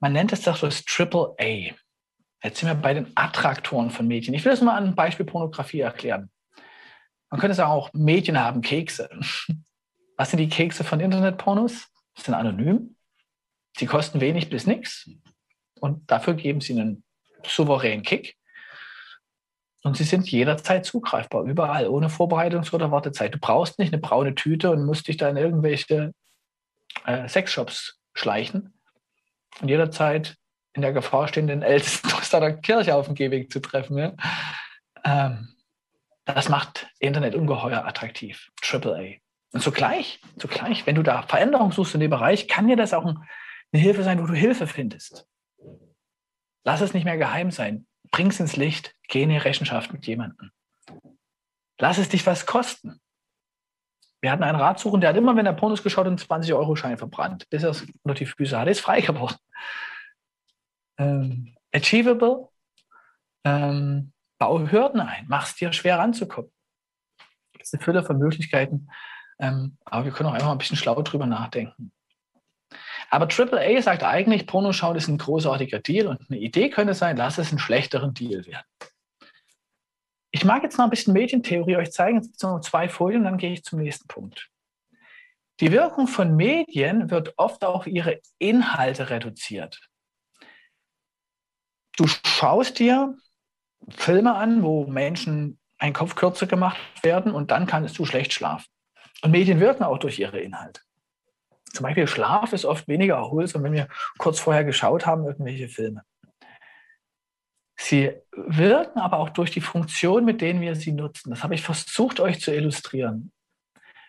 Man 0.00 0.12
nennt 0.12 0.32
es 0.32 0.42
doch 0.42 0.58
das 0.58 0.84
Triple 0.84 1.34
A. 1.40 1.74
Jetzt 2.42 2.60
sind 2.60 2.68
wir 2.68 2.74
bei 2.74 2.94
den 2.94 3.10
Attraktoren 3.16 3.90
von 3.90 4.06
Medien. 4.06 4.34
Ich 4.34 4.44
will 4.44 4.52
das 4.52 4.60
mal 4.60 4.76
an 4.76 4.84
einem 4.84 4.94
Beispiel 4.94 5.26
Pornografie 5.26 5.80
erklären. 5.80 6.30
Man 7.30 7.40
könnte 7.40 7.54
sagen, 7.54 7.72
auch 7.72 7.92
Medien 7.92 8.38
haben 8.38 8.62
Kekse. 8.62 9.10
Was 10.18 10.30
sind 10.30 10.40
die 10.40 10.48
Kekse 10.48 10.82
von 10.82 11.00
Internetpornos? 11.00 11.86
Die 12.18 12.22
sind 12.22 12.34
anonym. 12.34 12.96
Sie 13.76 13.86
kosten 13.86 14.20
wenig 14.20 14.50
bis 14.50 14.66
nichts. 14.66 15.08
Und 15.80 16.10
dafür 16.10 16.34
geben 16.34 16.60
sie 16.60 16.72
einen 16.72 17.04
souveränen 17.46 18.02
Kick. 18.02 18.36
Und 19.84 19.96
sie 19.96 20.02
sind 20.02 20.28
jederzeit 20.28 20.84
zugreifbar, 20.84 21.44
überall, 21.44 21.86
ohne 21.86 22.08
Vorbereitungs- 22.08 22.74
oder 22.74 22.90
Wartezeit. 22.90 23.32
Du 23.32 23.38
brauchst 23.38 23.78
nicht 23.78 23.92
eine 23.92 24.02
braune 24.02 24.34
Tüte 24.34 24.72
und 24.72 24.84
musst 24.84 25.06
dich 25.06 25.16
da 25.16 25.28
in 25.28 25.36
irgendwelche 25.36 26.12
äh, 27.06 27.28
Sexshops 27.28 28.00
schleichen 28.12 28.74
und 29.60 29.68
jederzeit 29.68 30.36
in 30.72 30.82
der 30.82 30.92
Gefahr 30.92 31.28
stehen, 31.28 31.46
den 31.46 31.62
ältesten 31.62 32.12
aus 32.12 32.28
der 32.28 32.56
Kirche 32.58 32.96
auf 32.96 33.06
dem 33.06 33.14
Gehweg 33.14 33.52
zu 33.52 33.60
treffen. 33.60 33.96
Ja? 33.96 34.14
Ähm, 35.04 35.54
das 36.24 36.48
macht 36.48 36.88
Internet 36.98 37.36
ungeheuer 37.36 37.86
attraktiv. 37.86 38.50
AAA. 38.60 39.20
Und 39.52 39.62
zugleich, 39.62 40.20
zugleich, 40.38 40.86
wenn 40.86 40.94
du 40.94 41.02
da 41.02 41.22
Veränderung 41.22 41.72
suchst 41.72 41.94
in 41.94 42.00
dem 42.00 42.10
Bereich, 42.10 42.48
kann 42.48 42.68
dir 42.68 42.76
das 42.76 42.92
auch 42.92 43.04
eine 43.04 43.18
Hilfe 43.72 44.02
sein, 44.02 44.20
wo 44.20 44.26
du 44.26 44.34
Hilfe 44.34 44.66
findest. 44.66 45.26
Lass 46.64 46.80
es 46.80 46.92
nicht 46.92 47.04
mehr 47.04 47.16
geheim 47.16 47.50
sein. 47.50 47.86
Bring 48.10 48.28
es 48.28 48.40
ins 48.40 48.56
Licht. 48.56 48.94
Geh 49.08 49.22
in 49.22 49.30
die 49.30 49.38
Rechenschaft 49.38 49.92
mit 49.92 50.06
jemandem. 50.06 50.50
Lass 51.78 51.98
es 51.98 52.08
dich 52.08 52.26
was 52.26 52.44
kosten. 52.44 53.00
Wir 54.20 54.32
hatten 54.32 54.42
einen 54.42 54.58
Ratsuchenden, 54.58 55.02
der 55.02 55.10
hat 55.10 55.16
immer, 55.16 55.36
wenn 55.36 55.46
er 55.46 55.52
Pornos 55.52 55.82
geschaut 55.82 56.06
hat, 56.06 56.08
einen 56.08 56.42
20-Euro-Schein 56.42 56.98
verbrannt, 56.98 57.48
bis 57.50 57.62
er 57.62 57.70
es 57.70 57.86
unter 58.02 58.14
die 58.14 58.26
Füße 58.26 58.58
hatte. 58.58 58.70
Ist 58.70 58.80
frei 58.80 59.00
geworden. 59.00 59.36
Ähm, 60.98 61.54
achievable. 61.72 62.48
Ähm, 63.44 64.12
bau 64.38 64.58
Hürden 64.58 65.00
ein. 65.00 65.26
Mach 65.28 65.46
es 65.46 65.54
dir 65.54 65.72
schwer 65.72 65.98
ranzukommen. 65.98 66.50
Es 67.60 67.68
ist 67.68 67.74
eine 67.74 67.84
Fülle 67.84 68.02
von 68.02 68.18
Möglichkeiten. 68.18 68.88
Ähm, 69.38 69.76
aber 69.84 70.04
wir 70.04 70.12
können 70.12 70.28
auch 70.28 70.34
einfach 70.34 70.50
ein 70.50 70.58
bisschen 70.58 70.76
schlau 70.76 71.00
drüber 71.02 71.26
nachdenken. 71.26 71.92
Aber 73.10 73.26
AAA 73.26 73.80
sagt 73.80 74.02
eigentlich, 74.02 74.46
Pornoschauen 74.46 74.96
ist 74.96 75.08
ein 75.08 75.18
großartiger 75.18 75.78
Deal 75.78 76.08
und 76.08 76.20
eine 76.28 76.38
Idee 76.38 76.68
könnte 76.68 76.94
sein, 76.94 77.16
lass 77.16 77.38
es 77.38 77.50
einen 77.50 77.58
schlechteren 77.58 78.12
Deal 78.12 78.44
werden. 78.46 78.66
Ich 80.30 80.44
mag 80.44 80.62
jetzt 80.62 80.76
noch 80.76 80.84
ein 80.84 80.90
bisschen 80.90 81.14
Medientheorie 81.14 81.76
euch 81.76 81.90
zeigen. 81.90 82.22
Jetzt 82.22 82.42
noch 82.42 82.60
zwei 82.60 82.88
Folien, 82.88 83.24
dann 83.24 83.38
gehe 83.38 83.52
ich 83.52 83.64
zum 83.64 83.78
nächsten 83.78 84.06
Punkt. 84.08 84.50
Die 85.60 85.72
Wirkung 85.72 86.06
von 86.06 86.36
Medien 86.36 87.10
wird 87.10 87.34
oft 87.36 87.64
auf 87.64 87.86
ihre 87.86 88.20
Inhalte 88.38 89.10
reduziert. 89.10 89.88
Du 91.96 92.06
schaust 92.06 92.78
dir 92.78 93.16
Filme 93.88 94.34
an, 94.34 94.62
wo 94.62 94.86
Menschen 94.86 95.58
ein 95.78 95.92
Kopf 95.92 96.14
kürzer 96.14 96.46
gemacht 96.46 96.78
werden 97.02 97.32
und 97.32 97.50
dann 97.50 97.66
kannst 97.66 97.98
du 97.98 98.04
schlecht 98.04 98.32
schlafen. 98.32 98.68
Und 99.22 99.30
Medien 99.30 99.60
wirken 99.60 99.84
auch 99.84 99.98
durch 99.98 100.18
ihre 100.18 100.40
Inhalte. 100.40 100.80
Zum 101.72 101.84
Beispiel 101.84 102.06
Schlaf 102.06 102.52
ist 102.52 102.64
oft 102.64 102.88
weniger 102.88 103.16
erholsam, 103.16 103.62
wenn 103.64 103.72
wir 103.72 103.88
kurz 104.18 104.40
vorher 104.40 104.64
geschaut 104.64 105.06
haben, 105.06 105.24
irgendwelche 105.24 105.68
Filme. 105.68 106.02
Sie 107.76 108.12
wirken 108.32 108.98
aber 108.98 109.18
auch 109.18 109.30
durch 109.30 109.50
die 109.50 109.60
Funktion, 109.60 110.24
mit 110.24 110.40
denen 110.40 110.60
wir 110.60 110.74
sie 110.74 110.92
nutzen. 110.92 111.30
Das 111.30 111.44
habe 111.44 111.54
ich 111.54 111.62
versucht, 111.62 112.20
euch 112.20 112.40
zu 112.40 112.52
illustrieren. 112.52 113.32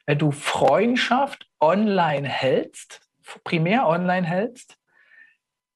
Wenn 0.06 0.18
du 0.18 0.32
Freundschaft 0.32 1.48
online 1.60 2.28
hältst, 2.28 3.02
primär 3.44 3.88
online 3.88 4.26
hältst, 4.26 4.78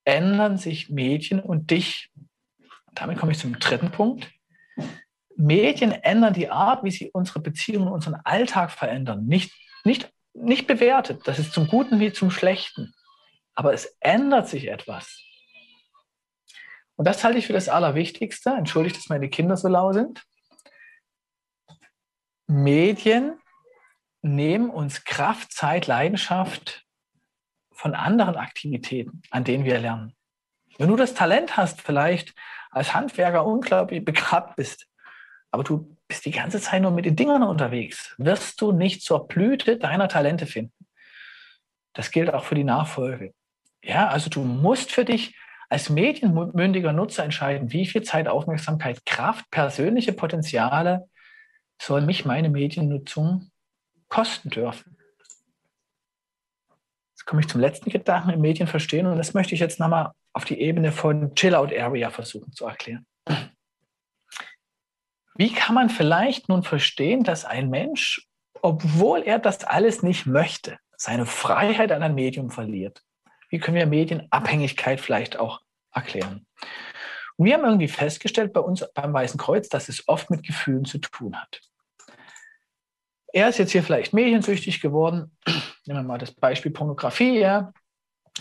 ändern 0.06 0.58
sich 0.58 0.90
Medien 0.90 1.40
und 1.40 1.70
dich. 1.70 2.12
Damit 2.94 3.20
komme 3.20 3.32
ich 3.32 3.40
zum 3.40 3.60
dritten 3.60 3.92
Punkt. 3.92 4.32
Medien 5.36 5.92
ändern 5.92 6.34
die 6.34 6.50
Art, 6.50 6.84
wie 6.84 6.92
sie 6.92 7.10
unsere 7.12 7.40
Beziehungen, 7.40 7.88
unseren 7.88 8.16
Alltag 8.24 8.72
verändern. 8.72 9.26
Nicht, 9.26 9.52
nicht 9.84 10.14
nicht 10.34 10.68
bewertet. 10.68 11.28
Das 11.28 11.40
ist 11.40 11.54
zum 11.54 11.68
Guten 11.68 12.00
wie 12.00 12.12
zum 12.12 12.32
Schlechten. 12.32 12.94
Aber 13.56 13.74
es 13.74 13.98
ändert 14.00 14.48
sich 14.48 14.68
etwas. 14.68 15.24
Und 16.96 17.08
das 17.08 17.24
halte 17.24 17.38
ich 17.38 17.48
für 17.48 17.54
das 17.54 17.70
Allerwichtigste. 17.70 18.52
Entschuldigt, 18.52 18.98
dass 18.98 19.10
meine 19.10 19.30
Kinder 19.30 19.58
so 19.58 19.68
lau 19.68 19.94
sind. 19.94 20.24
Medien 22.48 23.40
nehmen 24.22 24.70
uns 24.70 25.04
Kraft, 25.06 25.52
Zeit, 25.52 25.88
Leidenschaft 25.88 26.86
von 27.72 27.96
anderen 27.96 28.36
Aktivitäten, 28.36 29.22
an 29.32 29.44
denen 29.44 29.66
wir 29.66 29.80
lernen. 29.80 30.16
Wenn 30.78 30.90
du 30.90 30.96
das 30.96 31.14
Talent 31.14 31.58
hast, 31.58 31.82
vielleicht 31.82 32.34
als 32.72 32.94
Handwerker 32.94 33.46
unglaublich 33.46 34.04
begabt 34.04 34.56
bist, 34.56 34.88
aber 35.54 35.64
du 35.64 35.96
bist 36.08 36.26
die 36.26 36.32
ganze 36.32 36.60
Zeit 36.60 36.82
nur 36.82 36.90
mit 36.90 37.06
den 37.06 37.16
Dingern 37.16 37.44
unterwegs, 37.44 38.16
wirst 38.18 38.60
du 38.60 38.72
nicht 38.72 39.04
zur 39.04 39.28
Blüte 39.28 39.78
deiner 39.78 40.10
Talente 40.10 40.48
finden. 40.48 40.74
Das 41.94 42.10
gilt 42.10 42.34
auch 42.34 42.44
für 42.44 42.56
die 42.56 42.64
Nachfolge. 42.64 43.36
Ja, 43.84 44.08
also 44.08 44.32
du 44.32 44.44
musst 44.44 44.92
für 44.92 45.06
dich 45.06 45.38
als 45.70 45.92
medienmündiger 45.92 46.92
Nutzer 46.92 47.24
entscheiden, 47.24 47.72
wie 47.72 47.86
viel 47.86 48.02
Zeit, 48.02 48.28
Aufmerksamkeit, 48.28 49.06
Kraft, 49.06 49.46
persönliche 49.52 50.12
Potenziale 50.12 51.08
soll 51.80 52.02
mich 52.02 52.26
meine 52.26 52.50
Mediennutzung 52.50 53.52
kosten 54.10 54.50
dürfen. 54.50 54.98
Jetzt 57.12 57.26
komme 57.26 57.42
ich 57.42 57.48
zum 57.48 57.62
letzten 57.62 57.92
Gedanken 57.92 58.32
im 58.32 58.42
Medien 58.42 58.68
verstehen 58.68 59.06
und 59.06 59.18
das 59.18 59.36
möchte 59.36 59.54
ich 59.54 59.60
jetzt 59.60 59.80
nochmal 59.80 60.14
auf 60.34 60.46
die 60.46 60.60
Ebene 60.60 60.92
von 60.92 61.36
Chill-Out 61.36 61.78
Area 61.78 62.10
versuchen 62.10 62.52
zu 62.54 62.66
erklären. 62.66 63.06
Wie 65.36 65.52
kann 65.52 65.76
man 65.76 65.90
vielleicht 65.90 66.50
nun 66.50 66.64
verstehen, 66.64 67.24
dass 67.24 67.46
ein 67.46 67.70
Mensch, 67.70 68.28
obwohl 68.62 69.24
er 69.24 69.40
das 69.40 69.64
alles 69.64 70.04
nicht 70.04 70.26
möchte, 70.26 70.78
seine 70.96 71.26
Freiheit 71.26 71.92
an 71.92 72.04
ein 72.04 72.16
Medium 72.16 72.50
verliert? 72.50 73.04
Wie 73.50 73.60
können 73.60 73.78
wir 73.78 73.86
Medienabhängigkeit 73.86 75.00
vielleicht 75.02 75.38
auch 75.38 75.62
erklären? 75.92 76.46
Und 77.38 77.46
wir 77.46 77.56
haben 77.56 77.66
irgendwie 77.66 77.88
festgestellt 77.88 78.54
bei 78.54 78.62
uns 78.62 78.86
beim 78.94 79.14
Weißen 79.14 79.40
Kreuz, 79.40 79.70
dass 79.70 79.90
es 79.90 80.08
oft 80.08 80.30
mit 80.30 80.44
Gefühlen 80.44 80.86
zu 80.86 81.00
tun 81.00 81.36
hat. 81.36 81.62
Er 83.34 83.50
ist 83.50 83.58
jetzt 83.58 83.72
hier 83.72 83.84
vielleicht 83.84 84.14
mediensüchtig 84.14 84.80
geworden. 84.82 85.36
Nehmen 85.86 86.00
wir 86.00 86.04
mal 86.04 86.20
das 86.20 86.32
Beispiel 86.32 86.72
Pornografie. 86.72 87.40
Ja. 87.40 87.74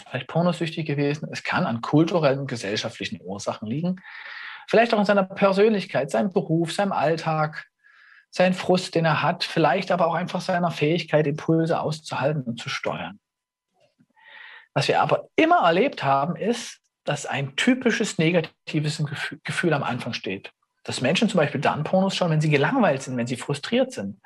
Vielleicht 0.09 0.28
pornosüchtig 0.28 0.86
gewesen. 0.86 1.28
Es 1.32 1.43
kann 1.43 1.64
an 1.64 1.80
kulturellen, 1.80 2.47
gesellschaftlichen 2.47 3.20
Ursachen 3.22 3.68
liegen. 3.68 4.01
Vielleicht 4.69 4.95
auch 4.95 4.99
in 4.99 5.05
seiner 5.05 5.25
Persönlichkeit, 5.25 6.11
seinem 6.11 6.33
Beruf, 6.33 6.73
seinem 6.73 6.93
Alltag, 6.93 7.67
sein 8.31 8.55
Frust, 8.55 8.95
den 8.95 9.05
er 9.05 9.23
hat, 9.23 9.45
vielleicht 9.45 9.91
aber 9.91 10.07
auch 10.07 10.15
einfach 10.15 10.41
seiner 10.41 10.71
Fähigkeit, 10.71 11.27
Impulse 11.27 11.81
auszuhalten 11.81 12.43
und 12.43 12.59
zu 12.59 12.69
steuern. 12.69 13.21
Was 14.75 14.89
wir 14.89 15.03
aber 15.03 15.29
immer 15.37 15.59
erlebt 15.63 16.03
haben, 16.03 16.35
ist, 16.37 16.81
dass 17.05 17.27
ein 17.27 17.57
typisches 17.57 18.17
negatives 18.17 19.03
Gefühl 19.45 19.75
am 19.75 19.83
Anfang 19.83 20.15
steht. 20.15 20.51
Dass 20.85 21.01
Menschen 21.01 21.29
zum 21.29 21.39
Beispiel 21.39 21.61
dann 21.61 21.85
Pornos 21.85 22.17
schauen, 22.17 22.31
wenn 22.31 22.41
sie 22.41 22.51
gelangweilt 22.51 23.03
sind, 23.03 23.17
wenn 23.17 23.27
sie 23.27 23.37
frustriert 23.37 23.93
sind, 23.93 24.21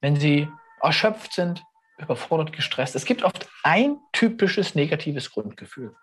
wenn 0.00 0.16
sie 0.16 0.48
erschöpft 0.80 1.32
sind, 1.32 1.62
überfordert, 1.98 2.52
gestresst. 2.52 2.96
Es 2.96 3.04
gibt 3.04 3.22
oft 3.22 3.48
ein 3.62 3.98
typisches 4.12 4.74
negatives 4.74 5.30
Grundgefühl. 5.30 5.94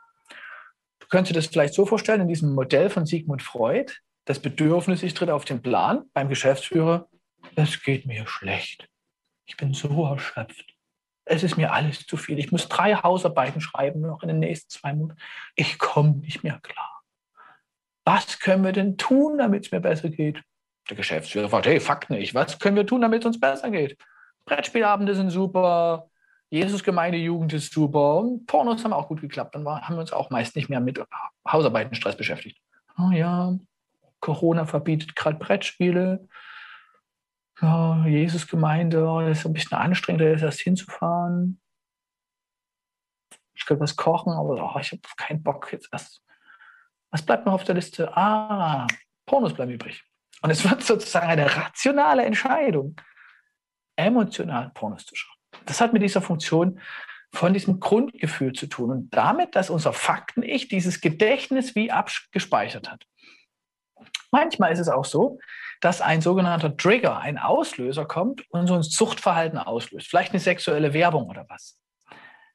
Du 1.08 1.16
könntest 1.16 1.32
dir 1.32 1.40
das 1.40 1.48
vielleicht 1.48 1.74
so 1.74 1.86
vorstellen, 1.86 2.20
in 2.20 2.28
diesem 2.28 2.54
Modell 2.54 2.90
von 2.90 3.06
Sigmund 3.06 3.42
Freud, 3.42 3.94
das 4.26 4.40
Bedürfnis, 4.40 5.04
ich 5.04 5.14
tritt 5.14 5.30
auf 5.30 5.46
den 5.46 5.62
Plan 5.62 6.04
beim 6.14 6.28
Geschäftsführer, 6.28 7.08
es 7.56 7.82
geht 7.82 8.06
mir 8.06 8.28
schlecht. 8.28 8.90
Ich 9.46 9.56
bin 9.56 9.74
so 9.74 10.06
erschöpft. 10.06 10.76
Es 11.24 11.44
ist 11.44 11.56
mir 11.56 11.72
alles 11.72 12.06
zu 12.06 12.18
viel. 12.18 12.38
Ich 12.40 12.52
muss 12.52 12.68
drei 12.68 12.96
Hausarbeiten 12.96 13.62
schreiben 13.62 14.02
noch 14.02 14.22
in 14.22 14.28
den 14.28 14.40
nächsten 14.40 14.70
zwei 14.70 14.94
Monaten. 14.94 15.20
Ich 15.56 15.80
komme 15.80 16.18
nicht 16.18 16.44
mehr 16.44 16.60
klar. 16.62 17.02
Was 18.04 18.40
können 18.40 18.66
wir 18.66 18.74
denn 18.74 18.98
tun, 18.98 19.38
damit 19.38 19.66
es 19.66 19.72
mir 19.72 19.80
besser 19.80 20.10
geht? 20.10 20.44
Der 20.90 20.98
Geschäftsführer 20.98 21.48
fragt, 21.48 21.68
hey, 21.68 21.80
Fakt 21.80 22.10
nicht. 22.10 22.34
Was 22.34 22.60
können 22.60 22.76
wir 22.76 22.86
tun, 22.86 23.00
damit 23.00 23.22
es 23.22 23.28
uns 23.28 23.40
besser 23.40 23.70
geht? 23.70 23.98
Brettspielabende 24.44 25.16
sind 25.16 25.30
super, 25.30 26.10
Jesus-Gemeinde-Jugend 26.50 27.52
ist 27.54 27.74
super. 27.74 28.26
Pornos 28.46 28.84
haben 28.84 28.94
auch 28.94 29.10
gut 29.10 29.22
geklappt. 29.22 29.56
Dann 29.56 29.68
haben 29.68 29.96
wir 29.96 30.02
uns 30.02 30.14
auch 30.14 30.30
meist 30.30 30.56
nicht 30.56 30.70
mehr 30.70 30.80
mit 30.80 31.02
Hausarbeitenstress 31.48 32.16
beschäftigt. 32.16 32.62
Oh 32.98 33.12
ja, 33.12 33.58
Corona 34.22 34.66
verbietet 34.66 35.16
gerade 35.16 35.38
Brettspiele. 35.38 36.28
Ja, 37.62 38.06
Jesus-Gemeinde, 38.06 39.04
oh, 39.06 39.22
das 39.22 39.40
ist 39.40 39.46
ein 39.46 39.54
bisschen 39.54 39.78
anstrengend, 39.78 40.22
da 40.22 40.26
erst 40.26 40.60
hinzufahren. 40.60 41.60
Ich 43.56 43.66
könnte 43.66 43.82
was 43.82 43.96
kochen, 43.96 44.32
aber 44.32 44.74
oh, 44.76 44.80
ich 44.80 44.92
habe 44.92 45.02
keinen 45.18 45.42
Bock 45.42 45.72
jetzt 45.74 45.90
erst. 45.92 46.24
Was 47.10 47.24
bleibt 47.24 47.46
noch 47.46 47.54
auf 47.54 47.64
der 47.64 47.76
Liste? 47.76 48.16
Ah, 48.16 48.86
Pornos 49.26 49.54
bleiben 49.54 49.72
übrig. 49.72 50.04
Und 50.42 50.52
es 50.52 50.70
wird 50.70 50.84
sozusagen 50.84 51.28
eine 51.28 51.54
rationale 51.56 52.24
Entscheidung, 52.24 52.96
emotional 53.96 54.70
Pornos 54.74 55.06
zu 55.06 55.16
schauen. 55.16 55.37
Das 55.66 55.82
hat 55.82 55.94
mit 55.94 56.02
dieser 56.02 56.22
Funktion 56.22 56.80
von 57.34 57.54
diesem 57.54 57.80
Grundgefühl 57.80 58.54
zu 58.54 58.68
tun 58.68 58.92
und 58.92 59.10
damit, 59.14 59.56
dass 59.56 59.70
unser 59.70 59.94
Fakten-Ich 59.94 60.70
dieses 60.70 61.02
Gedächtnis 61.02 61.76
wie 61.76 61.92
abgespeichert 61.92 62.90
hat. 62.90 63.04
Manchmal 64.32 64.72
ist 64.72 64.80
es 64.80 64.90
auch 64.90 65.06
so, 65.06 65.40
dass 65.82 66.02
ein 66.02 66.22
sogenannter 66.22 66.76
Trigger, 66.76 67.20
ein 67.20 67.38
Auslöser 67.38 68.06
kommt 68.06 68.44
und 68.50 68.68
so 68.68 68.76
ein 68.76 68.84
Suchtverhalten 68.84 69.58
auslöst. 69.58 70.08
Vielleicht 70.08 70.32
eine 70.32 70.40
sexuelle 70.40 70.94
Werbung 70.94 71.28
oder 71.28 71.46
was. 71.50 71.78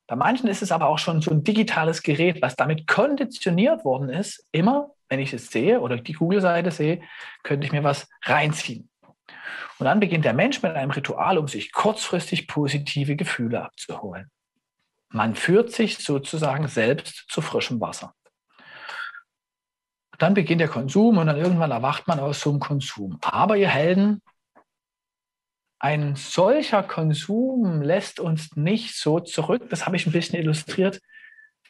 Bei 0.06 0.16
manchen 0.16 0.48
ist 0.48 0.62
es 0.62 0.72
aber 0.72 0.88
auch 0.88 0.98
schon 0.98 1.22
so 1.22 1.30
ein 1.30 1.44
digitales 1.44 2.02
Gerät, 2.02 2.42
was 2.42 2.56
damit 2.56 2.86
konditioniert 2.86 3.84
worden 3.84 4.10
ist. 4.10 4.46
Immer, 4.52 4.90
wenn 5.08 5.20
ich 5.20 5.32
es 5.32 5.48
sehe 5.48 5.80
oder 5.80 5.96
die 5.96 6.12
Google-Seite 6.12 6.70
sehe, 6.70 7.00
könnte 7.42 7.66
ich 7.66 7.72
mir 7.72 7.84
was 7.84 8.08
reinziehen. 8.24 8.90
Und 9.78 9.86
dann 9.86 10.00
beginnt 10.00 10.24
der 10.24 10.34
Mensch 10.34 10.62
mit 10.62 10.74
einem 10.74 10.90
Ritual, 10.90 11.38
um 11.38 11.48
sich 11.48 11.72
kurzfristig 11.72 12.46
positive 12.48 13.16
Gefühle 13.16 13.64
abzuholen. 13.64 14.30
Man 15.08 15.34
führt 15.34 15.72
sich 15.72 15.98
sozusagen 15.98 16.68
selbst 16.68 17.26
zu 17.28 17.42
frischem 17.42 17.80
Wasser. 17.80 18.14
Dann 20.18 20.34
beginnt 20.34 20.60
der 20.60 20.68
Konsum 20.68 21.18
und 21.18 21.26
dann 21.26 21.36
irgendwann 21.36 21.70
erwacht 21.70 22.06
man 22.06 22.20
aus 22.20 22.40
so 22.40 22.50
einem 22.50 22.60
Konsum. 22.60 23.18
Aber 23.22 23.56
ihr 23.56 23.68
Helden, 23.68 24.22
ein 25.78 26.14
solcher 26.14 26.84
Konsum 26.84 27.82
lässt 27.82 28.20
uns 28.20 28.54
nicht 28.54 28.96
so 28.96 29.18
zurück. 29.18 29.68
Das 29.68 29.84
habe 29.84 29.96
ich 29.96 30.06
ein 30.06 30.12
bisschen 30.12 30.38
illustriert, 30.38 31.00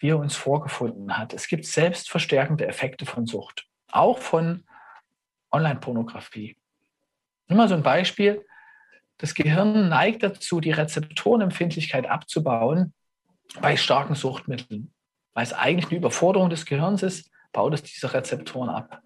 wie 0.00 0.10
er 0.10 0.18
uns 0.18 0.36
vorgefunden 0.36 1.16
hat. 1.16 1.32
Es 1.32 1.48
gibt 1.48 1.64
selbstverstärkende 1.64 2.66
Effekte 2.66 3.06
von 3.06 3.24
Sucht, 3.24 3.66
auch 3.90 4.18
von 4.18 4.66
Online-Pornografie. 5.50 6.56
Nimm 7.52 7.58
mal 7.58 7.68
so 7.68 7.74
ein 7.74 7.82
Beispiel. 7.82 8.46
Das 9.18 9.34
Gehirn 9.34 9.90
neigt 9.90 10.22
dazu, 10.22 10.58
die 10.58 10.70
Rezeptorenempfindlichkeit 10.70 12.06
abzubauen 12.06 12.94
bei 13.60 13.76
starken 13.76 14.14
Suchtmitteln. 14.14 14.90
Weil 15.34 15.42
es 15.44 15.52
eigentlich 15.52 15.90
eine 15.90 15.98
Überforderung 15.98 16.48
des 16.48 16.64
Gehirns 16.64 17.02
ist, 17.02 17.30
baut 17.52 17.74
es 17.74 17.82
diese 17.82 18.14
Rezeptoren 18.14 18.70
ab. 18.70 19.02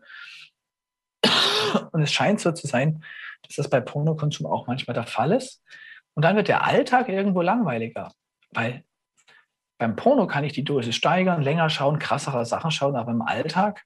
Und 1.91 2.03
es 2.03 2.13
scheint 2.13 2.39
so 2.39 2.53
zu 2.53 2.69
sein, 2.69 3.03
dass 3.43 3.57
das 3.57 3.69
bei 3.69 3.81
Pornokonsum 3.81 4.47
auch 4.47 4.69
manchmal 4.69 4.95
der 4.95 5.09
Fall 5.09 5.33
ist. 5.33 5.61
Und 6.15 6.25
dann 6.25 6.37
wird 6.37 6.47
der 6.47 6.63
Alltag 6.63 7.09
irgendwo 7.09 7.43
langweiliger, 7.43 8.13
weil 8.51 8.85
beim 9.77 9.97
Porno 9.97 10.29
kann 10.29 10.45
ich 10.45 10.53
die 10.53 10.63
Dosis 10.63 10.95
steigern, 10.95 11.43
länger 11.43 11.69
schauen, 11.69 11.99
krassere 11.99 12.47
Sachen 12.47 12.71
schauen, 12.71 12.95
aber 12.95 13.11
im 13.11 13.23
Alltag, 13.23 13.85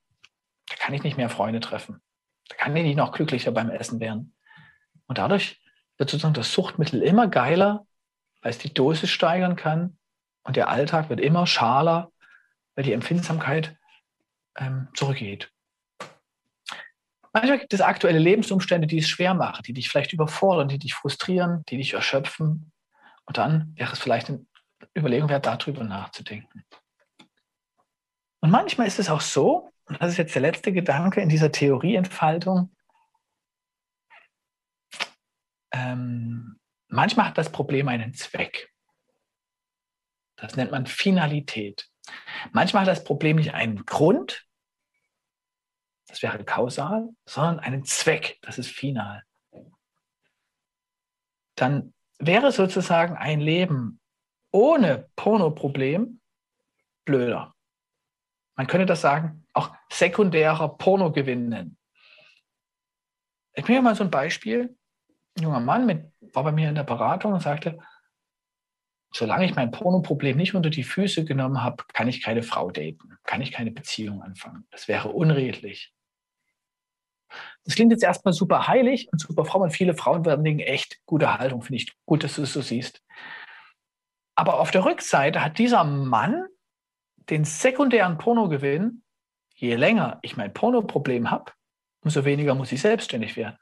da 0.69 0.75
kann 0.75 0.93
ich 0.93 1.03
nicht 1.03 1.17
mehr 1.17 1.31
Freunde 1.31 1.61
treffen. 1.61 2.03
Da 2.51 2.57
kann 2.57 2.77
ich 2.77 2.83
nicht 2.83 2.97
noch 2.97 3.13
glücklicher 3.13 3.53
beim 3.53 3.71
Essen 3.71 4.01
werden. 4.01 4.35
Und 5.11 5.19
dadurch 5.19 5.61
wird 5.99 6.09
sozusagen 6.09 6.35
das 6.35 6.53
Suchtmittel 6.53 7.03
immer 7.03 7.27
geiler, 7.27 7.85
weil 8.43 8.51
es 8.53 8.59
die 8.59 8.73
Dosis 8.73 9.11
steigern 9.11 9.57
kann. 9.57 9.99
Und 10.45 10.55
der 10.55 10.69
Alltag 10.69 11.09
wird 11.09 11.19
immer 11.19 11.49
schaler, 11.49 12.13
weil 12.77 12.85
die 12.85 12.93
Empfindsamkeit 12.93 13.77
ähm, 14.57 14.87
zurückgeht. 14.95 15.51
Manchmal 17.33 17.59
gibt 17.59 17.75
es 17.75 17.81
aktuelle 17.81 18.21
Lebensumstände, 18.21 18.87
die 18.87 18.99
es 18.99 19.09
schwer 19.09 19.35
machen, 19.35 19.65
die 19.65 19.73
dich 19.73 19.89
vielleicht 19.89 20.13
überfordern, 20.13 20.69
die 20.69 20.79
dich 20.79 20.95
frustrieren, 20.95 21.65
die 21.69 21.79
dich 21.79 21.95
erschöpfen. 21.95 22.71
Und 23.25 23.37
dann 23.37 23.75
wäre 23.75 23.93
es 23.93 23.99
vielleicht 23.99 24.29
eine 24.29 24.47
Überlegung 24.97 25.29
wert, 25.29 25.45
darüber 25.45 25.83
nachzudenken. 25.83 26.65
Und 28.39 28.51
manchmal 28.51 28.87
ist 28.87 29.01
es 29.01 29.11
auch 29.11 29.23
so, 29.23 29.73
und 29.87 30.01
das 30.01 30.13
ist 30.13 30.19
jetzt 30.19 30.37
der 30.37 30.43
letzte 30.43 30.73
Gedanke 30.73 31.21
in 31.21 31.29
dieser 31.29 31.51
Theorieentfaltung, 31.51 32.71
ähm, 35.73 36.59
manchmal 36.89 37.27
hat 37.27 37.39
das 37.39 37.53
Problem 37.53 37.89
einen 37.89 38.15
Zweck. 38.15 38.73
Das 40.37 40.57
nennt 40.57 40.71
man 40.71 40.87
Finalität. 40.87 41.89
Manchmal 42.53 42.83
hat 42.83 42.89
das 42.89 43.05
Problem 43.05 43.37
nicht 43.37 43.55
einen 43.55 43.85
Grund, 43.85 44.47
das 46.11 46.23
wäre 46.23 46.45
kausal, 46.45 47.09
sondern 47.25 47.61
einen 47.61 47.85
Zweck, 47.85 48.39
das 48.43 48.59
ist 48.59 48.69
final. 48.69 49.23
Dann 51.55 51.95
wäre 52.19 52.51
sozusagen 52.51 53.17
ein 53.17 53.41
Leben 53.41 54.01
ohne 54.51 55.09
Pornoproblem 55.15 56.21
blöder. 57.05 57.55
Man 58.57 58.67
könnte 58.67 58.87
das 58.87 59.01
sagen, 59.01 59.47
auch 59.53 59.75
sekundärer 59.91 60.77
Pornogewinn 60.77 61.49
nennen. 61.49 61.79
Ich 63.55 63.65
bringe 63.65 63.83
mal 63.83 63.95
so 63.95 64.05
ein 64.05 64.11
Beispiel. 64.11 64.77
Junger 65.39 65.61
Mann 65.61 65.87
mit, 65.87 66.13
war 66.35 66.45
bei 66.45 66.53
mir 66.53 66.69
in 66.69 66.75
der 66.75 66.85
Beratung 66.85 67.33
und 67.33 67.41
sagte, 67.41 67.79
solange 69.13 69.45
ich 69.45 69.55
mein 69.55 69.71
Pornoproblem 69.71 70.37
nicht 70.37 70.55
unter 70.55 70.71
die 70.71 70.85
Füße 70.85 71.25
genommen 71.25 71.63
habe, 71.63 71.85
kann 71.93 72.09
ich 72.09 72.23
keine 72.23 72.43
Frau 72.43 72.71
daten, 72.71 73.19
kann 73.25 73.43
ich 73.43 73.53
keine 73.53 73.71
Beziehung 73.71 74.23
anfangen. 74.23 74.67
Das 74.71 74.89
wäre 74.89 75.09
unredlich. 75.09 75.93
Das 77.65 77.75
klingt 77.75 77.93
jetzt 77.93 78.03
erstmal 78.03 78.33
super 78.33 78.67
heilig 78.67 79.09
und 79.13 79.21
super 79.21 79.45
fromm 79.45 79.63
und 79.63 79.71
viele 79.71 79.95
Frauen 79.95 80.25
werden 80.25 80.45
denken, 80.45 80.61
echt 80.61 81.01
gute 81.07 81.39
Haltung, 81.39 81.63
finde 81.63 81.77
ich 81.77 81.93
gut, 82.05 82.25
dass 82.25 82.35
du 82.35 82.43
es 82.43 82.53
so 82.53 82.61
siehst. 82.61 83.03
Aber 84.35 84.59
auf 84.59 84.71
der 84.71 84.85
Rückseite 84.85 85.45
hat 85.45 85.59
dieser 85.59 85.85
Mann 85.85 86.47
den 87.29 87.45
sekundären 87.45 88.19
Pornogewinn, 88.19 89.03
je 89.55 89.77
länger 89.77 90.19
ich 90.23 90.37
mein 90.37 90.53
Pornoproblem 90.53 91.31
habe, 91.31 91.53
umso 92.03 92.25
weniger 92.25 92.55
muss 92.55 92.73
ich 92.73 92.81
selbstständig 92.81 93.37
werden. 93.37 93.59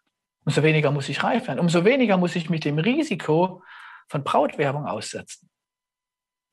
Umso 0.48 0.62
weniger 0.62 0.90
muss 0.90 1.10
ich 1.10 1.22
reif 1.22 1.46
werden. 1.46 1.58
Umso 1.58 1.84
weniger 1.84 2.16
muss 2.16 2.34
ich 2.34 2.48
mich 2.48 2.60
dem 2.60 2.78
Risiko 2.78 3.62
von 4.08 4.24
Brautwerbung 4.24 4.86
aussetzen. 4.86 5.50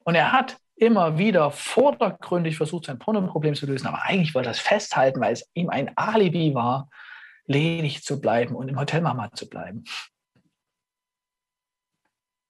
Und 0.04 0.16
er 0.16 0.34
hat 0.34 0.58
immer 0.76 1.18
wieder 1.18 1.50
vordergründig 1.50 2.58
versucht, 2.58 2.88
sein 2.88 3.00
Pornoproblem 3.00 3.56
zu 3.56 3.66
lösen, 3.66 3.88
aber 3.88 4.04
eigentlich 4.04 4.36
wollte 4.36 4.50
er 4.50 4.52
es 4.52 4.60
festhalten, 4.60 5.22
weil 5.22 5.32
es 5.32 5.50
ihm 5.54 5.70
ein 5.70 5.96
Alibi 5.96 6.54
war, 6.54 6.90
ledig 7.46 8.04
zu 8.04 8.20
bleiben 8.20 8.54
und 8.54 8.68
im 8.68 8.78
Hotel 8.78 9.00
Mama 9.00 9.32
zu 9.32 9.48
bleiben. 9.48 9.86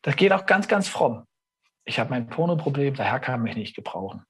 Das 0.01 0.15
geht 0.15 0.31
auch 0.31 0.47
ganz, 0.47 0.67
ganz 0.67 0.87
fromm. 0.87 1.27
Ich 1.83 1.99
habe 1.99 2.09
mein 2.09 2.25
Pornoproblem, 2.25 2.95
daher 2.95 3.19
kann 3.19 3.43
mich 3.43 3.55
nicht 3.55 3.75
gebrauchen. 3.75 4.25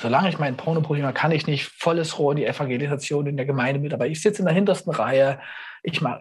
Solange 0.00 0.28
ich 0.28 0.38
mein 0.38 0.56
Pornoproblem 0.56 1.04
habe, 1.04 1.14
kann 1.14 1.32
ich 1.32 1.48
nicht 1.48 1.64
volles 1.64 2.16
Rohr 2.16 2.30
in 2.30 2.36
die 2.36 2.46
Evangelisation 2.46 3.26
in 3.26 3.36
der 3.36 3.46
Gemeinde 3.46 3.80
mit, 3.80 3.92
aber 3.92 4.06
ich 4.06 4.22
sitze 4.22 4.42
in 4.42 4.46
der 4.46 4.54
hintersten 4.54 4.92
Reihe, 4.92 5.40
ich, 5.82 6.00
mach, 6.00 6.20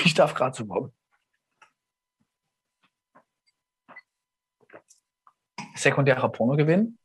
ich 0.04 0.14
darf 0.14 0.34
gerade 0.34 0.56
zu 0.56 0.66
kommen. 0.66 0.92
sekundärer 5.80 6.28
Pornogewinn. 6.28 6.98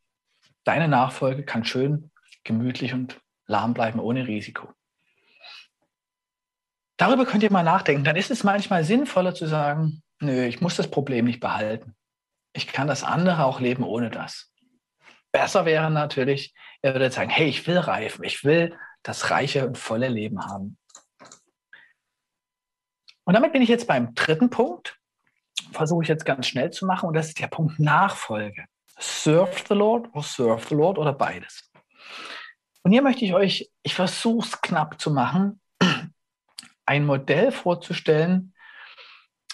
Deine 0.64 0.88
Nachfolge 0.88 1.44
kann 1.44 1.66
schön, 1.66 2.12
gemütlich 2.44 2.94
und 2.94 3.20
lahm 3.48 3.74
bleiben, 3.74 4.00
ohne 4.00 4.28
Risiko. 4.28 4.70
Darüber 6.98 7.26
könnt 7.26 7.44
ihr 7.44 7.52
mal 7.52 7.64
nachdenken. 7.64 8.04
Dann 8.04 8.16
ist 8.16 8.32
es 8.32 8.44
manchmal 8.44 8.84
sinnvoller 8.84 9.34
zu 9.34 9.48
sagen, 9.48 10.02
nö, 10.20 10.46
ich 10.46 10.62
muss 10.62 10.76
das 10.76 10.90
Problem 10.90 11.26
nicht 11.26 11.40
behalten. 11.40 11.96
Ich 12.54 12.68
kann 12.68 12.88
das 12.88 13.04
andere 13.04 13.46
auch 13.46 13.60
leben 13.60 13.84
ohne 13.84 14.10
das. 14.10 14.52
Besser 15.32 15.66
wäre 15.66 15.92
natürlich, 15.92 16.54
ihr 16.82 16.94
würdet 16.94 17.12
sagen, 17.12 17.30
hey, 17.30 17.48
ich 17.48 17.68
will 17.68 17.78
reifen, 17.78 18.24
ich 18.24 18.46
will 18.46 18.78
das 19.04 19.30
reiche 19.30 19.68
und 19.68 19.78
volle 19.78 20.08
Leben 20.08 20.46
haben. 20.46 20.78
Und 23.26 23.34
damit 23.34 23.52
bin 23.52 23.62
ich 23.62 23.70
jetzt 23.70 23.88
beim 23.88 24.16
dritten 24.16 24.50
Punkt 24.50 24.98
versuche 25.72 26.04
ich 26.04 26.10
jetzt 26.10 26.26
ganz 26.26 26.48
schnell 26.48 26.72
zu 26.72 26.86
machen 26.86 27.08
und 27.08 27.16
das 27.16 27.28
ist 27.28 27.40
der 27.40 27.48
Punkt 27.48 27.80
Nachfolge. 27.80 28.66
Serve 28.98 29.52
the 29.68 29.74
Lord 29.74 30.10
oder 30.14 30.24
serve 30.24 30.66
the 30.70 30.76
Lord 30.76 30.98
oder 30.98 31.14
beides. 31.14 31.70
Und 32.84 32.92
hier 32.92 33.02
möchte 33.02 33.26
ich 33.26 33.34
euch, 33.34 33.70
ich 33.84 33.96
versuche 33.96 34.48
es 34.48 34.62
knapp 34.62 35.00
zu 35.02 35.12
machen, 35.12 35.60
ein 36.86 37.06
Modell 37.06 37.52
vorzustellen. 37.52 38.54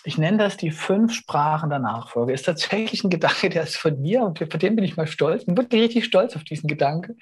Ich 0.04 0.18
nenne 0.18 0.38
das 0.38 0.58
die 0.58 0.72
fünf 0.72 1.14
Sprachen 1.14 1.70
der 1.70 1.80
Nachfolge. 1.80 2.34
Ist 2.34 2.46
tatsächlich 2.46 3.04
ein 3.04 3.10
Gedanke, 3.10 3.50
der 3.50 3.64
ist 3.64 3.78
von 3.78 4.00
mir 4.00 4.24
und 4.24 4.40
für 4.40 4.46
den 4.46 4.76
bin 4.76 4.84
ich 4.84 4.98
mal 4.98 5.08
stolz. 5.08 5.46
Bin 5.46 5.58
wirklich 5.58 5.82
richtig 5.82 6.06
stolz 6.06 6.36
auf 6.36 6.44
diesen 6.44 6.68
Gedanke. 6.68 7.16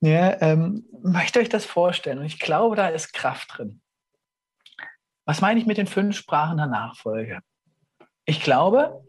Ja, 0.00 0.40
ähm, 0.40 0.86
möchte 1.02 1.40
euch 1.40 1.50
das 1.50 1.66
vorstellen 1.66 2.18
und 2.18 2.24
ich 2.24 2.38
glaube, 2.38 2.76
da 2.76 2.88
ist 2.88 3.12
Kraft 3.12 3.58
drin. 3.58 3.80
Was 5.24 5.40
meine 5.40 5.60
ich 5.60 5.66
mit 5.66 5.78
den 5.78 5.86
fünf 5.86 6.16
Sprachen 6.16 6.56
der 6.56 6.66
Nachfolge? 6.66 7.40
Ich 8.24 8.42
glaube, 8.42 9.04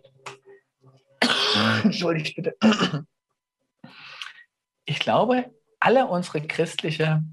entschuldigt 1.84 2.36
bitte, 2.36 2.56
ich 4.86 5.00
glaube, 5.00 5.54
alle 5.80 6.08
unsere 6.08 6.42
christliche 6.42 7.24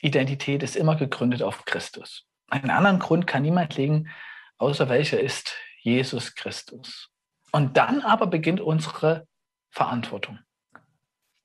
Identität 0.00 0.62
ist 0.62 0.76
immer 0.76 0.96
gegründet 0.96 1.42
auf 1.42 1.64
Christus. 1.64 2.26
Einen 2.48 2.70
anderen 2.70 2.98
Grund 2.98 3.26
kann 3.26 3.42
niemand 3.42 3.76
legen, 3.76 4.10
außer 4.58 4.88
welcher 4.88 5.20
ist 5.20 5.54
Jesus 5.80 6.34
Christus. 6.34 7.10
Und 7.50 7.76
dann 7.76 8.02
aber 8.02 8.26
beginnt 8.26 8.60
unsere 8.60 9.26
Verantwortung. 9.70 10.38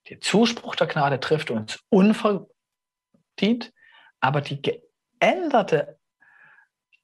Der 0.09 0.21
Zuspruch 0.21 0.75
der 0.75 0.87
Gnade 0.87 1.19
trifft 1.19 1.51
uns 1.51 1.79
unverdient, 1.89 3.73
aber 4.19 4.41
die 4.41 4.61
geänderte 4.61 5.96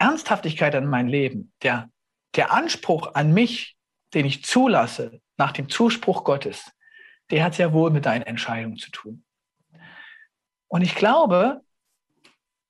Ernsthaftigkeit 0.04 0.76
an 0.76 0.86
mein 0.86 1.08
Leben, 1.08 1.52
der 1.62 1.90
der 2.36 2.52
Anspruch 2.52 3.14
an 3.14 3.34
mich, 3.34 3.78
den 4.14 4.26
ich 4.26 4.44
zulasse, 4.44 5.22
nach 5.38 5.52
dem 5.52 5.70
Zuspruch 5.70 6.24
Gottes, 6.24 6.72
der 7.30 7.44
hat 7.44 7.56
sehr 7.56 7.74
wohl 7.74 7.92
mit 7.92 8.06
deinen 8.06 8.24
Entscheidungen 8.24 8.78
zu 8.78 8.92
tun. 8.92 9.24
Und 10.68 10.82
ich 10.82 10.96
glaube, 10.96 11.62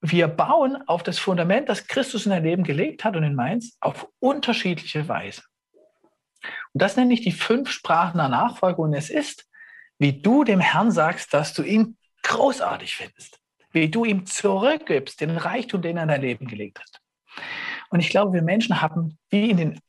wir 0.02 0.28
bauen 0.28 0.78
auf 0.88 1.04
das 1.04 1.18
Fundament, 1.18 1.70
das 1.70 1.88
Christus 1.88 2.26
in 2.26 2.32
dein 2.32 2.44
Leben 2.44 2.64
gelegt 2.64 3.04
hat 3.04 3.16
und 3.16 3.24
in 3.24 3.36
meins, 3.36 3.78
auf 3.80 4.10
unterschiedliche 4.20 5.08
Weise. 5.08 5.44
Und 6.74 6.82
das 6.82 6.98
nenne 6.98 7.14
ich 7.14 7.22
die 7.22 7.32
fünf 7.32 7.72
Sprachen 7.72 8.18
der 8.18 8.28
Nachfolge. 8.28 8.82
Und 8.82 8.94
es 8.94 9.10
ist, 9.10 9.48
wie 9.98 10.22
du 10.22 10.44
dem 10.44 10.60
Herrn 10.60 10.92
sagst, 10.92 11.34
dass 11.34 11.54
du 11.54 11.64
ihn 11.64 11.98
großartig 12.24 12.96
findest. 12.98 13.40
Wie 13.72 13.90
du 13.90 14.04
ihm 14.04 14.26
zurückgibst, 14.26 15.22
den 15.22 15.38
Reichtum, 15.38 15.82
den 15.82 15.98
er 15.98 16.04
in 16.04 16.10
dein 16.10 16.22
Leben 16.22 16.48
gelegt 16.48 16.80
hat. 16.80 17.03
Und 17.90 18.00
ich 18.00 18.10
glaube, 18.10 18.34
wir 18.34 18.42
Menschen 18.42 18.82
haben, 18.82 19.18
wie 19.30 19.50
in 19.50 19.58
den 19.58 19.80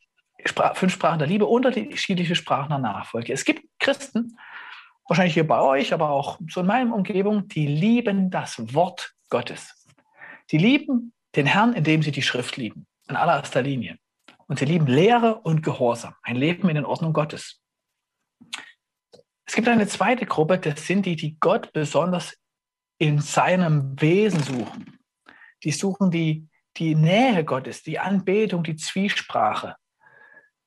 fünf 0.73 0.93
Sprachen 0.93 1.19
der 1.19 1.27
Liebe, 1.27 1.45
unterschiedliche 1.45 2.35
Sprachen 2.35 2.69
der 2.69 2.77
Nachfolge. 2.77 3.33
Es 3.33 3.45
gibt 3.45 3.63
Christen, 3.79 4.37
wahrscheinlich 5.07 5.33
hier 5.33 5.47
bei 5.47 5.59
euch, 5.59 5.93
aber 5.93 6.09
auch 6.09 6.39
so 6.49 6.61
in 6.61 6.67
meiner 6.67 6.93
Umgebung, 6.93 7.47
die 7.47 7.67
lieben 7.67 8.29
das 8.29 8.73
Wort 8.73 9.13
Gottes. 9.29 9.87
Die 10.51 10.57
lieben 10.57 11.13
den 11.35 11.45
Herrn, 11.45 11.73
indem 11.73 12.03
sie 12.03 12.11
die 12.11 12.21
Schrift 12.21 12.57
lieben, 12.57 12.85
in 13.09 13.15
allererster 13.15 13.61
Linie. 13.61 13.97
Und 14.47 14.59
sie 14.59 14.65
lieben 14.65 14.87
Lehre 14.87 15.41
und 15.41 15.63
Gehorsam, 15.63 16.13
ein 16.21 16.35
Leben 16.35 16.69
in 16.69 16.75
den 16.75 16.85
Ordnung 16.85 17.13
Gottes. 17.13 17.61
Es 19.47 19.53
gibt 19.53 19.67
eine 19.67 19.87
zweite 19.87 20.25
Gruppe, 20.25 20.59
das 20.59 20.85
sind 20.85 21.05
die, 21.05 21.15
die 21.15 21.37
Gott 21.39 21.71
besonders 21.73 22.35
in 22.97 23.19
seinem 23.19 23.99
Wesen 23.99 24.41
suchen. 24.41 24.99
Die 25.63 25.71
suchen 25.71 26.11
die, 26.11 26.47
die 26.77 26.95
Nähe 26.95 27.43
Gottes, 27.43 27.83
die 27.83 27.99
Anbetung, 27.99 28.63
die 28.63 28.75
Zwiesprache. 28.75 29.75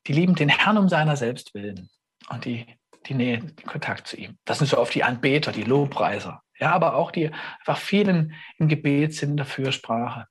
Die 0.06 0.12
lieben 0.12 0.34
den 0.34 0.48
Herrn 0.48 0.78
um 0.78 0.88
seiner 0.88 1.16
selbst 1.16 1.54
willen 1.54 1.90
und 2.30 2.44
die, 2.44 2.66
die 3.06 3.14
Nähe, 3.14 3.38
den 3.38 3.66
Kontakt 3.66 4.06
zu 4.06 4.16
ihm. 4.16 4.38
Das 4.44 4.59
sind 4.59 4.68
so 4.68 4.78
oft 4.78 4.94
die 4.94 5.04
Anbeter, 5.04 5.52
die 5.52 5.64
Lobpreiser. 5.64 6.42
Ja, 6.59 6.72
aber 6.72 6.96
auch 6.96 7.11
die 7.11 7.26
einfach 7.26 7.76
vielen 7.76 8.34
im 8.59 8.68
Gebet 8.68 9.14
sind 9.14 9.30
in 9.30 9.36
der 9.36 9.46
Fürsprache. 9.46 10.26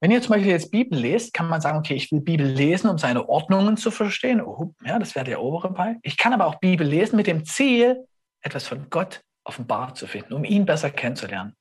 Wenn 0.00 0.10
ihr 0.10 0.20
zum 0.20 0.34
Beispiel 0.34 0.50
jetzt 0.50 0.70
Bibel 0.70 0.98
lest, 0.98 1.32
kann 1.32 1.48
man 1.48 1.60
sagen, 1.60 1.78
okay, 1.78 1.94
ich 1.94 2.12
will 2.12 2.20
Bibel 2.20 2.46
lesen, 2.46 2.90
um 2.90 2.98
seine 2.98 3.28
Ordnungen 3.28 3.76
zu 3.76 3.90
verstehen. 3.90 4.42
Oh, 4.42 4.74
ja, 4.84 4.98
das 4.98 5.14
wäre 5.14 5.24
der 5.24 5.40
obere 5.40 5.72
Teil. 5.74 5.98
Ich 6.02 6.16
kann 6.16 6.32
aber 6.32 6.46
auch 6.46 6.56
Bibel 6.56 6.86
lesen 6.86 7.16
mit 7.16 7.26
dem 7.26 7.44
Ziel, 7.44 8.04
etwas 8.42 8.66
von 8.66 8.90
Gott 8.90 9.22
offenbart 9.44 9.96
zu 9.96 10.06
finden, 10.06 10.34
um 10.34 10.44
ihn 10.44 10.66
besser 10.66 10.90
kennenzulernen. 10.90 11.56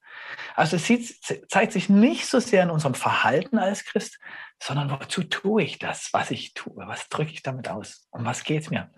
Also 0.56 0.76
es 0.76 0.86
sieht, 0.86 1.50
zeigt 1.50 1.72
sich 1.72 1.90
nicht 1.90 2.26
so 2.26 2.40
sehr 2.40 2.64
in 2.64 2.70
unserem 2.70 2.96
Verhalten 2.96 3.58
als 3.58 3.86
Christ, 3.86 4.20
sondern 4.62 4.90
wozu 4.90 5.24
tue 5.24 5.64
ich 5.64 5.80
das, 5.80 6.10
was 6.14 6.32
ich 6.32 6.54
tue? 6.54 6.88
Was 6.88 7.10
drücke 7.10 7.32
ich 7.32 7.44
damit 7.44 7.70
aus? 7.70 8.08
Um 8.12 8.26
was 8.26 8.44
geht 8.44 8.64
es 8.64 8.70
mir? 8.70 8.92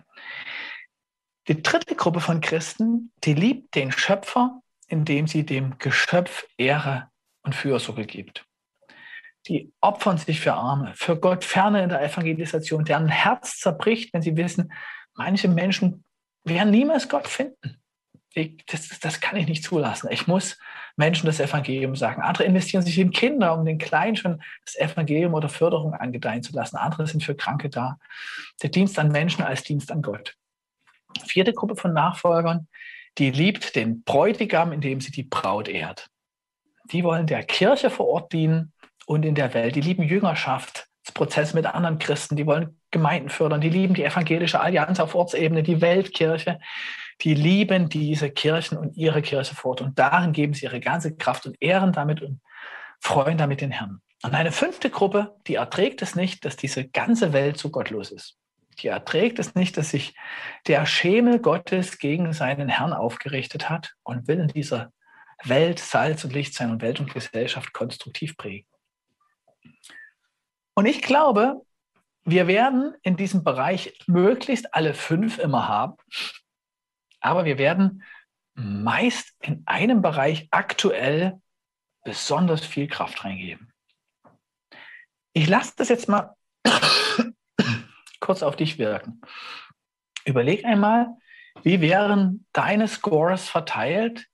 Die 1.48 1.62
dritte 1.62 1.94
Gruppe 1.94 2.20
von 2.20 2.40
Christen, 2.40 3.12
die 3.24 3.34
liebt 3.34 3.74
den 3.74 3.90
Schöpfer, 3.90 4.60
indem 4.86 5.26
sie 5.26 5.44
dem 5.44 5.78
Geschöpf 5.78 6.46
Ehre 6.56 7.10
und 7.42 7.54
Fürsorge 7.54 8.04
gibt. 8.04 8.44
Die 9.46 9.72
opfern 9.80 10.18
sich 10.18 10.40
für 10.40 10.52
Arme, 10.52 10.92
für 10.94 11.18
Gott 11.18 11.44
ferne 11.44 11.82
in 11.82 11.88
der 11.88 12.02
Evangelisation, 12.02 12.84
deren 12.84 13.08
Herz 13.08 13.58
zerbricht, 13.58 14.12
wenn 14.12 14.20
sie 14.20 14.36
wissen, 14.36 14.72
manche 15.14 15.48
Menschen 15.48 16.04
werden 16.44 16.70
niemals 16.70 17.08
Gott 17.08 17.28
finden. 17.28 17.80
Ich, 18.34 18.64
das, 18.66 18.98
das 19.00 19.20
kann 19.20 19.36
ich 19.36 19.46
nicht 19.46 19.64
zulassen. 19.64 20.08
Ich 20.10 20.26
muss 20.26 20.58
Menschen 20.98 21.26
das 21.26 21.40
Evangelium 21.40 21.94
sagen. 21.94 22.22
Andere 22.22 22.44
investieren 22.44 22.82
sich 22.82 22.98
in 22.98 23.12
Kinder, 23.12 23.54
um 23.56 23.64
den 23.64 23.78
Kleinen 23.78 24.16
schon 24.16 24.42
das 24.64 24.76
Evangelium 24.76 25.32
oder 25.32 25.48
Förderung 25.48 25.94
angedeihen 25.94 26.42
zu 26.42 26.52
lassen. 26.52 26.76
Andere 26.76 27.06
sind 27.06 27.22
für 27.22 27.36
Kranke 27.36 27.70
da. 27.70 27.98
Der 28.62 28.70
Dienst 28.70 28.98
an 28.98 29.12
Menschen 29.12 29.44
als 29.44 29.62
Dienst 29.62 29.92
an 29.92 30.02
Gott. 30.02 30.34
Vierte 31.24 31.52
Gruppe 31.52 31.76
von 31.76 31.92
Nachfolgern, 31.92 32.66
die 33.16 33.30
liebt 33.30 33.76
den 33.76 34.02
Bräutigam, 34.02 34.72
indem 34.72 35.00
sie 35.00 35.12
die 35.12 35.22
Braut 35.22 35.68
ehrt. 35.68 36.08
Die 36.90 37.04
wollen 37.04 37.26
der 37.26 37.44
Kirche 37.44 37.90
vor 37.90 38.08
Ort 38.08 38.32
dienen 38.32 38.72
und 39.06 39.24
in 39.24 39.34
der 39.34 39.54
Welt. 39.54 39.76
Die 39.76 39.80
lieben 39.80 40.02
Jüngerschaft, 40.02 40.88
das 41.04 41.14
Prozess 41.14 41.54
mit 41.54 41.64
anderen 41.66 41.98
Christen, 41.98 42.36
die 42.36 42.46
wollen 42.46 42.80
Gemeinden 42.90 43.28
fördern, 43.28 43.60
die 43.60 43.70
lieben 43.70 43.94
die 43.94 44.04
evangelische 44.04 44.60
Allianz 44.60 44.98
auf 44.98 45.14
Ortsebene, 45.14 45.62
die 45.62 45.80
Weltkirche. 45.80 46.58
Die 47.22 47.34
lieben 47.34 47.88
diese 47.88 48.30
Kirchen 48.30 48.78
und 48.78 48.96
ihre 48.96 49.22
Kirche 49.22 49.54
fort. 49.54 49.80
Und 49.80 49.98
darin 49.98 50.32
geben 50.32 50.54
sie 50.54 50.66
ihre 50.66 50.80
ganze 50.80 51.16
Kraft 51.16 51.46
und 51.46 51.56
ehren 51.60 51.92
damit 51.92 52.22
und 52.22 52.40
freuen 53.00 53.38
damit 53.38 53.60
den 53.60 53.70
Herrn. 53.70 54.00
Und 54.22 54.34
eine 54.34 54.52
fünfte 54.52 54.90
Gruppe, 54.90 55.36
die 55.46 55.56
erträgt 55.56 56.02
es 56.02 56.14
nicht, 56.14 56.44
dass 56.44 56.56
diese 56.56 56.88
ganze 56.88 57.32
Welt 57.32 57.58
so 57.58 57.70
gottlos 57.70 58.10
ist. 58.10 58.36
Die 58.80 58.88
erträgt 58.88 59.38
es 59.38 59.54
nicht, 59.54 59.76
dass 59.76 59.90
sich 59.90 60.14
der 60.66 60.86
Schemel 60.86 61.40
Gottes 61.40 61.98
gegen 61.98 62.32
seinen 62.32 62.68
Herrn 62.68 62.92
aufgerichtet 62.92 63.68
hat 63.68 63.94
und 64.02 64.28
will 64.28 64.38
in 64.38 64.48
dieser 64.48 64.92
Welt 65.44 65.78
Salz 65.78 66.24
und 66.24 66.32
Licht 66.32 66.54
sein 66.54 66.70
und 66.70 66.82
Welt 66.82 67.00
und 67.00 67.12
Gesellschaft 67.12 67.72
konstruktiv 67.72 68.36
prägen. 68.36 68.66
Und 70.74 70.86
ich 70.86 71.02
glaube, 71.02 71.62
wir 72.24 72.46
werden 72.46 72.94
in 73.02 73.16
diesem 73.16 73.42
Bereich 73.42 73.98
möglichst 74.06 74.74
alle 74.74 74.94
fünf 74.94 75.38
immer 75.38 75.66
haben, 75.66 75.96
aber 77.20 77.44
wir 77.44 77.58
werden 77.58 78.02
meist 78.54 79.34
in 79.40 79.62
einem 79.66 80.02
Bereich 80.02 80.48
aktuell 80.50 81.40
besonders 82.04 82.64
viel 82.64 82.88
Kraft 82.88 83.24
reingeben. 83.24 83.72
Ich 85.32 85.48
lasse 85.48 85.74
das 85.76 85.88
jetzt 85.88 86.08
mal 86.08 86.34
kurz 88.20 88.42
auf 88.42 88.56
dich 88.56 88.78
wirken. 88.78 89.20
Überleg 90.24 90.64
einmal, 90.64 91.08
wie 91.62 91.80
wären 91.80 92.46
deine 92.52 92.88
Scores 92.88 93.48
verteilt? 93.48 94.26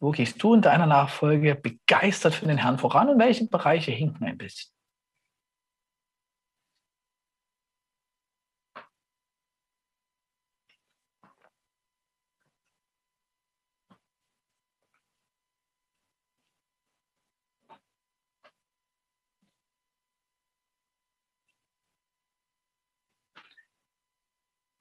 Wo 0.00 0.10
gehst 0.10 0.42
du 0.42 0.54
in 0.54 0.62
deiner 0.62 0.86
Nachfolge 0.86 1.54
begeistert 1.54 2.34
für 2.34 2.46
den 2.46 2.58
Herrn 2.58 2.78
voran 2.78 3.08
und 3.08 3.18
welche 3.18 3.46
Bereiche 3.46 3.90
hinken 3.90 4.24
ein 4.24 4.38
bisschen? 4.38 4.73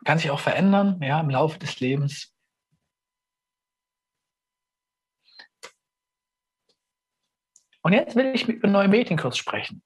Kann 0.04 0.18
sich 0.18 0.32
auch 0.32 0.40
verändern, 0.40 1.00
ja, 1.02 1.20
im 1.20 1.30
Laufe 1.30 1.60
des 1.60 1.80
Lebens. 1.80 2.34
Und 7.82 7.94
jetzt 7.94 8.16
will 8.16 8.28
ich 8.34 8.48
über 8.48 8.68
neue 8.68 8.88
Medien 8.88 9.18
kurz 9.18 9.38
sprechen. 9.38 9.84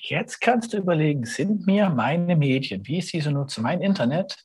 Jetzt 0.00 0.40
kannst 0.40 0.72
du 0.72 0.78
überlegen, 0.78 1.24
sind 1.24 1.66
mir 1.66 1.90
meine 1.90 2.36
Medien, 2.36 2.86
wie 2.86 2.98
ich 2.98 3.08
sie 3.08 3.20
so 3.20 3.30
nutze, 3.30 3.60
mein 3.60 3.82
Internet, 3.82 4.44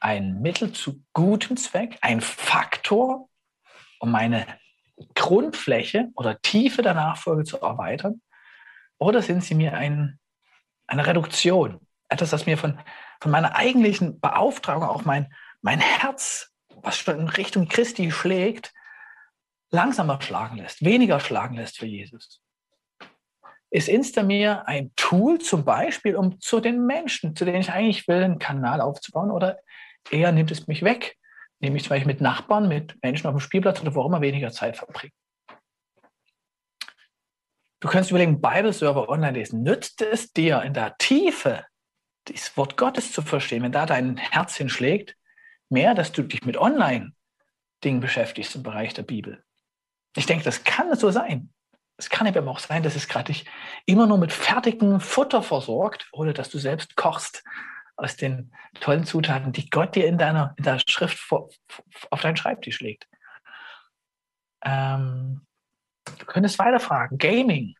ein 0.00 0.40
Mittel 0.40 0.72
zu 0.72 1.02
gutem 1.12 1.56
Zweck, 1.56 1.98
ein 2.02 2.20
Faktor, 2.20 3.28
um 3.98 4.12
meine 4.12 4.46
Grundfläche 5.14 6.10
oder 6.14 6.40
Tiefe 6.40 6.82
der 6.82 6.94
Nachfolge 6.94 7.44
zu 7.44 7.60
erweitern? 7.60 8.22
Oder 8.98 9.22
sind 9.22 9.42
sie 9.42 9.54
mir 9.54 9.74
ein, 9.74 10.20
eine 10.86 11.06
Reduktion, 11.06 11.80
etwas, 12.08 12.30
das 12.30 12.46
mir 12.46 12.56
von 12.56 12.78
von 13.20 13.30
meiner 13.30 13.56
eigentlichen 13.56 14.20
Beauftragung 14.20 14.84
auch 14.84 15.04
mein, 15.04 15.32
mein 15.62 15.80
Herz, 15.80 16.52
was 16.82 16.98
schon 16.98 17.18
in 17.18 17.28
Richtung 17.28 17.68
Christi 17.68 18.10
schlägt, 18.10 18.72
langsamer 19.70 20.20
schlagen 20.22 20.58
lässt, 20.58 20.84
weniger 20.84 21.20
schlagen 21.20 21.56
lässt 21.56 21.78
für 21.78 21.86
Jesus. 21.86 22.40
Ist 23.70 23.88
Instamir 23.88 24.66
ein 24.68 24.92
Tool 24.94 25.38
zum 25.38 25.64
Beispiel, 25.64 26.16
um 26.16 26.40
zu 26.40 26.60
den 26.60 26.86
Menschen, 26.86 27.34
zu 27.34 27.44
denen 27.44 27.60
ich 27.60 27.70
eigentlich 27.70 28.06
will, 28.06 28.22
einen 28.22 28.38
Kanal 28.38 28.80
aufzubauen 28.80 29.30
oder 29.30 29.58
eher 30.10 30.32
nimmt 30.32 30.50
es 30.50 30.66
mich 30.68 30.82
weg, 30.82 31.16
nämlich 31.58 31.82
zum 31.82 31.90
Beispiel 31.90 32.06
mit 32.06 32.20
Nachbarn, 32.20 32.68
mit 32.68 32.96
Menschen 33.02 33.26
auf 33.26 33.34
dem 33.34 33.40
Spielplatz 33.40 33.80
oder 33.80 33.94
wo 33.94 34.06
immer 34.06 34.20
weniger 34.20 34.50
Zeit 34.50 34.76
verbringen. 34.76 35.12
Du 37.80 37.88
kannst 37.88 38.10
überlegen, 38.10 38.40
Bible-Server 38.40 39.08
online 39.08 39.32
lesen. 39.32 39.62
Nützt 39.62 40.00
es 40.00 40.32
dir 40.32 40.62
in 40.62 40.72
der 40.72 40.96
Tiefe 40.96 41.66
das 42.26 42.56
Wort 42.56 42.76
Gottes 42.76 43.12
zu 43.12 43.22
verstehen, 43.22 43.62
wenn 43.62 43.72
da 43.72 43.86
dein 43.86 44.16
Herz 44.16 44.56
hinschlägt, 44.56 45.16
mehr, 45.68 45.94
dass 45.94 46.12
du 46.12 46.22
dich 46.22 46.44
mit 46.44 46.56
Online-Dingen 46.56 48.00
beschäftigst 48.00 48.54
im 48.54 48.62
Bereich 48.62 48.94
der 48.94 49.02
Bibel. 49.02 49.42
Ich 50.16 50.26
denke, 50.26 50.44
das 50.44 50.64
kann 50.64 50.94
so 50.96 51.10
sein. 51.10 51.52
Es 51.98 52.10
kann 52.10 52.26
aber 52.26 52.50
auch 52.50 52.58
sein, 52.58 52.82
dass 52.82 52.94
es 52.94 53.08
gerade 53.08 53.32
dich 53.32 53.46
immer 53.86 54.06
nur 54.06 54.18
mit 54.18 54.32
fertigem 54.32 55.00
Futter 55.00 55.42
versorgt 55.42 56.08
oder 56.12 56.32
dass 56.32 56.50
du 56.50 56.58
selbst 56.58 56.96
kochst 56.96 57.42
aus 57.96 58.16
den 58.16 58.52
tollen 58.80 59.04
Zutaten, 59.04 59.52
die 59.52 59.70
Gott 59.70 59.94
dir 59.94 60.06
in 60.06 60.18
deiner 60.18 60.54
in 60.58 60.64
der 60.64 60.78
Schrift 60.86 61.18
vor, 61.18 61.48
auf 62.10 62.20
deinen 62.20 62.36
Schreibtisch 62.36 62.80
legt. 62.80 63.08
Ähm, 64.62 65.46
du 66.18 66.26
könntest 66.26 66.58
weiter 66.58 66.80
fragen. 66.80 67.16
Gaming. 67.16 67.74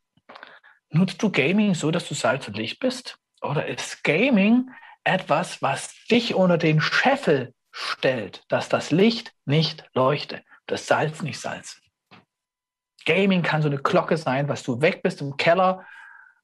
Nutzt 0.88 1.22
du 1.22 1.30
Gaming 1.30 1.74
so, 1.74 1.90
dass 1.90 2.08
du 2.08 2.14
Salz 2.14 2.48
und 2.48 2.56
Licht 2.56 2.80
bist? 2.80 3.18
Oder 3.40 3.66
ist 3.66 4.04
Gaming 4.04 4.70
etwas, 5.04 5.62
was 5.62 5.94
dich 6.10 6.34
unter 6.34 6.58
den 6.58 6.80
Scheffel 6.80 7.54
stellt, 7.70 8.44
dass 8.48 8.68
das 8.68 8.90
Licht 8.90 9.34
nicht 9.44 9.88
leuchte, 9.94 10.42
das 10.66 10.86
Salz 10.86 11.22
nicht 11.22 11.40
salzen? 11.40 11.80
Gaming 13.04 13.42
kann 13.42 13.62
so 13.62 13.68
eine 13.68 13.78
Glocke 13.78 14.16
sein, 14.16 14.48
was 14.48 14.62
du 14.62 14.80
weg 14.80 15.02
bist 15.02 15.20
im 15.20 15.36
Keller 15.36 15.86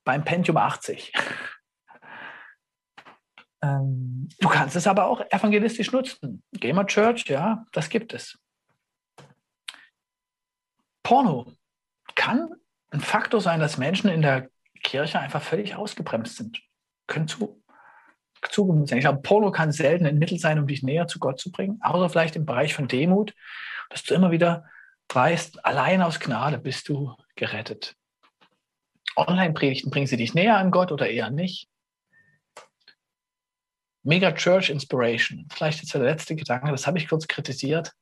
beim 0.05 0.24
Pentium 0.24 0.57
80. 0.57 1.12
ähm, 3.62 4.28
du 4.38 4.49
kannst 4.49 4.76
es 4.76 4.86
aber 4.86 5.07
auch 5.07 5.20
evangelistisch 5.30 5.90
nutzen. 5.90 6.43
Gamer 6.53 6.86
Church, 6.86 7.26
ja, 7.26 7.64
das 7.72 7.88
gibt 7.88 8.14
es. 8.14 8.38
Porno 11.03 11.53
kann 12.14 12.49
ein 12.90 13.01
Faktor 13.01 13.40
sein, 13.40 13.59
dass 13.59 13.78
Menschen 13.78 14.09
in 14.09 14.22
der 14.22 14.49
Kirche 14.82 15.18
einfach 15.18 15.43
völlig 15.43 15.74
ausgebremst 15.74 16.36
sind. 16.36 16.62
Können 17.07 17.29
zu, 17.29 17.63
zugewandt 18.51 18.89
sein. 18.89 18.99
Ich 18.99 19.05
glaube, 19.05 19.23
Porno 19.23 19.51
kann 19.51 19.73
selten 19.73 20.07
ein 20.07 20.19
Mittel 20.19 20.39
sein, 20.39 20.59
um 20.59 20.67
dich 20.67 20.83
näher 20.83 21.07
zu 21.07 21.19
Gott 21.19 21.41
zu 21.41 21.51
bringen, 21.51 21.79
außer 21.83 22.09
vielleicht 22.09 22.37
im 22.37 22.47
Bereich 22.47 22.75
von 22.75 22.89
Demut, 22.89 23.35
dass 23.91 24.03
du 24.03 24.15
immer 24.15 24.31
wieder 24.31 24.65
weißt, 25.13 25.65
allein 25.65 26.03
aus 26.03 26.21
Gnade 26.21 26.59
bist 26.59 26.89
du 26.89 27.15
gerettet. 27.37 27.95
Online-Predigten 29.17 29.91
bringen 29.91 30.07
sie 30.07 30.17
dich 30.17 30.35
näher 30.35 30.57
an 30.57 30.71
Gott 30.71 30.91
oder 30.91 31.09
eher 31.09 31.31
nicht. 31.31 31.69
Mega 34.03 34.33
Church 34.33 34.71
Inspiration. 34.71 35.47
Vielleicht 35.53 35.81
jetzt 35.81 35.95
der 35.95 36.03
letzte 36.03 36.35
Gedanke, 36.35 36.71
das 36.71 36.87
habe 36.87 36.99
ich 36.99 37.09
kurz 37.09 37.29
kritisiert. 37.29 37.93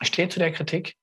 Ich 0.00 0.08
stehe 0.08 0.28
zu 0.28 0.38
der 0.38 0.52
Kritik. 0.52 0.96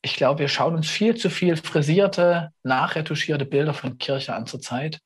Ich 0.00 0.16
glaube, 0.16 0.40
wir 0.40 0.48
schauen 0.48 0.74
uns 0.74 0.88
viel 0.88 1.14
zu 1.16 1.30
viel 1.30 1.56
frisierte, 1.56 2.52
nachretuschierte 2.64 3.44
Bilder 3.44 3.72
von 3.72 3.98
Kirche 3.98 4.34
an 4.34 4.46
zur 4.46 4.60
Zeit 4.60 5.00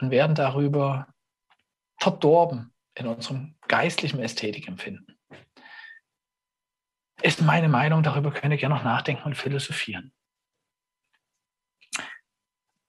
und 0.00 0.10
werden 0.10 0.34
darüber 0.34 1.06
verdorben 1.98 2.72
in 2.94 3.06
unserem 3.06 3.56
geistlichen 3.68 4.20
Ästhetikempfinden. 4.20 5.18
Ist 7.22 7.42
meine 7.42 7.68
Meinung, 7.68 8.02
darüber 8.02 8.32
könnt 8.32 8.52
ihr 8.52 8.58
gerne 8.58 8.74
noch 8.74 8.84
nachdenken 8.84 9.24
und 9.24 9.36
philosophieren. 9.36 10.12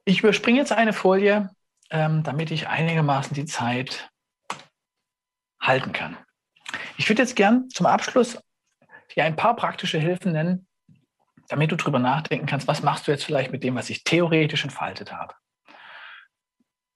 Ich 0.06 0.20
überspringe 0.20 0.60
jetzt 0.60 0.72
eine 0.72 0.94
Folie, 0.94 1.50
ähm, 1.90 2.24
damit 2.24 2.52
ich 2.52 2.68
einigermaßen 2.68 3.34
die 3.34 3.46
Zeit 3.46 4.10
halten 5.62 5.92
kann. 5.92 6.18
Ich 6.98 7.08
würde 7.10 7.22
jetzt 7.22 7.36
gern 7.36 7.70
zum 7.70 7.86
Abschluss 7.86 8.42
dir 9.16 9.26
ein 9.26 9.36
paar 9.36 9.56
praktische 9.56 10.00
Hilfen 10.00 10.32
nennen, 10.32 10.68
damit 11.50 11.72
du 11.72 11.76
darüber 11.76 12.00
nachdenken 12.00 12.46
kannst, 12.46 12.68
was 12.68 12.82
machst 12.82 13.08
du 13.08 13.12
jetzt 13.12 13.26
vielleicht 13.26 13.52
mit 13.52 13.64
dem, 13.64 13.76
was 13.76 13.90
ich 13.90 14.04
theoretisch 14.04 14.64
entfaltet 14.64 15.12
habe. 15.12 15.36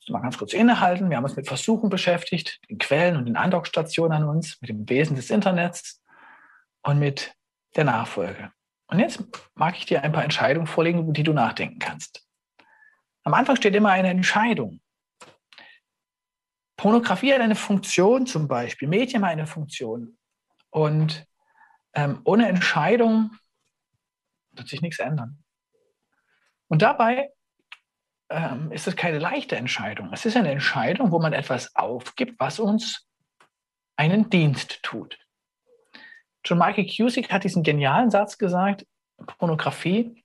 Mal 0.07 0.21
ganz 0.21 0.37
kurz 0.37 0.53
innehalten. 0.53 1.09
Wir 1.09 1.17
haben 1.17 1.23
uns 1.23 1.35
mit 1.35 1.47
Versuchen 1.47 1.89
beschäftigt, 1.89 2.59
den 2.69 2.77
Quellen 2.77 3.17
und 3.17 3.25
den 3.25 3.37
Andockstationen 3.37 4.23
an 4.23 4.29
uns, 4.29 4.61
mit 4.61 4.69
dem 4.69 4.87
Wesen 4.87 5.15
des 5.15 5.31
Internets 5.31 6.03
und 6.83 6.99
mit 6.99 7.35
der 7.75 7.85
Nachfolge. 7.85 8.51
Und 8.87 8.99
jetzt 8.99 9.23
mag 9.55 9.75
ich 9.77 9.85
dir 9.85 10.03
ein 10.03 10.11
paar 10.11 10.23
Entscheidungen 10.23 10.67
vorlegen, 10.67 10.99
über 10.99 11.11
die 11.11 11.23
du 11.23 11.33
nachdenken 11.33 11.79
kannst. 11.79 12.23
Am 13.23 13.33
Anfang 13.33 13.55
steht 13.55 13.73
immer 13.73 13.89
eine 13.89 14.09
Entscheidung. 14.09 14.79
Pornografie 16.77 17.33
hat 17.33 17.41
eine 17.41 17.55
Funktion 17.55 18.27
zum 18.27 18.47
Beispiel, 18.47 18.87
Medien 18.87 19.23
haben 19.23 19.31
eine 19.31 19.47
Funktion. 19.47 20.17
Und 20.69 21.25
ähm, 21.93 22.21
ohne 22.25 22.47
Entscheidung 22.47 23.31
wird 24.51 24.67
sich 24.67 24.81
nichts 24.81 24.99
ändern. 24.99 25.43
Und 26.67 26.81
dabei 26.81 27.31
ähm, 28.29 28.71
ist 28.71 28.87
es 28.87 28.95
keine 28.95 29.19
leichte 29.19 29.55
Entscheidung. 29.55 30.11
Es 30.13 30.25
ist 30.25 30.35
eine 30.35 30.51
Entscheidung, 30.51 31.11
wo 31.11 31.19
man 31.19 31.33
etwas 31.33 31.75
aufgibt, 31.75 32.39
was 32.39 32.59
uns 32.59 33.07
einen 33.97 34.29
Dienst 34.29 34.81
tut. 34.83 35.17
John 36.43 36.59
Michael 36.59 36.87
Cusick 36.87 37.31
hat 37.31 37.43
diesen 37.43 37.63
genialen 37.63 38.11
Satz 38.11 38.37
gesagt, 38.37 38.85
Pornografie 39.37 40.23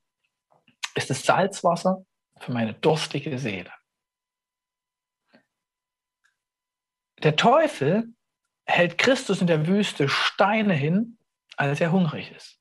ist 0.94 1.11
das 1.11 1.24
Salzwasser 1.24 2.05
für 2.38 2.53
meine 2.53 2.74
durstige 2.74 3.38
Seele. 3.38 3.72
Der 7.22 7.36
Teufel 7.36 8.14
hält 8.66 8.98
Christus 8.98 9.40
in 9.40 9.46
der 9.46 9.66
Wüste 9.66 10.09
Steine 10.09 10.74
hin, 10.74 11.18
als 11.57 11.80
er 11.80 11.92
hungrig 11.92 12.32
ist. 12.32 12.59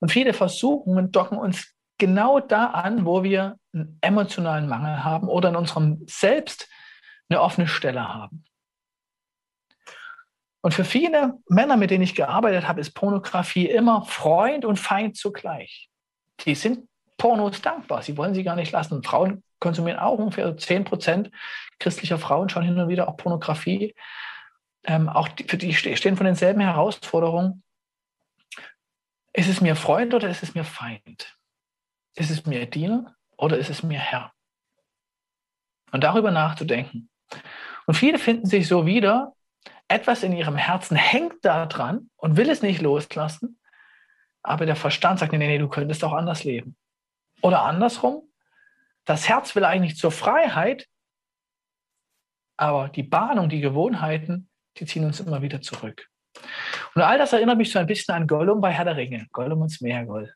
Und 0.00 0.10
viele 0.10 0.34
Versuchungen 0.34 1.10
docken 1.10 1.38
uns 1.38 1.74
genau 1.98 2.40
da 2.40 2.66
an, 2.66 3.04
wo 3.04 3.22
wir 3.22 3.58
einen 3.72 3.98
emotionalen 4.00 4.68
Mangel 4.68 5.04
haben 5.04 5.28
oder 5.28 5.50
in 5.50 5.56
unserem 5.56 6.04
Selbst 6.06 6.68
eine 7.28 7.40
offene 7.40 7.68
Stelle 7.68 8.08
haben. 8.14 8.44
Und 10.60 10.74
für 10.74 10.84
viele 10.84 11.34
Männer, 11.48 11.76
mit 11.76 11.90
denen 11.90 12.02
ich 12.02 12.14
gearbeitet 12.14 12.66
habe, 12.66 12.80
ist 12.80 12.90
Pornografie 12.92 13.66
immer 13.66 14.04
Freund 14.04 14.64
und 14.64 14.78
Feind 14.78 15.16
zugleich. 15.16 15.88
Die 16.40 16.54
sind 16.54 16.88
Pornos 17.16 17.62
dankbar. 17.62 18.02
Sie 18.02 18.16
wollen 18.16 18.34
sie 18.34 18.44
gar 18.44 18.56
nicht 18.56 18.72
lassen. 18.72 19.02
Frauen 19.02 19.42
konsumieren 19.60 19.98
auch 19.98 20.18
ungefähr 20.18 20.56
10 20.56 20.84
Prozent 20.84 21.30
christlicher 21.78 22.18
Frauen 22.18 22.48
schauen 22.48 22.64
hin 22.64 22.78
und 22.78 22.88
wieder 22.88 23.08
auch 23.08 23.16
Pornografie. 23.16 23.94
Ähm, 24.84 25.08
auch 25.08 25.28
die, 25.28 25.44
für 25.44 25.56
die 25.56 25.74
stehen 25.74 26.16
von 26.16 26.26
denselben 26.26 26.60
Herausforderungen. 26.60 27.62
Ist 29.32 29.48
es 29.48 29.60
mir 29.60 29.76
Freund 29.76 30.14
oder 30.14 30.28
ist 30.28 30.42
es 30.42 30.54
mir 30.54 30.64
Feind? 30.64 31.37
Ist 32.18 32.30
es 32.30 32.46
mir 32.46 32.66
Diener 32.66 33.14
oder 33.36 33.58
ist 33.58 33.70
es 33.70 33.84
mir 33.84 34.00
Herr? 34.00 34.32
Und 35.92 36.02
darüber 36.02 36.32
nachzudenken. 36.32 37.08
Und 37.86 37.94
viele 37.94 38.18
finden 38.18 38.46
sich 38.46 38.66
so 38.66 38.86
wieder, 38.86 39.34
etwas 39.86 40.24
in 40.24 40.32
ihrem 40.32 40.56
Herzen 40.56 40.96
hängt 40.96 41.44
da 41.44 41.66
dran 41.66 42.10
und 42.16 42.36
will 42.36 42.50
es 42.50 42.60
nicht 42.60 42.82
loslassen, 42.82 43.60
aber 44.42 44.66
der 44.66 44.74
Verstand 44.74 45.20
sagt, 45.20 45.32
nee, 45.32 45.38
nee, 45.38 45.58
du 45.58 45.68
könntest 45.68 46.02
auch 46.02 46.12
anders 46.12 46.42
leben. 46.42 46.76
Oder 47.40 47.62
andersrum, 47.62 48.28
das 49.04 49.28
Herz 49.28 49.54
will 49.54 49.64
eigentlich 49.64 49.96
zur 49.96 50.10
Freiheit, 50.10 50.88
aber 52.56 52.88
die 52.88 53.04
Bahnung, 53.04 53.48
die 53.48 53.60
Gewohnheiten, 53.60 54.50
die 54.76 54.86
ziehen 54.86 55.04
uns 55.04 55.20
immer 55.20 55.40
wieder 55.40 55.62
zurück. 55.62 56.08
Und 56.96 57.02
all 57.02 57.16
das 57.16 57.32
erinnert 57.32 57.58
mich 57.58 57.70
so 57.70 57.78
ein 57.78 57.86
bisschen 57.86 58.14
an 58.14 58.26
Gollum 58.26 58.60
bei 58.60 58.72
Herr 58.72 58.84
der 58.84 58.96
Ringe. 58.96 59.28
Gollum 59.30 59.62
und 59.62 59.70
Smeagol. 59.70 60.34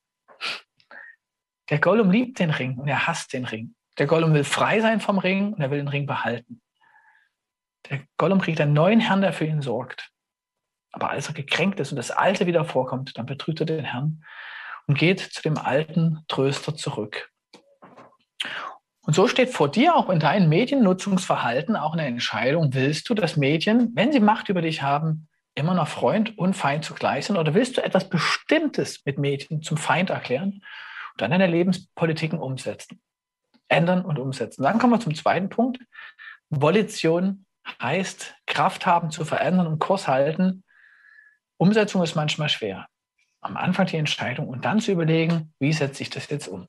Der 1.71 1.79
Gollum 1.79 2.11
liebt 2.11 2.39
den 2.39 2.51
Ring 2.51 2.79
und 2.79 2.89
er 2.89 3.07
hasst 3.07 3.33
den 3.33 3.45
Ring. 3.45 3.75
Der 3.99 4.07
Gollum 4.07 4.35
will 4.35 4.45
frei 4.45 4.81
sein 4.81 5.01
vom 5.01 5.19
Ring 5.19 5.53
und 5.53 5.61
er 5.61 5.71
will 5.71 5.79
den 5.79 5.89
Ring 5.89 6.07
behalten. 6.07 6.61
Der 7.91 8.01
Gollum 8.17 8.41
kriegt 8.41 8.61
einen 8.61 8.73
neuen 8.73 9.01
Herrn, 9.01 9.21
der 9.21 9.33
für 9.33 9.45
ihn 9.45 9.63
sorgt. 9.63 10.11
Aber 10.93 11.11
als 11.11 11.29
er 11.29 11.35
gekränkt 11.35 11.81
ist 11.81 11.91
und 11.93 11.97
das 11.97 12.11
Alte 12.11 12.47
wieder 12.47 12.65
vorkommt, 12.65 13.17
dann 13.17 13.27
betrügt 13.27 13.61
er 13.61 13.67
den 13.67 13.85
Herrn 13.85 14.25
und 14.87 14.99
geht 14.99 15.21
zu 15.21 15.43
dem 15.43 15.59
alten 15.59 16.25
Tröster 16.29 16.75
zurück. 16.75 17.31
Und 19.05 19.15
so 19.15 19.27
steht 19.27 19.51
vor 19.51 19.69
dir 19.69 19.97
auch 19.97 20.11
in 20.11 20.21
deinem 20.21 20.49
Mediennutzungsverhalten 20.49 21.77
auch 21.77 21.95
eine 21.95 22.07
Entscheidung. 22.07 22.73
Willst 22.73 23.09
du, 23.09 23.15
dass 23.15 23.37
Medien, 23.37 23.91
wenn 23.95 24.13
sie 24.13 24.21
Macht 24.21 24.49
über 24.49 24.63
dich 24.63 24.83
haben, 24.83 25.29
immer 25.55 25.75
noch 25.75 25.89
Freund 25.89 26.39
und 26.39 26.55
Feind 26.55 26.85
zugleich 26.85 27.27
sind? 27.27 27.37
Oder 27.37 27.55
willst 27.55 27.77
du 27.77 27.85
etwas 27.85 28.09
Bestimmtes 28.09 29.05
mit 29.05 29.19
Medien 29.19 29.63
zum 29.63 29.77
Feind 29.77 30.11
erklären 30.11 30.63
dann 31.23 31.31
deine 31.31 31.47
Lebenspolitiken 31.47 32.39
umsetzen? 32.39 33.01
Ändern 33.69 34.05
und 34.05 34.19
umsetzen. 34.19 34.63
Dann 34.63 34.79
kommen 34.79 34.93
wir 34.93 35.01
zum 35.01 35.15
zweiten 35.15 35.49
Punkt. 35.49 35.79
Volition 36.51 37.47
heißt 37.81 38.35
Kraft 38.47 38.87
haben 38.87 39.11
zu 39.11 39.25
verändern 39.25 39.67
und 39.67 39.79
Kurs 39.79 40.09
halten. 40.09 40.65
Umsetzung 41.57 42.03
ist 42.03 42.15
manchmal 42.15 42.49
schwer 42.49 42.87
am 43.43 43.57
Anfang 43.57 43.87
die 43.87 43.97
Entscheidung 43.97 44.49
und 44.49 44.65
dann 44.65 44.81
zu 44.81 44.93
überlegen, 44.93 45.53
wie 45.59 45.73
setze 45.73 46.03
ich 46.03 46.11
das 46.11 46.31
jetzt 46.31 46.49
um. 46.49 46.69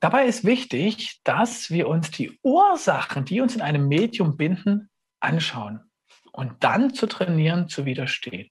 Dabei 0.00 0.26
ist 0.26 0.44
wichtig, 0.44 1.20
dass 1.24 1.70
wir 1.70 1.88
uns 1.88 2.10
die 2.10 2.38
Ursachen, 2.42 3.24
die 3.24 3.40
uns 3.40 3.54
in 3.54 3.60
einem 3.60 3.86
Medium 3.88 4.36
binden, 4.36 4.90
anschauen 5.20 5.90
und 6.32 6.64
dann 6.64 6.94
zu 6.94 7.06
trainieren, 7.06 7.68
zu 7.68 7.84
widerstehen. 7.84 8.50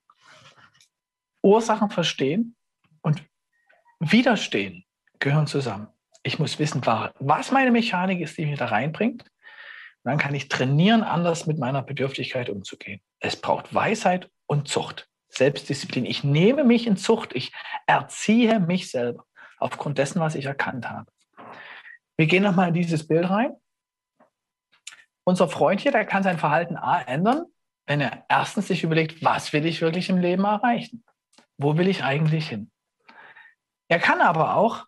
Ursachen 1.41 1.89
verstehen 1.89 2.55
und 3.01 3.23
widerstehen 3.99 4.85
gehören 5.19 5.47
zusammen. 5.47 5.87
Ich 6.23 6.39
muss 6.39 6.59
wissen, 6.59 6.85
was 6.85 7.51
meine 7.51 7.71
Mechanik 7.71 8.21
ist, 8.21 8.37
die 8.37 8.45
mich 8.45 8.59
da 8.59 8.65
reinbringt. 8.65 9.23
Und 9.23 10.09
dann 10.09 10.17
kann 10.17 10.35
ich 10.35 10.49
trainieren, 10.49 11.03
anders 11.03 11.47
mit 11.47 11.59
meiner 11.59 11.81
Bedürftigkeit 11.81 12.49
umzugehen. 12.49 13.01
Es 13.19 13.35
braucht 13.35 13.73
Weisheit 13.73 14.29
und 14.47 14.67
Zucht. 14.67 15.07
Selbstdisziplin. 15.29 16.05
Ich 16.05 16.23
nehme 16.23 16.63
mich 16.63 16.87
in 16.87 16.97
Zucht. 16.97 17.35
Ich 17.35 17.53
erziehe 17.87 18.59
mich 18.59 18.91
selber 18.91 19.25
aufgrund 19.59 19.97
dessen, 19.97 20.19
was 20.19 20.35
ich 20.35 20.45
erkannt 20.45 20.89
habe. 20.89 21.11
Wir 22.17 22.27
gehen 22.27 22.43
nochmal 22.43 22.69
in 22.69 22.73
dieses 22.73 23.07
Bild 23.07 23.29
rein. 23.29 23.53
Unser 25.23 25.47
Freund 25.47 25.81
hier, 25.81 25.91
der 25.91 26.05
kann 26.05 26.23
sein 26.23 26.39
Verhalten 26.39 26.75
A 26.75 27.01
ändern, 27.01 27.45
wenn 27.85 28.01
er 28.01 28.25
erstens 28.27 28.67
sich 28.67 28.83
überlegt, 28.83 29.23
was 29.23 29.53
will 29.53 29.65
ich 29.65 29.81
wirklich 29.81 30.09
im 30.09 30.17
Leben 30.17 30.43
erreichen? 30.43 31.03
Wo 31.57 31.77
will 31.77 31.87
ich 31.87 32.03
eigentlich 32.03 32.49
hin? 32.49 32.71
Er 33.91 33.99
kann 33.99 34.21
aber 34.21 34.55
auch 34.55 34.85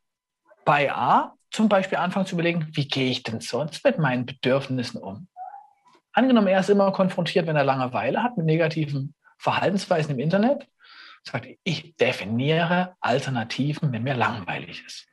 bei 0.64 0.90
A 0.90 1.36
zum 1.52 1.68
Beispiel 1.68 1.98
anfangen 1.98 2.26
zu 2.26 2.36
überlegen, 2.36 2.70
wie 2.72 2.88
gehe 2.88 3.12
ich 3.12 3.22
denn 3.22 3.42
sonst 3.42 3.84
mit 3.84 4.00
meinen 4.00 4.26
Bedürfnissen 4.26 5.02
um? 5.02 5.28
Angenommen, 6.14 6.48
er 6.48 6.62
ist 6.62 6.70
immer 6.70 6.90
konfrontiert, 6.94 7.46
wenn 7.46 7.58
er 7.58 7.66
Langeweile 7.66 8.24
hat 8.24 8.38
mit 8.38 8.46
negativen 8.46 9.14
Verhaltensweisen 9.38 10.12
im 10.12 10.20
Internet 10.20 10.70
Sagt, 11.26 11.48
ich 11.64 11.96
definiere 11.96 12.96
Alternativen, 13.02 13.92
wenn 13.92 14.04
mir 14.04 14.16
langweilig 14.16 14.86
ist. 14.86 15.08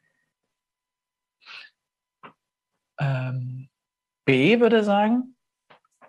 Ähm, 2.99 3.69
B 4.25 4.61
würde 4.61 4.85
sagen, 4.85 5.37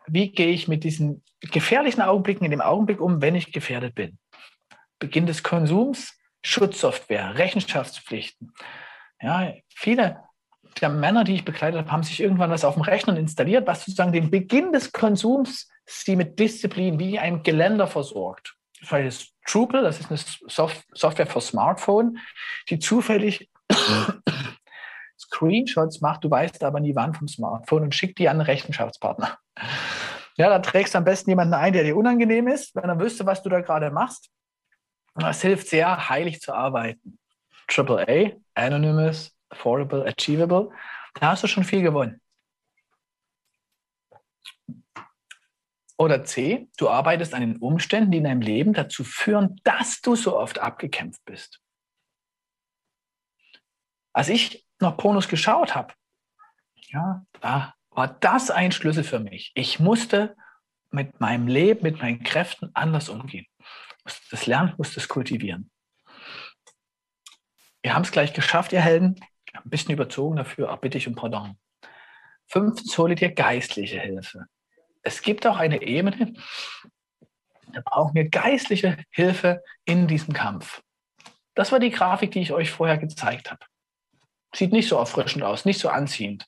wie 0.05 0.31
gehe 0.31 0.51
ich 0.51 0.67
mit 0.67 0.83
diesen 0.83 1.23
gefährlichen 1.39 2.01
Augenblicken 2.01 2.45
in 2.45 2.51
dem 2.51 2.61
Augenblick 2.61 2.99
um, 2.99 3.21
wenn 3.21 3.35
ich 3.35 3.51
gefährdet 3.51 3.95
bin? 3.95 4.19
Beginn 4.99 5.25
des 5.25 5.41
Konsums, 5.41 6.20
Schutzsoftware, 6.41 7.37
Rechenschaftspflichten. 7.37 8.53
Ja, 9.21 9.53
viele 9.73 10.23
der 10.79 10.89
Männer, 10.89 11.23
die 11.23 11.35
ich 11.35 11.45
begleitet 11.45 11.79
habe, 11.79 11.91
haben 11.91 12.03
sich 12.03 12.21
irgendwann 12.21 12.49
was 12.49 12.63
auf 12.63 12.75
dem 12.75 12.83
Rechner 12.83 13.17
installiert, 13.17 13.67
was 13.67 13.85
sozusagen 13.85 14.13
den 14.13 14.31
Beginn 14.31 14.71
des 14.71 14.91
Konsums 14.91 15.69
sie 15.85 16.15
mit 16.15 16.39
Disziplin 16.39 16.99
wie 16.99 17.19
ein 17.19 17.43
Geländer 17.43 17.87
versorgt. 17.87 18.55
Das 18.79 18.91
ist 19.01 19.33
Drupal, 19.49 19.83
das 19.83 19.99
ist 19.99 20.09
eine 20.09 20.19
Soft 20.49 20.83
Software 20.93 21.27
für 21.27 21.41
Smartphone, 21.41 22.17
die 22.69 22.79
zufällig 22.79 23.49
Screenshots 25.19 26.01
macht, 26.01 26.23
du 26.23 26.31
weißt 26.31 26.63
aber 26.63 26.79
nie 26.79 26.95
wann 26.95 27.13
vom 27.13 27.27
Smartphone 27.27 27.83
und 27.83 27.95
schickt 27.95 28.17
die 28.19 28.29
an 28.29 28.37
einen 28.37 28.45
Rechenschaftspartner. 28.45 29.37
Ja, 30.37 30.49
da 30.49 30.59
trägst 30.59 30.93
du 30.93 30.97
am 30.97 31.03
besten 31.03 31.29
jemanden 31.29 31.53
ein, 31.53 31.73
der 31.73 31.83
dir 31.83 31.95
unangenehm 31.95 32.47
ist, 32.47 32.75
wenn 32.75 32.89
er 32.89 32.99
wüsste, 32.99 33.25
was 33.25 33.43
du 33.43 33.49
da 33.49 33.61
gerade 33.61 33.91
machst. 33.91 34.29
Das 35.15 35.41
hilft 35.41 35.67
sehr, 35.67 36.09
heilig 36.09 36.41
zu 36.41 36.53
arbeiten. 36.53 37.19
AAA, 37.67 38.33
Anonymous, 38.53 39.35
Affordable, 39.49 40.05
Achievable, 40.05 40.71
da 41.15 41.31
hast 41.31 41.43
du 41.43 41.47
schon 41.47 41.63
viel 41.63 41.81
gewonnen. 41.81 42.21
Oder 45.97 46.23
C, 46.23 46.67
du 46.77 46.89
arbeitest 46.89 47.33
an 47.33 47.41
den 47.41 47.57
Umständen, 47.57 48.11
die 48.11 48.17
in 48.17 48.23
deinem 48.23 48.41
Leben 48.41 48.73
dazu 48.73 49.03
führen, 49.03 49.61
dass 49.63 50.01
du 50.01 50.15
so 50.15 50.35
oft 50.37 50.57
abgekämpft 50.57 51.23
bist. 51.25 51.61
Als 54.11 54.29
ich 54.29 54.65
noch 54.79 54.97
Pornos 54.97 55.27
geschaut 55.27 55.75
habe, 55.75 55.93
ja, 56.87 57.23
da 57.39 57.75
war 57.91 58.07
das 58.07 58.49
ein 58.49 58.71
Schlüssel 58.71 59.03
für 59.03 59.19
mich. 59.19 59.51
Ich 59.53 59.79
musste 59.79 60.35
mit 60.89 61.19
meinem 61.19 61.47
Leben, 61.47 61.83
mit 61.83 62.01
meinen 62.01 62.23
Kräften 62.23 62.71
anders 62.73 63.07
umgehen. 63.07 63.45
Ich 64.05 64.13
musste 64.13 64.27
das 64.31 64.45
lernen, 64.47 64.69
ich 64.69 64.77
musste 64.77 64.99
es 64.99 65.07
kultivieren. 65.07 65.69
Wir 67.81 67.93
haben 67.93 68.03
es 68.03 68.11
gleich 68.11 68.33
geschafft, 68.33 68.73
ihr 68.73 68.81
Helden. 68.81 69.19
Ein 69.53 69.69
bisschen 69.69 69.93
überzogen 69.93 70.37
dafür, 70.37 70.69
aber 70.69 70.81
bitte 70.81 70.97
ich 70.97 71.07
um 71.07 71.15
Pardon. 71.15 71.57
Fünftens, 72.47 72.97
hole 72.97 73.15
dir 73.15 73.31
geistliche 73.31 73.99
Hilfe. 73.99 74.45
Es 75.03 75.21
gibt 75.21 75.45
auch 75.47 75.57
eine 75.57 75.81
Ebene, 75.81 76.33
da 77.73 77.81
brauchen 77.83 78.15
wir 78.15 78.29
geistliche 78.29 78.97
Hilfe 79.09 79.63
in 79.85 80.07
diesem 80.07 80.33
Kampf. 80.33 80.81
Das 81.55 81.71
war 81.71 81.79
die 81.79 81.89
Grafik, 81.89 82.31
die 82.31 82.41
ich 82.41 82.53
euch 82.53 82.71
vorher 82.71 82.97
gezeigt 82.97 83.51
habe. 83.51 83.65
Sieht 84.53 84.71
nicht 84.71 84.87
so 84.87 84.97
erfrischend 84.97 85.43
aus, 85.43 85.65
nicht 85.65 85.79
so 85.79 85.89
anziehend. 85.89 86.45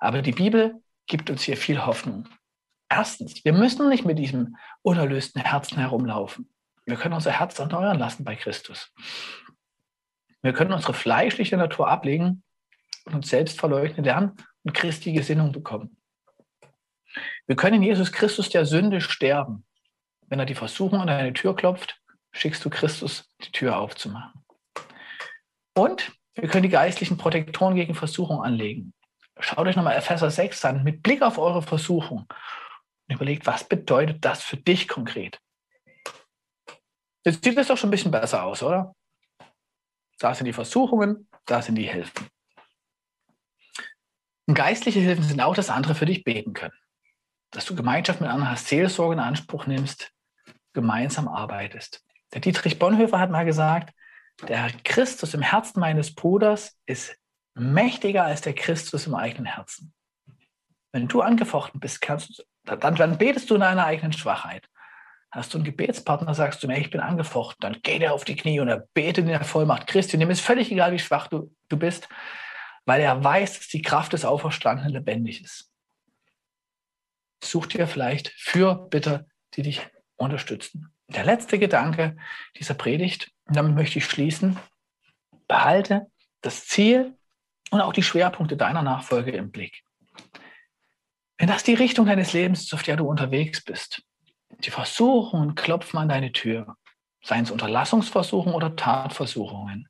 Aber 0.00 0.22
die 0.22 0.32
Bibel 0.32 0.82
gibt 1.06 1.30
uns 1.30 1.42
hier 1.42 1.56
viel 1.56 1.84
Hoffnung. 1.84 2.28
Erstens, 2.88 3.44
wir 3.44 3.52
müssen 3.52 3.88
nicht 3.88 4.04
mit 4.04 4.18
diesem 4.18 4.56
unerlösten 4.82 5.42
Herzen 5.42 5.78
herumlaufen. 5.78 6.48
Wir 6.86 6.96
können 6.96 7.14
unser 7.14 7.32
Herz 7.32 7.58
erneuern 7.58 7.98
lassen 7.98 8.24
bei 8.24 8.36
Christus. 8.36 8.92
Wir 10.40 10.52
können 10.52 10.72
unsere 10.72 10.94
fleischliche 10.94 11.56
Natur 11.56 11.88
ablegen 11.88 12.44
und 13.04 13.14
uns 13.16 13.28
selbst 13.28 13.58
verleugnen 13.58 14.04
lernen 14.04 14.36
und 14.62 14.72
Christi 14.72 15.12
Gesinnung 15.12 15.50
bekommen. 15.50 15.96
Wir 17.46 17.56
können 17.56 17.76
in 17.76 17.82
Jesus 17.82 18.12
Christus 18.12 18.48
der 18.50 18.66
Sünde 18.66 19.00
sterben. 19.00 19.64
Wenn 20.28 20.38
er 20.38 20.46
die 20.46 20.54
Versuchung 20.54 21.00
an 21.00 21.08
deine 21.08 21.32
Tür 21.32 21.56
klopft, 21.56 22.00
schickst 22.32 22.64
du 22.64 22.70
Christus, 22.70 23.32
die 23.42 23.52
Tür 23.52 23.78
aufzumachen. 23.78 24.44
Und 25.74 26.12
wir 26.34 26.48
können 26.48 26.64
die 26.64 26.68
geistlichen 26.68 27.16
Protektoren 27.16 27.74
gegen 27.74 27.94
Versuchung 27.94 28.42
anlegen. 28.42 28.92
Schaut 29.40 29.66
euch 29.66 29.76
nochmal 29.76 29.96
Epheser 29.96 30.30
6 30.30 30.64
an, 30.64 30.84
mit 30.84 31.02
Blick 31.02 31.22
auf 31.22 31.38
eure 31.38 31.62
Versuchung. 31.62 32.26
Und 33.08 33.14
überlegt, 33.14 33.46
was 33.46 33.64
bedeutet 33.64 34.24
das 34.24 34.42
für 34.42 34.56
dich 34.56 34.88
konkret? 34.88 35.40
Jetzt 37.26 37.42
sieht 37.42 37.58
es 37.58 37.66
doch 37.66 37.76
schon 37.76 37.88
ein 37.88 37.90
bisschen 37.90 38.12
besser 38.12 38.44
aus, 38.44 38.62
oder? 38.62 38.94
Da 40.20 40.32
sind 40.32 40.46
die 40.46 40.52
Versuchungen, 40.52 41.28
da 41.44 41.60
sind 41.60 41.74
die 41.74 41.88
Hilfen. 41.88 42.28
Und 44.46 44.54
geistliche 44.54 45.00
Hilfen 45.00 45.24
sind 45.24 45.40
auch, 45.40 45.56
dass 45.56 45.68
andere 45.68 45.96
für 45.96 46.06
dich 46.06 46.22
beten 46.22 46.52
können. 46.52 46.78
Dass 47.50 47.64
du 47.64 47.74
Gemeinschaft 47.74 48.20
mit 48.20 48.30
anderen 48.30 48.52
hast, 48.52 48.68
Seelsorge 48.68 49.14
in 49.14 49.18
Anspruch 49.18 49.66
nimmst, 49.66 50.12
gemeinsam 50.72 51.26
arbeitest. 51.26 52.04
Der 52.32 52.40
Dietrich 52.40 52.78
Bonhoeffer 52.78 53.18
hat 53.18 53.32
mal 53.32 53.44
gesagt, 53.44 53.92
der 54.46 54.70
Christus 54.84 55.34
im 55.34 55.42
Herzen 55.42 55.80
meines 55.80 56.14
Bruders 56.14 56.78
ist 56.86 57.16
mächtiger 57.54 58.22
als 58.22 58.40
der 58.42 58.54
Christus 58.54 59.08
im 59.08 59.16
eigenen 59.16 59.46
Herzen. 59.46 59.92
Wenn 60.92 61.08
du 61.08 61.22
angefochten 61.22 61.80
bist, 61.80 62.00
kannst, 62.00 62.46
dann, 62.62 62.94
dann 62.94 63.18
betest 63.18 63.50
du 63.50 63.56
in 63.56 63.62
deiner 63.62 63.84
eigenen 63.84 64.12
Schwachheit. 64.12 64.68
Hast 65.30 65.52
du 65.52 65.58
einen 65.58 65.64
Gebetspartner, 65.64 66.34
sagst 66.34 66.62
du 66.62 66.66
mir, 66.66 66.78
ich 66.78 66.90
bin 66.90 67.00
angefochten, 67.00 67.58
dann 67.60 67.82
geht 67.82 68.02
er 68.02 68.14
auf 68.14 68.24
die 68.24 68.36
Knie 68.36 68.60
und 68.60 68.68
er 68.68 68.86
betet 68.94 69.24
in 69.24 69.28
der 69.28 69.44
Vollmacht 69.44 69.86
Christi. 69.86 70.16
Ihm 70.16 70.30
ist 70.30 70.40
völlig 70.40 70.70
egal, 70.70 70.92
wie 70.92 70.98
schwach 70.98 71.26
du, 71.28 71.54
du 71.68 71.76
bist, 71.76 72.08
weil 72.84 73.00
er 73.00 73.22
weiß, 73.22 73.58
dass 73.58 73.68
die 73.68 73.82
Kraft 73.82 74.12
des 74.12 74.24
Auferstandenen 74.24 74.92
lebendig 74.92 75.42
ist. 75.42 75.70
Such 77.42 77.66
dir 77.66 77.86
vielleicht 77.86 78.28
Fürbitter, 78.38 79.26
die 79.54 79.62
dich 79.62 79.86
unterstützen. 80.16 80.94
Der 81.08 81.24
letzte 81.24 81.58
Gedanke 81.58 82.16
dieser 82.58 82.74
Predigt, 82.74 83.30
und 83.44 83.56
damit 83.56 83.74
möchte 83.74 83.98
ich 83.98 84.06
schließen, 84.06 84.58
behalte 85.46 86.06
das 86.40 86.66
Ziel 86.66 87.16
und 87.70 87.80
auch 87.80 87.92
die 87.92 88.02
Schwerpunkte 88.02 88.56
deiner 88.56 88.82
Nachfolge 88.82 89.32
im 89.32 89.50
Blick. 89.50 89.82
Wenn 91.38 91.48
das 91.48 91.64
die 91.64 91.74
Richtung 91.74 92.06
deines 92.06 92.32
Lebens 92.32 92.62
ist, 92.62 92.74
auf 92.74 92.82
der 92.82 92.96
du 92.96 93.06
unterwegs 93.06 93.62
bist, 93.62 94.02
die 94.60 94.70
Versuchungen 94.70 95.54
klopfen 95.54 95.98
an 95.98 96.08
deine 96.08 96.32
Tür, 96.32 96.76
seien 97.22 97.44
es 97.44 97.50
Unterlassungsversuchungen 97.50 98.54
oder 98.54 98.76
Tatversuchungen. 98.76 99.88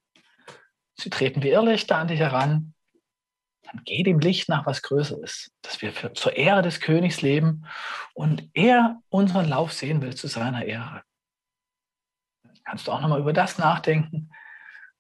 Sie 0.95 1.11
treten 1.11 1.43
wie 1.43 1.51
Irrlichter 1.51 1.99
an 1.99 2.09
dich 2.09 2.21
heran, 2.21 2.75
dann 3.67 3.83
geh 3.85 4.03
dem 4.03 4.21
Licht 4.21 4.49
nach, 4.49 4.65
was 4.65 4.83
größer 4.83 5.21
ist, 5.23 5.51
dass 5.63 5.83
wir 5.83 5.93
für, 5.93 6.13
zur 6.13 6.37
Ehre 6.37 6.63
des 6.63 6.81
Königs 6.81 7.21
leben 7.21 7.67
und 8.15 8.49
er 8.55 9.01
unseren 9.09 9.49
Lauf 9.49 9.73
sehen 9.73 10.01
will 10.03 10.15
zu 10.15 10.29
seiner 10.29 10.65
Ehre. 10.65 11.03
Kannst 12.65 12.87
du 12.87 12.93
auch 12.93 13.01
nochmal 13.01 13.21
über 13.21 13.33
das 13.33 13.59
nachdenken. 13.59 14.31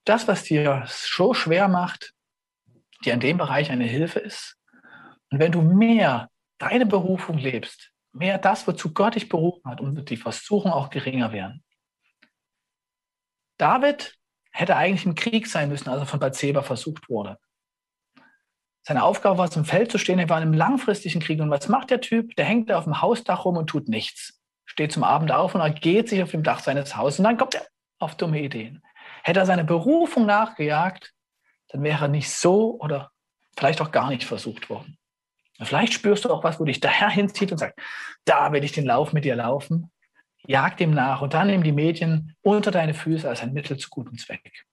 Das, 0.04 0.28
was 0.28 0.44
dir 0.44 0.84
so 0.86 1.34
schwer 1.34 1.68
macht, 1.68 2.12
dir 3.04 3.12
in 3.12 3.20
dem 3.20 3.38
Bereich 3.38 3.70
eine 3.70 3.84
Hilfe 3.84 4.20
ist. 4.20 4.56
Und 5.30 5.40
wenn 5.40 5.52
du 5.52 5.62
mehr 5.62 6.30
deine 6.58 6.86
Berufung 6.86 7.38
lebst, 7.38 7.92
mehr 8.16 8.38
das, 8.38 8.66
wozu 8.66 8.92
Gott 8.92 9.14
dich 9.14 9.28
berufen 9.28 9.70
hat, 9.70 9.80
und 9.80 10.08
die 10.08 10.16
Versuchung 10.16 10.72
auch 10.72 10.90
geringer 10.90 11.32
werden. 11.32 11.64
David 13.58 14.14
hätte 14.50 14.76
eigentlich 14.76 15.06
im 15.06 15.14
Krieg 15.14 15.46
sein 15.46 15.68
müssen, 15.68 15.88
als 15.88 16.00
er 16.00 16.06
von 16.06 16.20
Bathseba 16.20 16.62
versucht 16.62 17.08
wurde. 17.08 17.38
Seine 18.82 19.02
Aufgabe 19.02 19.38
war 19.38 19.46
es, 19.46 19.56
im 19.56 19.64
Feld 19.64 19.90
zu 19.90 19.98
stehen. 19.98 20.18
Er 20.18 20.28
war 20.28 20.38
in 20.38 20.44
einem 20.44 20.54
langfristigen 20.54 21.20
Krieg. 21.20 21.40
Und 21.40 21.50
was 21.50 21.68
macht 21.68 21.90
der 21.90 22.00
Typ? 22.00 22.36
Der 22.36 22.44
hängt 22.44 22.70
da 22.70 22.78
auf 22.78 22.84
dem 22.84 23.02
Hausdach 23.02 23.44
rum 23.44 23.56
und 23.56 23.66
tut 23.66 23.88
nichts. 23.88 24.40
Steht 24.64 24.92
zum 24.92 25.02
Abend 25.02 25.32
auf 25.32 25.54
und 25.54 25.60
er 25.60 25.70
geht 25.70 26.08
sich 26.08 26.22
auf 26.22 26.30
dem 26.30 26.44
Dach 26.44 26.60
seines 26.60 26.96
Hauses. 26.96 27.18
Und 27.18 27.24
dann 27.24 27.36
kommt 27.36 27.56
er 27.56 27.66
auf 27.98 28.16
dumme 28.16 28.40
Ideen. 28.40 28.82
Hätte 29.24 29.40
er 29.40 29.46
seine 29.46 29.64
Berufung 29.64 30.26
nachgejagt, 30.26 31.12
dann 31.68 31.82
wäre 31.82 32.04
er 32.04 32.08
nicht 32.08 32.30
so 32.30 32.78
oder 32.80 33.10
vielleicht 33.56 33.80
auch 33.80 33.90
gar 33.90 34.08
nicht 34.08 34.24
versucht 34.24 34.70
worden. 34.70 34.98
Vielleicht 35.62 35.94
spürst 35.94 36.24
du 36.24 36.30
auch 36.30 36.44
was, 36.44 36.60
wo 36.60 36.64
dich 36.64 36.80
der 36.80 36.90
Herr 36.90 37.10
hinzieht 37.10 37.52
und 37.52 37.58
sagt, 37.58 37.78
da 38.24 38.52
will 38.52 38.64
ich 38.64 38.72
den 38.72 38.84
Lauf 38.84 39.12
mit 39.12 39.24
dir 39.24 39.36
laufen. 39.36 39.90
Jag 40.46 40.76
dem 40.76 40.92
nach 40.92 41.22
und 41.22 41.34
dann 41.34 41.48
nimm 41.48 41.62
die 41.62 41.72
Medien 41.72 42.36
unter 42.42 42.70
deine 42.70 42.94
Füße 42.94 43.28
als 43.28 43.42
ein 43.42 43.52
Mittel 43.52 43.78
zu 43.78 43.88
gutem 43.88 44.18
Zweck. 44.18 44.64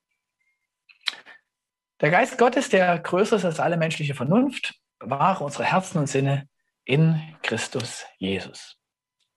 Der 2.02 2.12
Geist 2.12 2.38
Gottes, 2.38 2.70
der 2.70 3.00
größer 3.00 3.38
ist 3.38 3.46
als 3.46 3.60
alle 3.60 3.78
menschliche 3.78 4.14
Vernunft, 4.14 4.76
bewahre 5.00 5.44
unsere 5.44 5.64
Herzen 5.64 6.00
und 6.00 6.08
Sinne 6.08 6.48
in 6.84 7.22
Christus 7.42 8.06
Jesus. 8.18 8.78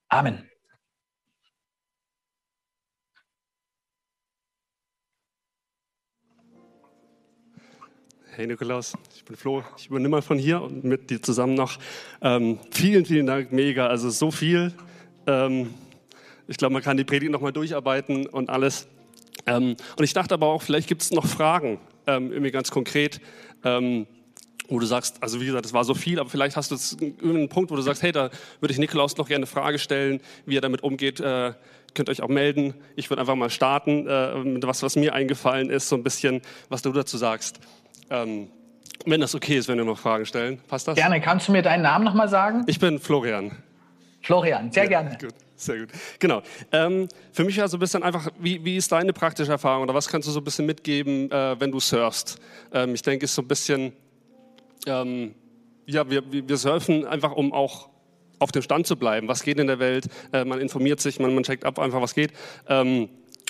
Amen. 0.09 0.51
Hey 8.37 8.47
Nikolaus, 8.47 8.93
ich 9.17 9.25
bin 9.25 9.35
Flo. 9.35 9.65
Ich 9.79 9.87
übernehme 9.87 10.11
mal 10.11 10.21
von 10.21 10.37
hier 10.39 10.61
und 10.61 10.85
mit 10.85 11.09
dir 11.09 11.23
zusammen 11.23 11.55
noch. 11.55 11.79
Ähm, 12.21 12.59
vielen, 12.71 13.07
vielen 13.07 13.27
Dank, 13.27 13.51
mega. 13.51 13.87
Also 13.87 14.11
so 14.11 14.31
viel. 14.31 14.75
Ähm, 15.27 15.73
ich 16.47 16.59
glaube, 16.59 16.75
man 16.75 16.83
kann 16.83 16.99
die 16.99 17.05
Predigt 17.05 17.33
nochmal 17.33 17.55
durcharbeiten 17.55 18.27
und 18.27 18.51
alles. 18.51 18.89
Ähm, 19.47 19.75
und 19.97 20.05
ich 20.05 20.13
dachte 20.13 20.35
aber 20.35 20.49
auch, 20.49 20.61
vielleicht 20.61 20.87
gibt 20.87 21.01
es 21.01 21.13
noch 21.13 21.25
Fragen, 21.25 21.81
ähm, 22.07 22.31
irgendwie 22.31 22.51
ganz 22.51 22.71
konkret. 22.71 23.23
Ähm, 23.65 24.07
wo 24.69 24.79
du 24.81 24.85
sagst, 24.85 25.23
also 25.23 25.41
wie 25.41 25.47
gesagt, 25.47 25.65
das 25.65 25.73
war 25.73 25.85
so 25.85 25.95
viel, 25.95 26.21
aber 26.21 26.29
vielleicht 26.29 26.57
hast 26.57 26.71
du 26.71 26.75
jetzt 26.75 27.01
irgendeinen 27.01 27.49
Punkt, 27.49 27.71
wo 27.71 27.77
du 27.77 27.81
sagst, 27.81 28.03
hey, 28.03 28.13
da 28.13 28.29
würde 28.61 28.71
ich 28.71 28.79
Nikolaus 28.79 29.17
noch 29.17 29.29
gerne 29.29 29.45
eine 29.45 29.47
Frage 29.47 29.79
stellen, 29.79 30.21
wie 30.45 30.59
er 30.59 30.61
damit 30.61 30.83
umgeht. 30.83 31.21
Äh, 31.21 31.55
könnt 31.95 32.11
euch 32.11 32.21
auch 32.21 32.29
melden. 32.29 32.75
Ich 32.97 33.09
würde 33.09 33.21
einfach 33.21 33.35
mal 33.35 33.49
starten 33.49 34.07
äh, 34.07 34.37
mit 34.45 34.67
was, 34.67 34.83
was 34.83 34.95
mir 34.95 35.15
eingefallen 35.15 35.71
ist, 35.71 35.89
so 35.89 35.97
ein 35.97 36.03
bisschen, 36.03 36.43
was 36.69 36.83
du 36.83 36.93
dazu 36.93 37.17
sagst. 37.17 37.61
Ähm, 38.11 38.49
wenn 39.05 39.21
das 39.21 39.35
okay 39.35 39.57
ist, 39.57 39.69
wenn 39.69 39.79
wir 39.79 39.85
noch 39.85 39.99
Fragen 39.99 40.27
stellen. 40.27 40.59
Passt 40.69 40.89
das? 40.89 40.97
Gerne. 40.97 41.21
Kannst 41.21 41.49
du 41.49 41.53
mir 41.53 41.63
deinen 41.63 41.83
Namen 41.83 42.05
nochmal 42.05 42.29
sagen? 42.29 42.65
Ich 42.67 42.79
bin 42.79 42.99
Florian. 42.99 43.53
Florian, 44.23 44.73
sehr 44.73 44.85
ja, 44.85 44.89
gerne. 44.89 45.19
Gut. 45.21 45.35
Sehr 45.57 45.79
gut. 45.79 45.89
Genau. 46.19 46.43
Ähm, 46.71 47.09
für 47.33 47.45
mich 47.45 47.59
war 47.59 47.67
so 47.69 47.79
ein 47.79 47.81
bisschen 47.81 48.03
einfach, 48.03 48.29
wie, 48.39 48.63
wie 48.65 48.77
ist 48.77 48.93
deine 48.93 49.13
praktische 49.13 49.51
Erfahrung 49.51 49.85
oder 49.85 49.95
was 49.95 50.07
kannst 50.07 50.29
du 50.29 50.33
so 50.33 50.41
ein 50.41 50.45
bisschen 50.45 50.67
mitgeben, 50.67 51.31
äh, 51.31 51.59
wenn 51.59 51.73
du 51.73 51.81
surfst? 51.81 52.39
Ähm, 52.73 52.95
ich 52.95 53.03
denke, 53.03 53.25
es 53.25 53.31
ist 53.31 53.37
so 53.37 53.43
ein 53.43 53.49
bisschen, 53.49 53.93
ähm, 54.87 55.35
ja, 55.87 56.09
wir, 56.11 56.23
wir 56.31 56.57
surfen 56.59 57.07
einfach, 57.07 57.33
um 57.33 57.55
auch 57.55 57.89
auf 58.39 58.53
dem 58.53 58.61
Stand 58.61 58.87
zu 58.87 58.97
bleiben. 58.97 59.29
Was 59.29 59.43
geht 59.43 59.59
in 59.59 59.67
der 59.67 59.79
Welt? 59.79 60.09
Äh, 60.33 60.45
man 60.45 60.61
informiert 60.61 61.01
sich, 61.01 61.19
man, 61.21 61.35
man 61.35 61.43
checkt 61.43 61.65
ab 61.65 61.79
einfach, 61.79 62.03
was 62.03 62.15
geht. 62.15 62.33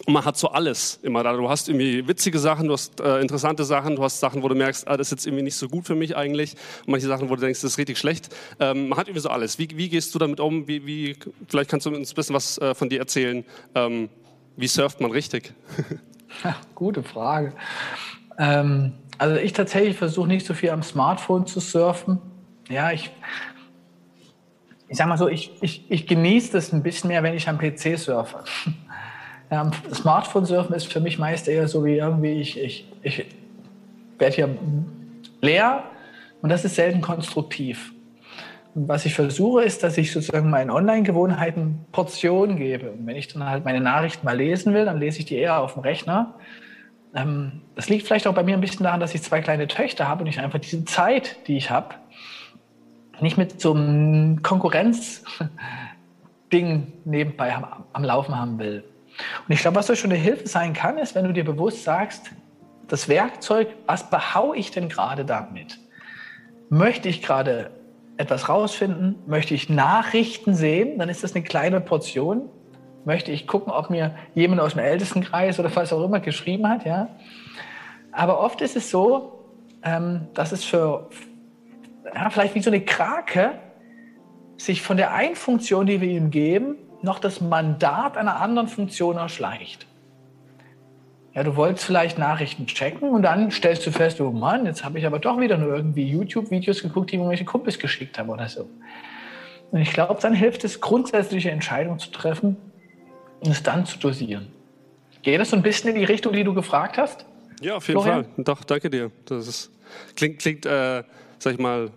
Und 0.05 0.13
man 0.13 0.25
hat 0.25 0.37
so 0.37 0.49
alles 0.49 1.01
immer 1.03 1.23
da. 1.23 1.33
Du 1.33 1.49
hast 1.49 1.69
irgendwie 1.69 2.07
witzige 2.07 2.39
Sachen, 2.39 2.67
du 2.67 2.75
hast 2.75 3.01
äh, 3.01 3.21
interessante 3.21 3.65
Sachen, 3.65 3.97
du 3.97 4.03
hast 4.03 4.21
Sachen, 4.21 4.43
wo 4.43 4.49
du 4.49 4.55
merkst, 4.55 4.87
ah, 4.87 4.97
das 4.97 5.09
ist 5.09 5.13
jetzt 5.13 5.27
irgendwie 5.27 5.45
nicht 5.45 5.57
so 5.57 5.69
gut 5.69 5.87
für 5.87 5.95
mich 5.95 6.17
eigentlich. 6.17 6.53
Und 6.81 6.89
manche 6.89 7.07
Sachen, 7.07 7.31
wo 7.31 7.35
du 7.35 7.41
denkst, 7.41 7.63
das 7.63 7.73
ist 7.73 7.79
richtig 7.79 7.97
schlecht. 7.97 8.29
Ähm, 8.61 8.89
man 8.89 8.99
hat 8.99 9.09
irgendwie 9.09 9.23
so 9.23 9.31
alles. 9.31 9.59
Wie, 9.59 9.69
wie 9.75 9.89
gehst 9.89 10.15
du 10.15 10.19
damit 10.19 10.39
um? 10.39 10.69
Wie, 10.69 10.87
wie, 10.87 11.17
vielleicht 11.49 11.71
kannst 11.71 11.87
du 11.87 11.95
uns 11.95 12.13
ein 12.13 12.15
bisschen 12.15 12.35
was 12.35 12.59
äh, 12.59 12.75
von 12.75 12.91
dir 12.91 13.01
erzählen. 13.01 13.45
Ähm, 13.75 14.11
wie 14.57 14.69
surft 14.69 15.01
man 15.01 15.11
richtig? 15.11 15.55
ja, 16.45 16.57
gute 16.75 17.03
Frage. 17.03 17.55
Ähm, 18.39 18.93
also 19.17 19.37
ich 19.37 19.55
tatsächlich 19.55 19.97
versuche 19.97 20.29
nicht 20.29 20.47
so 20.47 20.53
viel 20.53 20.71
am 20.71 20.83
Smartphone 20.83 21.47
zu 21.47 21.61
surfen. 21.61 22.19
Ja, 22.69 22.93
ich, 22.93 23.11
ich 24.89 24.99
sag 24.99 25.09
mal 25.09 25.17
so, 25.17 25.29
ich, 25.29 25.53
ich, 25.63 25.91
ich 25.91 26.07
genieße 26.07 26.53
das 26.53 26.73
ein 26.73 26.83
bisschen 26.83 27.09
mehr, 27.09 27.23
wenn 27.23 27.35
ich 27.35 27.49
am 27.49 27.59
PC 27.59 27.99
surfe. 27.99 28.45
Ja, 29.51 29.71
Smartphone 29.93 30.45
surfen 30.45 30.75
ist 30.75 30.93
für 30.93 31.01
mich 31.01 31.19
meist 31.19 31.47
eher 31.47 31.69
so 31.69 31.85
wie 31.85 31.99
irgendwie, 31.99 32.41
ich, 32.41 32.61
ich, 32.61 32.89
ich 33.03 33.27
werde 34.19 34.35
hier 34.35 34.57
leer 35.41 35.85
und 36.43 36.51
das 36.51 36.65
ist 36.65 36.75
selten 36.75 37.01
konstruktiv. 37.01 37.93
Und 38.75 38.89
was 38.89 39.07
ich 39.07 39.15
versuche, 39.15 39.63
ist, 39.63 39.83
dass 39.83 39.97
ich 39.97 40.13
sozusagen 40.13 40.51
meinen 40.51 40.71
Online-Gewohnheiten 40.71 41.87
Portionen 41.93 42.57
gebe. 42.57 42.91
Und 42.91 43.07
wenn 43.07 43.17
ich 43.17 43.29
dann 43.29 43.49
halt 43.49 43.65
meine 43.65 43.81
Nachrichten 43.81 44.27
mal 44.27 44.37
lesen 44.37 44.75
will, 44.75 44.85
dann 44.85 44.99
lese 44.99 45.21
ich 45.21 45.25
die 45.25 45.37
eher 45.37 45.61
auf 45.61 45.75
dem 45.75 45.83
Rechner. 45.83 46.35
Ähm, 47.15 47.63
das 47.75 47.89
liegt 47.89 48.07
vielleicht 48.07 48.27
auch 48.27 48.35
bei 48.35 48.43
mir 48.43 48.55
ein 48.55 48.61
bisschen 48.61 48.85
daran, 48.85 49.01
dass 49.01 49.15
ich 49.15 49.23
zwei 49.23 49.41
kleine 49.41 49.67
Töchter 49.67 50.09
habe 50.09 50.25
und 50.25 50.29
ich 50.29 50.41
einfach 50.41 50.59
diese 50.59 50.85
Zeit, 50.85 51.37
die 51.47 51.57
ich 51.57 51.71
habe, 51.71 51.95
nicht 53.21 53.39
mit 53.39 53.61
so 53.61 53.73
einem 53.73 54.43
Konkurrenzding 54.43 55.23
nebenbei 57.05 57.55
am, 57.55 57.85
am 57.95 58.05
Laufen 58.05 58.39
haben 58.39 58.59
will. 58.59 58.85
Und 59.47 59.53
ich 59.53 59.61
glaube, 59.61 59.77
was 59.77 59.91
euch 59.91 60.01
schon 60.01 60.11
eine 60.11 60.21
Hilfe 60.21 60.47
sein 60.47 60.73
kann, 60.73 60.99
ist, 60.99 61.15
wenn 61.15 61.25
du 61.25 61.33
dir 61.33 61.45
bewusst 61.45 61.85
sagst, 61.85 62.31
das 62.89 63.09
Werkzeug, 63.09 63.69
was 63.87 64.11
behaue 64.11 64.57
ich 64.57 64.71
denn 64.71 64.89
gerade 64.89 65.25
damit? 65.25 65.79
Möchte 66.69 67.09
ich 67.09 67.23
gerade 67.23 67.71
etwas 68.17 68.49
rausfinden? 68.49 69.17
Möchte 69.27 69.55
ich 69.55 69.69
Nachrichten 69.69 70.55
sehen? 70.55 70.99
Dann 70.99 71.09
ist 71.09 71.25
das 71.25 71.35
eine 71.35 71.45
kleine 71.45 71.81
Portion. 71.81 72.49
Möchte 73.05 73.31
ich 73.31 73.47
gucken, 73.47 73.73
ob 73.73 73.91
mir 73.91 74.15
jemand 74.35 74.61
aus 74.61 74.73
dem 74.73 74.81
Ältestenkreis 74.81 75.59
oder 75.61 75.75
was 75.75 75.93
auch 75.93 76.05
immer 76.05 76.21
geschrieben 76.21 76.69
hat? 76.69 76.85
Ja? 76.85 77.09
Aber 78.13 78.41
oft 78.41 78.61
ist 78.61 78.77
es 78.77 78.91
so, 78.91 79.45
ähm, 79.83 80.29
dass 80.35 80.53
es 80.53 80.65
für 80.65 81.09
ja, 82.15 82.31
vielleicht 82.31 82.55
wie 82.55 82.63
so 82.63 82.71
eine 82.71 82.81
Krake 82.81 83.53
sich 84.57 84.83
von 84.83 84.97
der 84.97 85.13
einen 85.13 85.37
Funktion, 85.37 85.87
die 85.87 86.01
wir 86.01 86.09
ihm 86.09 86.31
geben, 86.31 86.77
noch 87.07 87.19
das 87.19 87.41
Mandat 87.41 88.19
einer 88.19 88.41
anderen 88.41 88.69
Funktion 88.69 89.17
erschleicht. 89.17 89.87
Ja, 91.35 91.43
du 91.43 91.57
wolltest 91.57 91.85
vielleicht 91.85 92.19
Nachrichten 92.19 92.67
checken 92.67 93.11
und 93.11 93.23
dann 93.23 93.51
stellst 93.51 93.87
du 93.87 93.91
fest, 93.91 94.21
oh 94.21 94.31
Mann, 94.31 94.67
jetzt 94.67 94.85
habe 94.85 94.99
ich 94.99 95.07
aber 95.07 95.19
doch 95.19 95.39
wieder 95.39 95.57
nur 95.57 95.75
irgendwie 95.75 96.05
YouTube-Videos 96.07 96.83
geguckt, 96.83 97.13
die 97.13 97.17
mir 97.17 97.25
irgendwelche 97.25 97.45
Kumpels 97.45 97.79
geschickt 97.79 98.19
haben 98.19 98.31
oder 98.31 98.49
so. 98.49 98.69
Und 99.71 99.81
ich 99.81 99.93
glaube, 99.93 100.19
dann 100.21 100.33
hilft 100.33 100.65
es, 100.65 100.81
grundsätzliche 100.81 101.51
Entscheidungen 101.51 101.99
zu 101.99 102.11
treffen 102.11 102.57
und 103.41 103.51
es 103.51 103.63
dann 103.63 103.85
zu 103.85 103.99
dosieren. 103.99 104.49
Geht 105.23 105.41
das 105.41 105.51
so 105.51 105.57
ein 105.57 105.63
bisschen 105.63 105.91
in 105.91 105.97
die 105.97 106.05
Richtung, 106.05 106.33
die 106.33 106.45
du 106.45 106.55
gefragt 106.55 106.97
hast? 106.99 107.27
Ja, 107.61 107.77
auf 107.77 107.87
jeden 107.89 108.01
Florian? 108.01 108.25
Fall. 108.25 108.45
Doch, 108.45 108.65
danke 108.65 108.89
dir. 108.91 109.11
Das 109.27 109.47
ist, 109.47 109.71
klingt, 110.15 110.39
klingt 110.39 110.67
äh, 110.67 111.03
sag 111.39 111.53
ich 111.53 111.59
mal, 111.59 111.91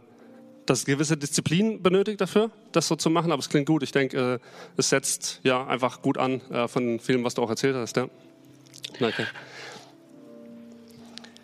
dass 0.69 0.79
es 0.79 0.85
gewisse 0.85 1.17
Disziplin 1.17 1.81
benötigt 1.81 2.21
dafür, 2.21 2.51
das 2.71 2.87
so 2.87 2.95
zu 2.95 3.09
machen, 3.09 3.31
aber 3.31 3.39
es 3.39 3.49
klingt 3.49 3.65
gut. 3.65 3.81
Ich 3.81 3.91
denke, 3.91 4.35
äh, 4.35 4.39
es 4.77 4.89
setzt 4.89 5.39
ja 5.43 5.65
einfach 5.65 6.03
gut 6.03 6.19
an 6.19 6.41
äh, 6.51 6.67
von 6.67 6.99
vielem, 6.99 7.23
was 7.23 7.33
du 7.33 7.41
auch 7.41 7.49
erzählt 7.49 7.75
hast. 7.75 7.97
Ja. 7.97 8.07
Danke. 8.99 9.25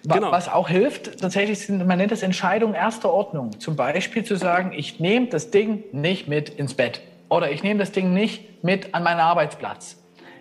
Genau. 0.03 0.31
Was 0.31 0.47
auch 0.47 0.69
hilft, 0.69 1.19
tatsächlich 1.19 1.57
sind, 1.59 1.87
man 1.87 1.97
nennt 1.97 2.11
es 2.11 2.21
Entscheidungen 2.21 2.75
erster 2.75 3.11
Ordnung. 3.11 3.59
Zum 3.59 3.75
Beispiel 3.75 4.23
zu 4.23 4.35
sagen, 4.35 4.71
ich 4.71 4.99
nehme 4.99 5.27
das 5.27 5.49
Ding 5.49 5.83
nicht 5.91 6.27
mit 6.27 6.49
ins 6.49 6.75
Bett 6.75 7.01
oder 7.27 7.51
ich 7.51 7.63
nehme 7.63 7.79
das 7.79 7.91
Ding 7.91 8.13
nicht 8.13 8.63
mit 8.63 8.93
an 8.93 9.01
meinen 9.01 9.19
Arbeitsplatz. 9.19 9.97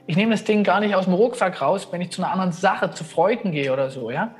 Ich 0.06 0.16
nehme 0.16 0.32
das 0.32 0.44
Ding 0.44 0.62
gar 0.62 0.80
nicht 0.80 0.94
aus 0.94 1.06
dem 1.06 1.14
Rucksack 1.14 1.62
raus, 1.62 1.88
wenn 1.90 2.02
ich 2.02 2.10
zu 2.10 2.22
einer 2.22 2.30
anderen 2.30 2.52
Sache, 2.52 2.90
zu 2.90 3.04
Freuden 3.04 3.52
gehe 3.52 3.72
oder 3.72 3.90
so. 3.90 4.10
Ja? 4.10 4.34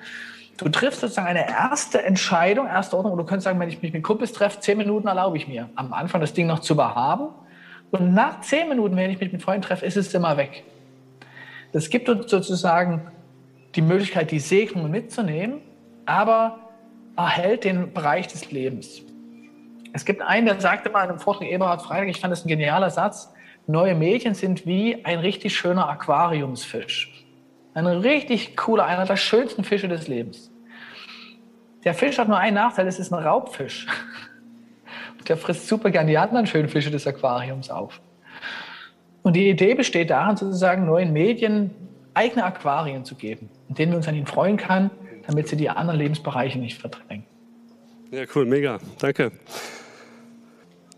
Du 0.57 0.69
triffst 0.69 1.01
sozusagen 1.01 1.27
eine 1.27 1.49
erste 1.49 2.03
Entscheidung, 2.03 2.67
erste 2.67 2.97
Ordnung. 2.97 3.13
Und 3.13 3.19
du 3.19 3.25
könntest 3.25 3.45
sagen, 3.45 3.59
wenn 3.59 3.69
ich 3.69 3.83
mich 3.83 3.93
mit 3.93 4.03
Kumpels 4.03 4.33
treffe, 4.33 4.61
zehn 4.61 4.79
Minuten 4.79 5.09
erlaube 5.09 5.37
ich 5.37 5.49
mir, 5.49 5.69
am 5.75 5.93
Anfang 5.93 6.21
das 6.21 6.33
Ding 6.33 6.47
noch 6.47 6.61
zu 6.61 6.77
behaben. 6.77 7.29
Und 7.91 8.15
nach 8.15 8.41
zehn 8.41 8.69
Minuten, 8.69 8.97
wenn 8.97 9.11
ich 9.11 9.21
mich 9.21 9.33
mit 9.33 9.43
Freunden 9.43 9.63
treffe, 9.63 9.85
ist 9.85 9.97
es 9.97 10.15
immer 10.15 10.37
weg. 10.37 10.65
Das 11.73 11.91
gibt 11.91 12.09
uns 12.09 12.31
sozusagen 12.31 13.03
die 13.75 13.83
Möglichkeit, 13.83 14.31
die 14.31 14.39
Segnungen 14.39 14.91
mitzunehmen, 14.91 15.61
aber 16.07 16.59
erhält 17.17 17.65
den 17.65 17.93
Bereich 17.93 18.29
des 18.29 18.51
Lebens. 18.51 19.03
Es 19.93 20.05
gibt 20.05 20.23
einen, 20.23 20.47
der 20.47 20.61
sagte 20.61 20.91
mal 20.91 21.05
in 21.05 21.11
einem 21.11 21.19
Vortrag 21.19 21.49
Eberhard 21.49 21.83
Freitag, 21.83 22.09
ich 22.09 22.21
fand 22.21 22.33
das 22.33 22.45
ein 22.45 22.49
genialer 22.49 22.91
Satz, 22.91 23.33
neue 23.67 23.95
Medien 23.95 24.35
sind 24.35 24.67
wie 24.67 25.05
ein 25.05 25.21
richtig 25.21 25.57
schöner 25.57 25.89
Aquariumsfisch. 25.89 27.14
Ein 27.75 27.87
richtig 27.87 28.57
cooler, 28.57 28.87
einer 28.87 29.05
der 29.05 29.17
schönsten 29.17 29.65
Fische 29.65 29.89
des 29.89 30.07
Lebens. 30.07 30.51
Der 31.83 31.93
Fisch 31.93 32.19
hat 32.19 32.29
nur 32.29 32.39
einen 32.39 32.55
Nachteil, 32.55 32.87
es 32.87 32.99
ist 32.99 33.13
ein 33.13 33.23
Raubfisch. 33.23 33.87
Der 35.29 35.37
frisst 35.39 35.69
super 35.69 35.91
gern 35.91 36.07
die 36.07 36.19
anderen 36.19 36.47
schönen 36.47 36.69
Fische 36.69 36.91
des 36.91 37.07
Aquariums 37.07 37.71
auf. 37.71 38.03
Und 39.23 39.37
die 39.37 39.49
Idee 39.49 39.75
besteht 39.75 40.11
darin, 40.11 40.37
sozusagen 40.37 40.85
neuen 40.85 41.15
Medien 41.15 41.71
eigene 42.13 42.45
Aquarien 42.45 43.07
zu 43.07 43.15
geben, 43.15 43.49
in 43.71 43.75
denen 43.75 43.93
wir 43.93 43.97
uns 43.97 44.07
an 44.07 44.15
ihnen 44.15 44.27
freuen 44.27 44.59
können, 44.59 44.91
damit 45.27 45.49
sie 45.49 45.57
die 45.57 45.71
anderen 45.71 45.99
Lebensbereiche 45.99 46.59
nicht 46.59 46.79
verdrängen. 46.79 47.25
Ja, 48.11 48.25
cool, 48.35 48.45
mega, 48.45 48.79
danke. 48.99 49.33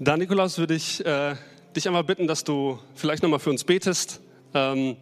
Da, 0.00 0.16
Nikolaus, 0.16 0.58
würde 0.58 0.74
ich 0.74 1.06
äh, 1.06 1.34
dich 1.74 1.86
einmal 1.86 2.04
bitten, 2.04 2.26
dass 2.26 2.42
du 2.42 2.80
vielleicht 2.94 3.22
nochmal 3.22 3.38
für 3.38 3.50
uns 3.50 3.62
betest. 3.62 4.20
Ähm, 4.54 4.96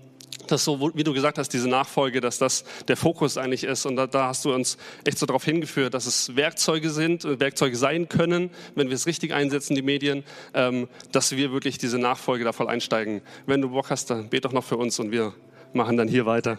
dass 0.51 0.65
so, 0.65 0.91
wie 0.95 1.05
du 1.05 1.13
gesagt 1.13 1.39
hast, 1.39 1.51
diese 1.51 1.69
Nachfolge, 1.69 2.21
dass 2.21 2.39
das 2.39 2.65
der 2.89 2.97
Fokus 2.97 3.39
eigentlich 3.39 3.65
ist. 3.65 3.87
Und 3.87 3.97
da, 3.97 4.07
da 4.07 4.29
hast 4.29 4.45
du 4.45 4.55
uns 4.55 4.77
echt 5.05 5.19
so 5.19 5.27
darauf 5.27 5.45
hingeführt, 5.45 5.95
dass 5.95 6.07
es 6.07 6.37
Werkzeuge 6.37 6.91
sind, 6.91 7.25
äh, 7.25 7.41
Werkzeuge 7.41 7.77
sein 7.77 8.09
können, 8.09 8.51
wenn 8.75 8.89
wir 8.89 8.95
es 8.95 9.07
richtig 9.07 9.33
einsetzen, 9.33 9.75
die 9.75 9.83
Medien, 9.83 10.25
ähm, 10.55 10.89
dass 11.13 11.37
wir 11.37 11.53
wirklich 11.53 11.79
diese 11.79 11.99
Nachfolge 11.99 12.45
da 12.45 12.53
voll 12.53 12.69
einsteigen. 12.69 13.23
Wenn 13.47 13.61
du 13.61 13.71
Bock 13.71 13.91
hast, 13.91 14.11
dann 14.11 14.29
bet 14.29 14.45
doch 14.45 14.53
noch 14.53 14.65
für 14.65 14.77
uns 14.77 14.99
und 14.99 15.11
wir 15.11 15.33
machen 15.73 15.97
dann 15.97 16.09
hier 16.09 16.27
weiter. 16.27 16.59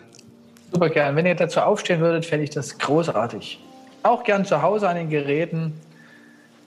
Super 0.71 0.89
gern. 0.89 1.15
Wenn 1.15 1.25
ihr 1.25 1.35
dazu 1.35 1.61
aufstehen 1.61 2.01
würdet, 2.01 2.25
fände 2.25 2.43
ich 2.43 2.49
das 2.49 2.77
großartig. 2.77 3.59
Auch 4.03 4.23
gern 4.23 4.45
zu 4.45 4.61
Hause 4.61 4.89
an 4.89 4.95
den 4.95 5.09
Geräten. 5.09 5.73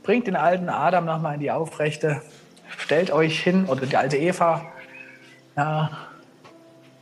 Bringt 0.03 0.27
den 0.27 0.37
alten 0.37 0.69
Adam 0.69 1.05
nochmal 1.05 1.35
in 1.35 1.41
die 1.41 1.51
Aufrechte. 1.51 2.23
Stellt 2.79 3.11
euch 3.11 3.41
hin, 3.41 3.67
oder 3.67 3.87
die 3.87 3.97
alte 3.97 4.17
Eva. 4.17 4.65
Ja, 5.57 5.91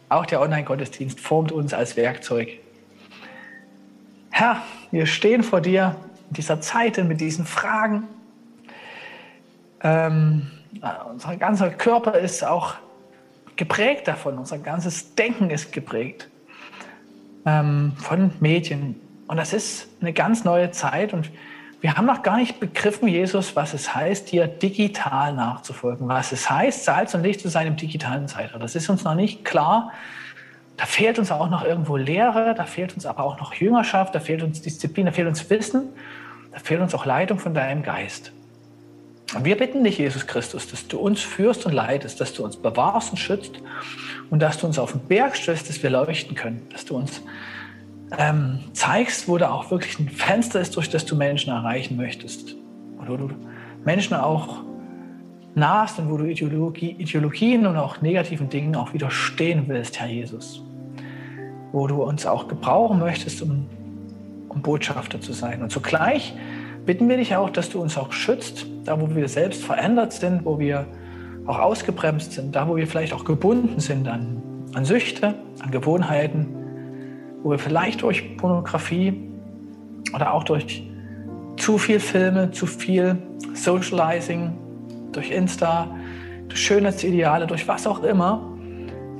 auch 0.09 0.27
der 0.27 0.41
Online-Gottesdienst 0.41 1.21
formt 1.21 1.53
uns 1.53 1.75
als 1.75 1.97
Werkzeug. 1.97 2.49
Herr, 4.31 4.63
wir 4.91 5.07
stehen 5.07 5.43
vor 5.43 5.61
dir 5.61 5.97
in 6.29 6.35
dieser 6.35 6.61
Zeit 6.61 7.03
mit 7.05 7.21
diesen 7.21 7.47
Fragen. 7.47 8.05
Ähm, 9.83 10.51
unser 11.11 11.37
ganzer 11.37 11.71
Körper 11.71 12.19
ist 12.19 12.45
auch 12.45 12.75
geprägt 13.57 14.07
davon, 14.09 14.39
unser 14.39 14.59
ganzes 14.59 15.15
Denken 15.15 15.51
ist 15.51 15.73
geprägt 15.73 16.29
ähm, 17.47 17.93
von 17.97 18.33
Medien. 18.41 19.01
Und 19.27 19.39
das 19.39 19.53
ist 19.53 19.89
eine 20.01 20.13
ganz 20.13 20.45
neue 20.45 20.71
Zeit 20.71 21.13
und 21.13 21.31
haben 21.85 22.07
noch 22.07 22.23
gar 22.23 22.39
nicht 22.39 22.59
begriffen, 22.59 23.07
Jesus, 23.09 23.55
was 23.55 23.75
es 23.75 23.95
heißt, 23.95 24.33
dir 24.33 24.47
digital 24.47 25.35
nachzufolgen, 25.35 26.09
was 26.09 26.33
es 26.33 26.51
heißt, 26.51 26.85
Salz 26.85 27.15
und 27.15 27.23
Licht 27.23 27.41
zu 27.41 27.49
sein 27.49 27.67
im 27.67 27.77
digitalen 27.77 28.29
Zeitalter. 28.29 28.59
Das 28.59 28.75
ist 28.75 28.89
uns 28.89 29.05
noch 29.05 29.15
nicht 29.15 29.45
klar. 29.45 29.93
Da 30.77 30.87
fehlt 30.87 31.19
uns 31.19 31.31
auch 31.31 31.49
noch 31.49 31.65
irgendwo 31.65 31.97
Lehre, 31.97 32.55
da 32.55 32.65
fehlt 32.65 32.95
uns 32.95 33.07
aber 33.07 33.25
auch 33.25 33.39
noch 33.39 33.55
Jüngerschaft, 33.55 34.15
da 34.15 34.21
fehlt 34.21 34.43
uns 34.43 34.61
Disziplin, 34.63 35.07
da 35.07 35.13
fehlt 35.13 35.29
uns 35.29 35.49
Wissen. 35.49 35.91
Da 36.57 36.61
fehlt 36.61 36.81
uns 36.81 36.95
auch 36.95 37.05
Leitung 37.05 37.39
von 37.39 37.53
deinem 37.53 37.83
Geist. 37.83 38.33
Und 39.35 39.45
wir 39.45 39.59
bitten 39.59 39.85
dich, 39.85 39.99
Jesus 39.99 40.27
Christus, 40.27 40.69
dass 40.69 40.89
du 40.89 40.99
uns 40.99 41.21
führst 41.21 41.67
und 41.67 41.73
leitest, 41.73 42.19
dass 42.19 42.33
du 42.33 42.43
uns 42.43 42.57
bewahrst 42.57 43.11
und 43.11 43.19
schützt 43.19 43.61
und 44.31 44.41
dass 44.41 44.57
du 44.57 44.67
uns 44.67 44.79
auf 44.79 44.93
den 44.93 45.03
Berg 45.03 45.37
stößt, 45.37 45.69
dass 45.69 45.83
wir 45.83 45.91
leuchten 45.91 46.35
können, 46.35 46.67
dass 46.71 46.87
du 46.87 46.97
uns 46.97 47.21
ähm, 48.19 48.61
zeigst, 48.73 49.29
wo 49.29 49.39
da 49.39 49.51
auch 49.51 49.71
wirklich 49.71 49.99
ein 49.99 50.09
Fenster 50.09 50.61
ist, 50.61 50.77
durch 50.77 50.89
das 50.89 51.05
du 51.05 51.17
Menschen 51.17 51.53
erreichen 51.53 51.97
möchtest. 51.97 52.55
Und 52.99 53.09
wo 53.09 53.17
du 53.17 53.31
Menschen 53.85 54.15
auch 54.15 54.63
nahest 55.55 55.99
und 55.99 56.11
wo 56.11 56.17
du 56.17 56.25
Ideologie, 56.25 56.95
Ideologien 56.99 57.67
und 57.67 57.77
auch 57.77 58.01
negativen 58.01 58.49
Dingen 58.49 58.77
auch 58.77 58.93
widerstehen 58.93 59.65
willst, 59.67 59.99
Herr 59.99 60.09
Jesus. 60.09 60.63
Wo 61.73 61.87
du 61.87 62.03
uns 62.03 62.27
auch 62.27 62.47
gebrauchen 62.47 62.99
möchtest, 62.99 63.43
um, 63.43 63.67
um 64.49 64.63
Botschafter 64.63 65.21
zu 65.21 65.33
sein. 65.33 65.63
Und 65.63 65.71
zugleich 65.71 66.35
bitten 66.85 67.09
wir 67.09 67.17
dich 67.17 67.35
auch, 67.35 67.51
dass 67.51 67.71
du 67.71 67.81
uns 67.81 67.99
auch 67.99 68.13
schützt, 68.13 68.67
da 68.85 69.01
wo 69.01 69.15
wir 69.15 69.29
selbst 69.29 69.65
verändert 69.65 70.13
sind, 70.13 70.45
wo 70.45 70.59
wir 70.59 70.87
auch 71.47 71.59
ausgebremst 71.59 72.33
sind, 72.33 72.55
da 72.55 72.69
wo 72.69 72.77
wir 72.77 72.87
vielleicht 72.87 73.13
auch 73.13 73.25
gebunden 73.25 73.81
sind 73.81 74.09
an, 74.09 74.43
an 74.75 74.85
Süchte, 74.85 75.35
an 75.61 75.71
Gewohnheiten, 75.71 76.56
wo 77.47 77.53
wir 77.53 77.61
vielleicht 77.61 78.03
durch 78.03 78.37
Pornografie 78.39 79.15
oder 80.13 80.35
auch 80.35 80.43
durch 80.43 80.83
zu 81.57 81.79
viel 81.79 82.01
Filme, 82.01 82.51
zu 82.51 82.67
viel 82.67 83.19
Socializing, 83.55 84.51
durch 85.13 85.31
Insta, 85.31 85.87
durch 86.49 86.61
Schönheitsideale, 86.61 87.47
durch 87.47 87.69
was 87.69 87.87
auch 87.87 88.03
immer, 88.03 88.53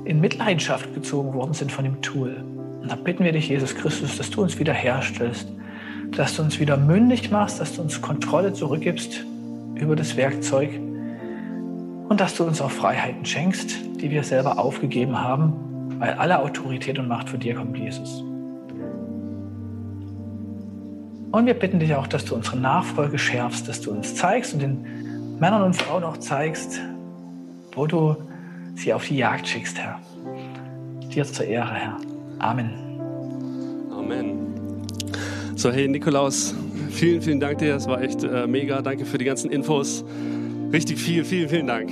in 0.03 0.19
Mitleidenschaft 0.19 0.93
gezogen 0.93 1.33
worden 1.35 1.53
sind 1.53 1.71
von 1.71 1.85
dem 1.85 2.01
Tool. 2.01 2.43
Und 2.81 2.91
da 2.91 2.95
bitten 2.95 3.23
wir 3.23 3.31
dich, 3.31 3.47
Jesus 3.47 3.73
Christus, 3.73 4.17
dass 4.17 4.29
du 4.29 4.41
uns 4.41 4.59
wiederherstellst, 4.59 5.47
dass 6.11 6.35
du 6.35 6.41
uns 6.41 6.59
wieder 6.59 6.75
mündig 6.75 7.31
machst, 7.31 7.61
dass 7.61 7.77
du 7.77 7.81
uns 7.81 8.01
Kontrolle 8.01 8.51
zurückgibst 8.51 9.23
über 9.75 9.95
das 9.95 10.17
Werkzeug 10.17 10.71
und 12.09 12.19
dass 12.19 12.35
du 12.35 12.43
uns 12.43 12.59
auch 12.59 12.71
Freiheiten 12.71 13.23
schenkst, 13.23 13.77
die 14.01 14.11
wir 14.11 14.23
selber 14.23 14.59
aufgegeben 14.59 15.17
haben, 15.17 15.66
weil 15.99 16.13
alle 16.13 16.39
Autorität 16.39 16.99
und 16.99 17.07
Macht 17.07 17.29
von 17.29 17.39
dir 17.39 17.55
kommt, 17.55 17.77
Jesus. 17.77 18.23
Und 21.31 21.45
wir 21.45 21.53
bitten 21.53 21.79
dich 21.79 21.93
auch, 21.93 22.07
dass 22.07 22.25
du 22.25 22.35
unsere 22.35 22.57
Nachfolge 22.57 23.17
schärfst, 23.17 23.67
dass 23.67 23.81
du 23.81 23.91
uns 23.91 24.15
zeigst 24.15 24.53
und 24.53 24.61
den 24.61 25.37
Männern 25.39 25.63
und 25.63 25.75
Frauen 25.75 26.03
auch 26.03 26.17
zeigst, 26.17 26.79
wo 27.73 27.85
du 27.85 28.15
sie 28.75 28.93
auf 28.93 29.05
die 29.05 29.17
Jagd 29.17 29.47
schickst, 29.47 29.77
Herr. 29.77 29.99
Dir 31.13 31.25
zur 31.25 31.45
Ehre, 31.45 31.73
Herr. 31.73 31.97
Amen. 32.39 32.73
Amen. 33.91 34.37
So, 35.55 35.71
hey 35.71 35.87
Nikolaus, 35.87 36.55
vielen, 36.89 37.21
vielen 37.21 37.39
Dank 37.39 37.57
dir. 37.57 37.73
Das 37.73 37.87
war 37.87 38.01
echt 38.01 38.23
äh, 38.23 38.47
mega. 38.47 38.81
Danke 38.81 39.05
für 39.05 39.17
die 39.17 39.25
ganzen 39.25 39.51
Infos. 39.51 40.05
Richtig 40.71 40.99
viel, 40.99 41.25
vielen, 41.25 41.49
vielen 41.49 41.67
Dank. 41.67 41.91